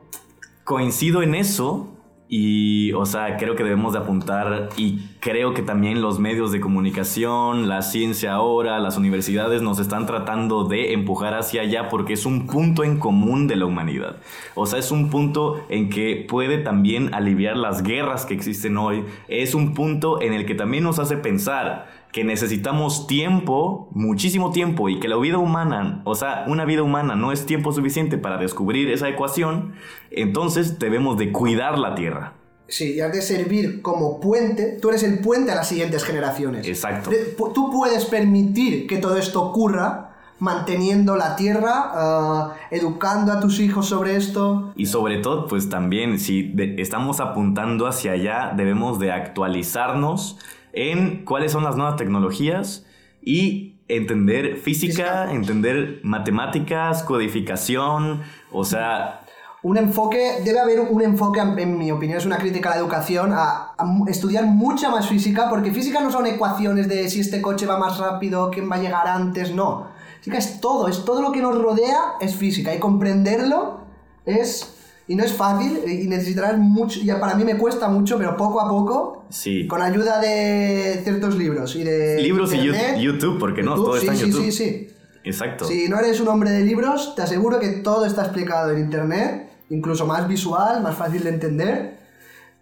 Coincido 0.64 1.22
en 1.22 1.34
eso 1.34 1.88
y, 2.30 2.92
o 2.92 3.06
sea, 3.06 3.38
creo 3.38 3.56
que 3.56 3.64
debemos 3.64 3.94
de 3.94 4.00
apuntar 4.00 4.68
y 4.76 4.98
creo 5.18 5.54
que 5.54 5.62
también 5.62 6.02
los 6.02 6.18
medios 6.18 6.52
de 6.52 6.60
comunicación, 6.60 7.68
la 7.68 7.80
ciencia 7.80 8.34
ahora, 8.34 8.78
las 8.80 8.98
universidades 8.98 9.62
nos 9.62 9.78
están 9.78 10.04
tratando 10.04 10.64
de 10.64 10.92
empujar 10.92 11.32
hacia 11.32 11.62
allá 11.62 11.88
porque 11.88 12.12
es 12.12 12.26
un 12.26 12.46
punto 12.46 12.84
en 12.84 12.98
común 12.98 13.48
de 13.48 13.56
la 13.56 13.64
humanidad. 13.64 14.16
O 14.54 14.66
sea, 14.66 14.78
es 14.78 14.90
un 14.90 15.08
punto 15.08 15.64
en 15.70 15.88
que 15.88 16.26
puede 16.28 16.58
también 16.58 17.14
aliviar 17.14 17.56
las 17.56 17.82
guerras 17.82 18.26
que 18.26 18.34
existen 18.34 18.76
hoy. 18.76 19.04
Es 19.28 19.54
un 19.54 19.72
punto 19.72 20.20
en 20.20 20.34
el 20.34 20.44
que 20.44 20.54
también 20.54 20.84
nos 20.84 20.98
hace 20.98 21.16
pensar 21.16 21.97
que 22.12 22.24
necesitamos 22.24 23.06
tiempo, 23.06 23.88
muchísimo 23.92 24.50
tiempo, 24.50 24.88
y 24.88 24.98
que 25.00 25.08
la 25.08 25.16
vida 25.16 25.38
humana, 25.38 26.02
o 26.04 26.14
sea, 26.14 26.44
una 26.48 26.64
vida 26.64 26.82
humana 26.82 27.16
no 27.16 27.32
es 27.32 27.46
tiempo 27.46 27.72
suficiente 27.72 28.18
para 28.18 28.38
descubrir 28.38 28.90
esa 28.90 29.08
ecuación, 29.08 29.74
entonces 30.10 30.78
debemos 30.78 31.18
de 31.18 31.32
cuidar 31.32 31.78
la 31.78 31.94
Tierra. 31.94 32.34
Sí, 32.68 32.96
y 32.96 33.00
has 33.00 33.12
de 33.12 33.22
servir 33.22 33.80
como 33.80 34.20
puente, 34.20 34.78
tú 34.80 34.90
eres 34.90 35.02
el 35.02 35.20
puente 35.20 35.52
a 35.52 35.54
las 35.54 35.68
siguientes 35.68 36.04
generaciones. 36.04 36.66
Exacto. 36.66 37.10
Tú 37.54 37.70
puedes 37.70 38.04
permitir 38.04 38.86
que 38.86 38.98
todo 38.98 39.16
esto 39.16 39.42
ocurra 39.42 40.08
manteniendo 40.38 41.16
la 41.16 41.34
tierra, 41.34 41.90
ah, 41.92 42.54
educando 42.70 43.32
a 43.32 43.40
tus 43.40 43.58
hijos 43.58 43.86
sobre 43.86 44.16
esto. 44.16 44.72
Y 44.76 44.86
sobre 44.86 45.18
todo, 45.18 45.46
pues 45.46 45.68
también, 45.68 46.20
si 46.20 46.54
estamos 46.76 47.20
apuntando 47.20 47.86
hacia 47.86 48.12
allá, 48.12 48.52
debemos 48.56 48.98
de 48.98 49.12
actualizarnos 49.12 50.38
en 50.72 51.24
cuáles 51.24 51.52
son 51.52 51.64
las 51.64 51.76
nuevas 51.76 51.96
tecnologías 51.96 52.86
y 53.22 53.76
entender 53.88 54.56
física, 54.56 55.32
entender 55.32 56.00
matemáticas, 56.02 57.02
codificación, 57.02 58.22
o 58.52 58.64
sea... 58.64 59.22
Un 59.60 59.76
enfoque, 59.76 60.40
debe 60.44 60.60
haber 60.60 60.80
un 60.80 61.02
enfoque, 61.02 61.40
en 61.40 61.76
mi 61.76 61.90
opinión, 61.90 62.16
es 62.16 62.26
una 62.26 62.38
crítica 62.38 62.70
a 62.70 62.74
la 62.74 62.80
educación, 62.80 63.32
a, 63.32 63.74
estudiar 64.06 64.44
mucha 64.44 64.88
más 64.88 65.08
física, 65.08 65.48
porque 65.50 65.72
física 65.72 66.00
no 66.00 66.12
son 66.12 66.26
ecuaciones 66.26 66.88
de 66.88 67.08
si 67.08 67.20
este 67.20 67.42
coche 67.42 67.66
va 67.66 67.76
más 67.76 67.98
rápido, 67.98 68.50
quién 68.52 68.70
va 68.70 68.76
a 68.76 68.80
llegar 68.80 69.08
antes, 69.08 69.52
no. 69.52 69.88
Física 70.18 70.38
es 70.38 70.60
todo, 70.60 70.86
es 70.86 71.04
todo 71.04 71.22
lo 71.22 71.32
que 71.32 71.42
nos 71.42 71.60
rodea, 71.60 72.14
es 72.20 72.36
física, 72.36 72.72
y 72.72 72.78
comprenderlo 72.78 73.80
es 74.24 74.77
y 75.08 75.16
no 75.16 75.24
es 75.24 75.32
fácil 75.32 75.80
y 75.86 76.06
necesitarás 76.06 76.58
mucho, 76.58 77.00
ya 77.00 77.18
para 77.18 77.34
mí 77.34 77.42
me 77.42 77.56
cuesta 77.56 77.88
mucho, 77.88 78.18
pero 78.18 78.36
poco 78.36 78.60
a 78.60 78.68
poco, 78.68 79.24
sí. 79.30 79.66
con 79.66 79.80
ayuda 79.80 80.20
de 80.20 81.00
ciertos 81.02 81.36
libros 81.36 81.74
y 81.76 81.82
de... 81.82 82.20
Libros 82.20 82.52
y 82.52 83.00
YouTube, 83.00 83.38
porque 83.38 83.62
no, 83.62 83.74
todo 83.74 83.96
está 83.96 84.12
en 84.12 84.18
YouTube. 84.18 84.44
Sí, 84.44 84.52
sí, 84.52 84.64
sí. 84.70 84.88
Exacto. 85.24 85.64
Si 85.64 85.88
no 85.88 85.98
eres 85.98 86.20
un 86.20 86.28
hombre 86.28 86.50
de 86.50 86.62
libros, 86.62 87.14
te 87.16 87.22
aseguro 87.22 87.58
que 87.58 87.68
todo 87.68 88.04
está 88.04 88.22
explicado 88.22 88.70
en 88.70 88.80
Internet, 88.80 89.50
incluso 89.70 90.06
más 90.06 90.28
visual, 90.28 90.82
más 90.82 90.94
fácil 90.94 91.24
de 91.24 91.30
entender. 91.30 91.98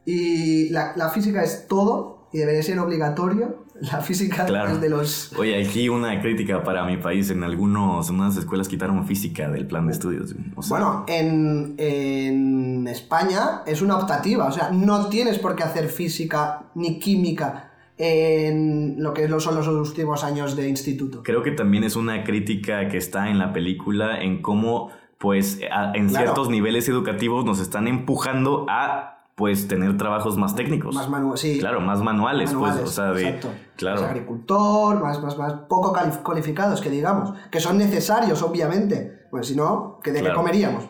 Y 0.04 0.68
la, 0.70 0.92
la 0.96 1.10
física 1.10 1.42
es 1.42 1.66
todo 1.66 2.15
y 2.36 2.40
debería 2.40 2.62
ser 2.62 2.78
obligatorio 2.78 3.64
la 3.80 4.02
física 4.02 4.44
de 4.44 4.90
los... 4.90 5.32
Oye, 5.38 5.64
aquí 5.64 5.88
una 5.88 6.20
crítica 6.20 6.62
para 6.62 6.84
mi 6.84 6.98
país. 6.98 7.30
En 7.30 7.42
algunos, 7.42 8.10
en 8.10 8.16
unas 8.16 8.36
escuelas 8.36 8.68
quitaron 8.68 9.06
física 9.06 9.48
del 9.48 9.66
plan 9.66 9.86
de 9.86 9.92
estudios. 9.94 10.34
Bueno, 10.68 11.06
en, 11.08 11.74
en 11.78 12.86
España 12.88 13.62
es 13.66 13.80
una 13.80 13.96
optativa. 13.96 14.44
O 14.46 14.52
sea, 14.52 14.70
no 14.70 15.08
tienes 15.08 15.38
por 15.38 15.56
qué 15.56 15.62
hacer 15.62 15.88
física 15.88 16.66
ni 16.74 16.98
química 16.98 17.72
en 17.96 19.02
lo 19.02 19.14
que 19.14 19.26
son 19.40 19.54
los 19.54 19.66
últimos 19.66 20.22
años 20.22 20.56
de 20.56 20.68
instituto. 20.68 21.22
Creo 21.22 21.42
que 21.42 21.52
también 21.52 21.84
es 21.84 21.96
una 21.96 22.22
crítica 22.22 22.88
que 22.88 22.98
está 22.98 23.30
en 23.30 23.38
la 23.38 23.54
película 23.54 24.20
en 24.20 24.42
cómo, 24.42 24.90
pues, 25.16 25.58
en 25.94 26.10
ciertos 26.10 26.50
niveles 26.50 26.86
educativos 26.90 27.46
nos 27.46 27.60
están 27.60 27.88
empujando 27.88 28.66
a 28.68 29.15
pues 29.36 29.68
tener 29.68 29.98
trabajos 29.98 30.38
más 30.38 30.56
técnicos. 30.56 30.94
Más 30.94 31.10
manuales, 31.10 31.40
sí. 31.40 31.58
Claro, 31.58 31.80
más 31.82 32.02
manuales, 32.02 32.54
pues, 32.54 32.74
o 32.76 32.86
sea, 32.86 33.12
de... 33.12 33.28
Exacto. 33.28 33.50
Claro. 33.76 34.00
Más 34.00 34.10
agricultor, 34.10 35.02
más, 35.02 35.22
más, 35.22 35.36
más 35.36 35.52
poco 35.68 35.94
cualificados, 36.24 36.80
que 36.80 36.88
digamos, 36.88 37.34
que 37.50 37.60
son 37.60 37.76
necesarios, 37.76 38.42
obviamente, 38.42 39.26
pues 39.30 39.48
si 39.48 39.54
no, 39.54 40.00
¿de 40.02 40.22
qué 40.22 40.32
comeríamos? 40.32 40.84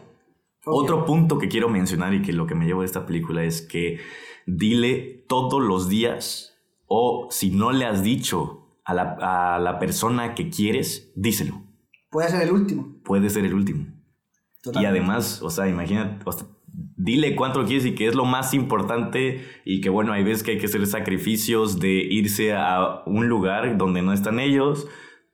Otro 0.65 1.05
punto 1.05 1.39
que 1.39 1.49
quiero 1.49 1.69
mencionar 1.69 2.15
y 2.15 2.23
que 2.23 2.33
lo 2.33 2.47
que 2.47 2.55
me 2.55 2.67
llevo 2.67 2.81
de 2.81 2.87
esta 2.87 3.05
película 3.05 3.43
es 3.43 3.63
que 3.63 3.99
dile 4.47 5.25
todos 5.29 5.61
los 5.61 5.89
días, 5.89 6.57
o 6.87 7.27
si 7.31 7.51
no 7.51 7.73
le 7.73 7.85
has 7.85 8.05
dicho 8.05 8.79
a 8.85 8.95
la, 8.95 9.55
a 9.55 9.59
la 9.59 9.81
persona 9.81 10.37
que 10.37 10.51
quieres, 10.51 11.13
díselo. 11.17 11.63
Puede 12.11 12.31
ser 12.31 12.43
el 12.43 12.53
último. 12.53 12.95
Puede 13.05 13.29
ser 13.29 13.45
el 13.45 13.55
último. 13.55 13.87
Y 14.73 14.85
además, 14.85 15.43
o 15.43 15.51
sea, 15.51 15.69
imagínate, 15.69 16.25
dile 16.97 17.37
cuánto 17.37 17.65
quieres 17.65 17.85
y 17.85 17.95
que 17.95 18.09
es 18.09 18.15
lo 18.15 18.25
más 18.25 18.55
importante 18.55 19.47
y 19.65 19.81
que 19.81 19.91
bueno, 19.91 20.13
hay 20.13 20.25
veces 20.25 20.43
que 20.43 20.53
hay 20.53 20.59
que 20.59 20.67
hacer 20.67 20.87
sacrificios 20.87 21.79
de 21.79 21.91
irse 21.91 22.55
a 22.55 23.03
un 23.07 23.29
lugar 23.29 23.77
donde 23.77 24.03
no 24.03 24.13
están 24.13 24.41
ellos, 24.41 24.87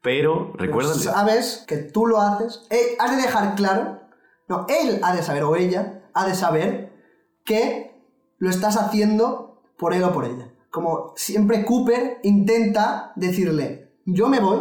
pero 0.03 0.53
recuerda... 0.57 0.95
Sabes 0.95 1.65
que 1.67 1.77
tú 1.77 2.07
lo 2.07 2.21
haces, 2.21 2.67
eh, 2.71 2.97
has 2.99 3.17
de 3.17 3.23
dejar 3.23 3.55
claro, 3.55 4.01
no, 4.49 4.67
él 4.69 5.01
ha 5.03 5.15
de 5.15 5.23
saber 5.23 5.45
o 5.45 5.57
ella 5.57 6.03
ha 6.15 6.27
de 6.27 6.35
saber 6.35 6.93
que 7.45 7.93
lo 8.39 8.51
estás 8.51 8.77
haciendo 8.77 9.63
por 9.79 9.95
él 9.95 10.03
o 10.03 10.13
por 10.13 10.25
ella. 10.25 10.53
Como 10.71 11.13
siempre 11.17 11.65
Cooper 11.65 12.19
intenta 12.23 13.13
decirle, 13.15 13.93
yo 14.05 14.29
me 14.29 14.41
voy 14.41 14.61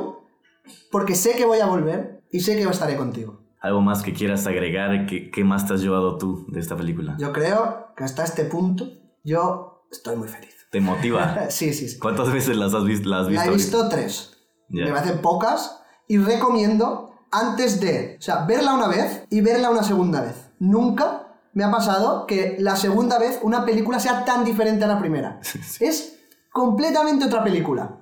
porque 0.92 1.16
sé 1.16 1.36
que 1.36 1.46
voy 1.46 1.60
a 1.60 1.66
volver 1.66 2.24
y 2.32 2.42
sé 2.42 2.56
que 2.56 2.64
estaré 2.64 2.96
contigo. 2.96 3.41
¿Algo 3.62 3.82
más 3.82 4.02
que 4.02 4.14
quieras 4.14 4.48
agregar? 4.48 5.06
¿Qué, 5.06 5.30
¿Qué, 5.30 5.44
más 5.44 5.68
te 5.68 5.76
has 5.76 5.82
llevado 5.82 6.18
tú 6.18 6.46
de 6.50 6.60
esta 6.60 6.76
película? 6.76 7.16
Yo 7.20 7.32
creo 7.32 7.94
que 7.96 8.04
hasta 8.04 8.24
este 8.24 8.46
punto 8.46 8.88
yo 9.24 9.86
estoy 9.92 10.16
muy 10.16 10.28
feliz. 10.28 10.56
¿Te 10.72 10.82
motiva? 10.82 11.36
sí, 11.50 11.74
sí, 11.74 11.88
sí. 11.88 12.00
¿Cuántas 12.00 12.34
veces 12.34 12.58
las 12.58 12.74
has, 12.74 12.86
visto? 12.86 13.10
La 13.10 13.46
he 13.46 13.50
visto 13.50 13.88
tres. 13.88 14.38
Me 14.70 14.92
parecen 14.92 15.22
pocas 15.22 15.82
y 16.08 16.18
recomiendo 16.18 17.12
antes 17.30 17.80
de, 17.80 18.18
o 18.20 18.22
sea, 18.22 18.46
verla 18.46 18.74
una 18.74 18.88
vez 18.88 19.26
y 19.30 19.42
verla 19.42 19.70
una 19.70 19.84
segunda 19.84 20.22
vez. 20.22 20.50
Nunca 20.60 21.28
me 21.54 21.64
ha 21.64 21.72
pasado 21.72 22.26
que 22.26 22.56
la 22.60 22.76
segunda 22.76 23.20
vez 23.20 23.40
una 23.44 23.66
película 23.66 24.00
sea 24.00 24.26
tan 24.26 24.44
diferente 24.44 24.86
a 24.86 24.88
la 24.88 25.00
primera. 25.00 25.40
Es 25.80 26.20
completamente 26.52 27.26
otra 27.26 27.44
película. 27.44 28.01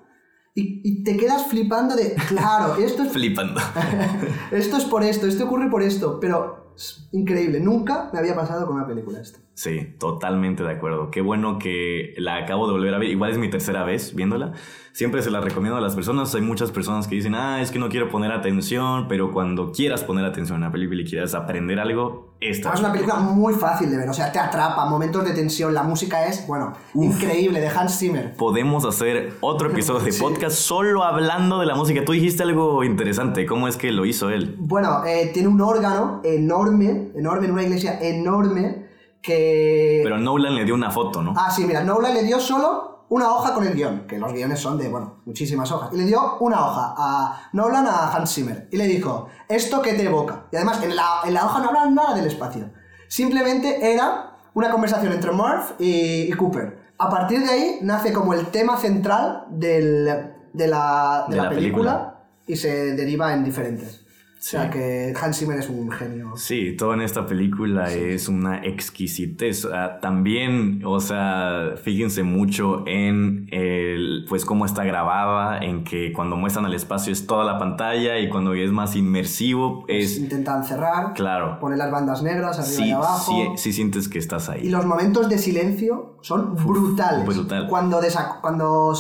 Y, 0.60 1.04
te 1.04 1.18
quedas 1.18 1.48
flipando 1.48 1.96
de, 1.96 2.16
claro, 2.28 2.76
esto 2.76 3.04
es... 3.04 3.12
Flipando. 3.14 3.60
esto 4.52 4.78
es 4.78 4.86
por 4.86 5.04
esto, 5.04 5.28
esto 5.28 5.46
ocurre 5.46 5.70
por 5.70 5.82
esto, 5.84 6.20
pero 6.20 6.74
es 6.76 7.08
increíble, 7.12 7.60
nunca 7.60 8.10
me 8.14 8.20
había 8.20 8.36
pasado 8.36 8.66
con 8.68 8.76
una 8.76 8.88
película 8.88 9.20
esto. 9.20 9.40
Sí, 9.60 9.94
totalmente 10.00 10.64
de 10.64 10.72
acuerdo. 10.72 11.12
Qué 11.12 11.20
bueno 11.20 11.60
que 11.60 12.14
la 12.16 12.38
acabo 12.38 12.66
de 12.66 12.72
volver 12.72 12.94
a 12.94 12.98
ver, 12.98 13.10
igual 13.10 13.32
es 13.32 13.38
mi 13.38 13.50
tercera 13.50 13.84
vez 13.84 14.16
viéndola. 14.16 14.54
Siempre 14.94 15.22
se 15.22 15.30
la 15.32 15.42
recomiendo 15.42 15.78
a 15.78 15.82
las 15.82 15.96
personas, 15.96 16.34
hay 16.34 16.40
muchas 16.40 16.72
personas 16.72 17.10
que 17.10 17.16
dicen, 17.16 17.36
ah, 17.36 17.62
es 17.62 17.70
que 17.70 17.78
no 17.78 17.90
quiero 17.90 18.08
poner 18.08 18.32
atención, 18.32 19.10
pero 19.10 19.34
cuando 19.34 19.74
quieras 19.74 20.06
poner 20.06 20.24
atención 20.24 20.56
en 20.56 20.64
una 20.64 20.72
película 20.72 21.02
y 21.02 21.04
quieras 21.04 21.36
aprender 21.36 21.78
algo, 21.78 22.36
esta. 22.40 22.72
Es 22.72 22.80
una 22.80 22.94
película 22.94 23.18
muy 23.18 23.54
fácil 23.54 23.92
de 23.92 23.98
ver, 23.98 24.08
o 24.08 24.14
sea, 24.14 24.32
te 24.32 24.40
atrapa, 24.40 24.86
momentos 24.86 25.26
de 25.26 25.34
tensión, 25.34 25.74
la 25.74 25.84
música 25.84 26.26
es, 26.26 26.48
bueno, 26.48 26.72
increíble, 26.94 27.60
de 27.60 27.68
Hans 27.68 28.00
Zimmer. 28.00 28.38
Podemos 28.38 28.86
hacer 28.86 29.34
otro 29.42 29.72
episodio 29.72 30.00
de 30.06 30.14
podcast 30.20 30.56
solo 30.56 31.04
hablando 31.04 31.60
de 31.60 31.66
la 31.66 31.76
música. 31.76 32.06
Tú 32.06 32.14
dijiste 32.14 32.44
algo 32.44 32.86
interesante, 32.86 33.46
¿cómo 33.46 33.68
es 33.68 33.76
que 33.76 33.92
lo 33.92 34.06
hizo 34.06 34.30
él? 34.30 34.56
Bueno, 34.58 35.04
eh, 35.04 35.32
tiene 35.34 35.50
un 35.50 35.60
órgano 35.60 36.22
enorme, 36.24 37.10
enorme, 37.14 37.48
en 37.48 37.52
una 37.52 37.64
iglesia 37.64 38.00
enorme, 38.02 38.88
que... 39.22 40.02
Pero 40.04 40.18
Nolan 40.18 40.56
le 40.56 40.66
dio 40.66 40.76
una 40.76 40.92
foto, 40.92 41.22
¿no? 41.22 41.34
Ah, 41.36 41.52
sí, 41.52 41.66
mira, 41.66 41.84
Nolan 41.84 42.14
le 42.14 42.24
dio 42.24 42.40
solo 42.40 43.06
una 43.10 43.32
hoja 43.34 43.54
con 43.54 43.66
el 43.66 43.74
guion, 43.74 44.06
que 44.08 44.20
los 44.20 44.32
guiones 44.32 44.60
son 44.60 44.78
de, 44.78 44.88
bueno, 44.88 45.22
muchísimas 45.26 45.72
hojas. 45.72 45.90
Y 45.94 45.98
le 45.98 46.06
dio 46.06 46.38
una 46.40 46.64
hoja 46.66 46.94
a 46.96 47.50
Nolan, 47.54 47.88
a 47.88 48.14
Hans 48.14 48.34
Zimmer. 48.34 48.68
Y 48.72 48.78
le 48.78 48.86
dijo, 48.86 49.28
¿esto 49.48 49.82
qué 49.82 49.94
te 49.94 50.06
evoca? 50.06 50.46
Y 50.52 50.56
además, 50.56 50.82
en 50.84 50.96
la, 50.96 51.22
en 51.26 51.34
la 51.34 51.46
hoja 51.46 51.60
no 51.60 51.70
hablaba 51.70 51.90
nada 51.90 52.16
del 52.16 52.28
espacio. 52.28 52.70
Simplemente 53.08 53.92
era 53.92 54.38
una 54.54 54.70
conversación 54.70 55.12
entre 55.12 55.32
Murph 55.32 55.72
y, 55.80 56.32
Cooper. 56.34 56.78
A 56.98 57.10
partir 57.10 57.40
de 57.40 57.50
ahí 57.50 57.80
nace 57.82 58.14
como 58.14 58.34
el 58.34 58.48
tema 58.48 58.78
central 58.78 59.46
del, 59.50 60.06
de 60.54 60.68
la, 60.68 61.26
de, 61.28 61.36
la, 61.36 61.50
película 61.50 62.20
y 62.46 62.56
se 62.56 62.94
deriva 62.96 63.34
en 63.34 63.44
diferentes. 63.44 64.06
O 64.40 64.42
sea 64.42 64.70
que 64.70 65.14
Hans 65.22 65.38
Zimmer 65.38 65.60
es 65.60 65.68
un 65.68 65.92
genio. 65.92 66.32
Sí, 66.38 66.74
todo 66.78 66.94
en 66.94 67.02
esta 67.02 67.26
película 67.26 67.92
es 67.92 68.30
una 68.30 68.64
exquisitez. 68.64 69.68
también, 70.02 70.82
o 70.86 71.02
sea, 71.02 71.74
fíjense 71.84 72.24
mucho 72.24 72.86
en 72.88 73.50
el, 73.52 74.26
pues 74.30 74.46
cómo 74.46 74.66
está 74.66 74.86
grabada, 74.86 75.60
en 75.60 75.84
que 75.84 76.14
cuando 76.14 76.38
muestran 76.38 76.66
el 76.66 76.74
espacio 76.74 77.12
es 77.12 77.28
toda 77.28 77.44
la 77.44 77.60
pantalla 77.60 78.18
y 78.18 78.30
cuando 78.30 78.54
es 78.54 78.72
más 78.72 78.96
inmersivo 78.96 79.84
es... 79.90 80.18
intentan 80.18 80.64
cerrar. 80.64 81.14
Claro. 81.16 81.60
Poner 81.60 81.78
las 81.78 81.92
bandas 81.92 82.24
negras 82.24 82.60
arriba 82.60 82.86
y 82.88 82.92
abajo. 82.92 83.34
Sí, 83.34 83.48
sí 83.58 83.74
sientes 83.74 84.08
que 84.08 84.20
estás 84.20 84.48
ahí. 84.48 84.68
Y 84.68 84.70
los 84.70 84.86
momentos 84.86 85.28
de 85.28 85.38
silencio 85.38 86.18
son 86.22 86.56
brutales. 86.56 87.26
brutal. 87.26 87.68
Cuando, 87.68 88.00
cuando 88.40 88.94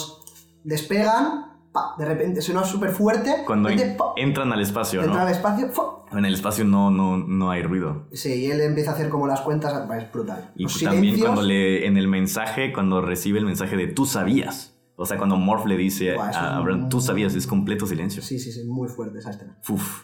despegan 0.66 1.49
de 1.97 2.05
repente 2.05 2.41
suena 2.41 2.63
súper 2.63 2.91
fuerte. 2.91 3.43
Cuando 3.45 3.70
entran 4.15 4.51
al 4.51 4.61
espacio, 4.61 5.01
Entran 5.01 5.28
al 5.28 5.32
espacio, 5.32 5.72
En 6.11 6.26
el 6.26 6.34
espacio 6.34 6.65
no, 6.65 6.89
no, 6.91 7.17
no 7.17 7.51
hay 7.51 7.61
ruido. 7.61 8.07
Sí, 8.11 8.34
y 8.34 8.51
él 8.51 8.61
empieza 8.61 8.91
a 8.91 8.93
hacer 8.95 9.09
como 9.09 9.28
las 9.28 9.41
cuentas, 9.41 9.74
es 9.74 10.11
brutal. 10.11 10.51
Y 10.55 10.65
también 10.84 11.20
cuando 11.20 11.41
le, 11.41 11.86
en 11.86 11.97
el 11.97 12.07
mensaje, 12.07 12.74
cuando 12.74 13.01
recibe 13.01 13.39
el 13.39 13.45
mensaje 13.45 13.78
de 13.78 13.88
tú 13.88 14.05
sabías. 14.05 14.76
O 14.95 15.05
sea, 15.05 15.17
cuando 15.17 15.38
Morph 15.38 15.65
le 15.65 15.78
dice 15.78 16.15
a 16.17 16.57
Abraham, 16.57 16.89
tú 16.89 16.99
sabías, 16.99 17.34
es 17.36 17.47
completo 17.47 17.86
silencio. 17.86 18.22
Sí, 18.22 18.39
sí, 18.39 18.51
sí, 18.51 18.65
muy 18.65 18.89
fuerte 18.89 19.20
esa 19.20 19.30
escena. 19.30 19.57
Uf. 19.70 20.03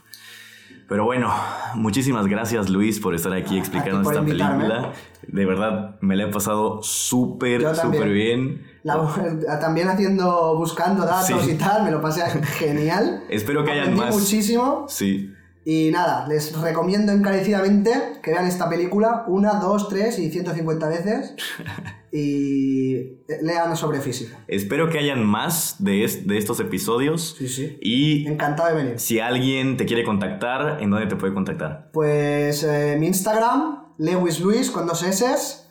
Pero 0.87 1.03
bueno, 1.03 1.33
muchísimas 1.73 2.27
gracias 2.27 2.69
Luis 2.69 2.99
por 2.99 3.15
estar 3.15 3.33
aquí 3.33 3.57
explicando 3.57 4.09
esta 4.09 4.23
película. 4.23 4.93
De 5.27 5.45
verdad, 5.45 5.97
me 5.99 6.15
la 6.15 6.25
he 6.25 6.27
pasado 6.27 6.81
súper, 6.83 7.75
súper 7.75 8.09
bien. 8.09 8.74
también 9.59 9.87
haciendo, 9.87 10.55
buscando 10.57 11.05
datos 11.05 11.47
y 11.47 11.55
tal, 11.55 11.83
me 11.83 11.91
lo 11.91 12.01
pasé 12.01 12.21
genial. 12.43 13.23
Espero 13.29 13.63
que 13.63 13.71
hayan 13.71 13.95
más. 13.95 14.13
muchísimo. 14.13 14.85
Sí. 14.87 15.31
Y 15.67 15.89
nada, 15.91 16.27
les 16.27 16.55
recomiendo 16.61 17.11
encarecidamente 17.11 18.19
que 18.21 18.29
vean 18.29 18.45
esta 18.45 18.69
película 18.69 19.23
una, 19.27 19.55
dos, 19.55 19.89
tres 19.89 20.19
y 20.19 20.29
150 20.29 20.87
veces 20.87 21.35
y 22.11 23.17
lean 23.41 23.75
sobre 23.75 23.99
física. 23.99 24.37
Espero 24.47 24.91
que 24.91 24.99
hayan 24.99 25.25
más 25.25 25.77
de, 25.79 26.07
de 26.23 26.37
estos 26.37 26.59
episodios. 26.59 27.35
Sí, 27.39 27.47
sí. 27.47 27.79
Y 27.81 28.27
encantado 28.27 28.69
de 28.69 28.75
venir. 28.75 28.99
Si 28.99 29.19
alguien 29.19 29.75
te 29.75 29.87
quiere 29.87 30.03
contactar, 30.03 30.77
¿en 30.83 30.91
dónde 30.91 31.07
te 31.07 31.15
puede 31.15 31.33
contactar? 31.33 31.89
Pues 31.91 32.63
eh, 32.63 32.95
mi 32.99 33.07
Instagram, 33.07 33.95
Lewis 33.97 34.39
Luis 34.39 34.69
con 34.69 34.85
dos 34.85 35.01
S. 35.01 35.65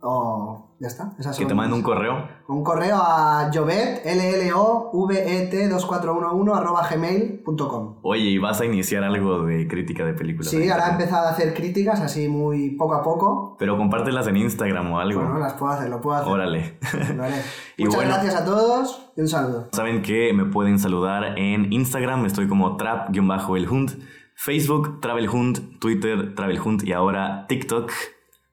O 0.00 0.69
ya 0.80 0.88
está. 0.88 1.12
que 1.36 1.44
te 1.44 1.54
manden 1.54 1.74
un 1.74 1.82
correo. 1.82 2.26
Un 2.48 2.64
correo 2.64 2.96
a 2.96 3.50
Jovet, 3.52 4.00
l 4.06 4.42
l 4.42 4.52
o 4.54 4.90
v 4.94 5.14
e 5.14 5.46
t 5.48 5.68
2411 5.68 6.58
arroba 6.58 6.88
gmail.com. 6.88 7.98
Oye, 8.00 8.22
¿y 8.22 8.38
vas 8.38 8.62
a 8.62 8.64
iniciar 8.64 9.04
algo 9.04 9.44
de 9.44 9.68
crítica 9.68 10.06
de 10.06 10.14
películas? 10.14 10.50
Sí, 10.50 10.70
ahora 10.70 10.88
he 10.88 10.92
empezado 10.92 11.26
a 11.26 11.30
hacer 11.32 11.52
críticas 11.52 12.00
así 12.00 12.28
muy 12.28 12.70
poco 12.70 12.94
a 12.94 13.02
poco. 13.02 13.56
Pero 13.58 13.76
compártelas 13.76 14.26
en 14.28 14.38
Instagram 14.38 14.90
o 14.90 14.98
algo. 14.98 15.20
Bueno, 15.20 15.38
las 15.38 15.52
puedo 15.52 15.70
hacer, 15.70 15.90
lo 15.90 16.00
puedo 16.00 16.16
hacer. 16.16 16.32
Órale. 16.32 16.78
Muchas 17.78 18.06
gracias 18.06 18.34
a 18.36 18.44
todos 18.46 19.12
y 19.16 19.20
un 19.20 19.28
saludo. 19.28 19.68
Saben 19.72 20.00
que 20.00 20.32
me 20.32 20.46
pueden 20.46 20.78
saludar 20.78 21.38
en 21.38 21.70
Instagram, 21.74 22.24
estoy 22.24 22.48
como 22.48 22.78
trap-el-hunt, 22.78 23.92
Facebook, 24.34 25.02
Travelhunt, 25.02 25.78
Twitter, 25.78 26.34
Travelhunt 26.34 26.84
y 26.84 26.94
ahora 26.94 27.44
TikTok, 27.48 27.92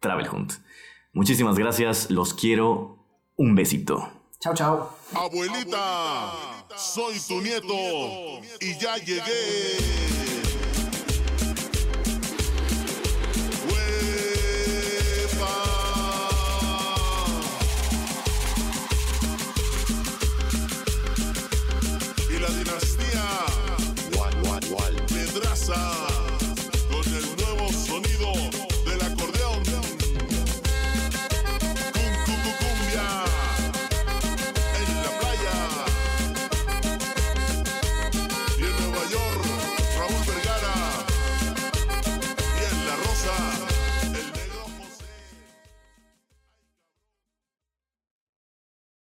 Travelhunt. 0.01 0.66
Muchísimas 1.17 1.57
gracias, 1.57 2.11
los 2.11 2.35
quiero. 2.35 2.99
Un 3.37 3.55
besito. 3.55 4.07
Chao, 4.39 4.53
chao. 4.53 4.95
Abuelita, 5.15 6.31
soy 6.75 7.19
tu 7.27 7.41
nieto 7.41 7.73
y 8.59 8.77
ya 8.79 8.97
llegué. 8.97 10.26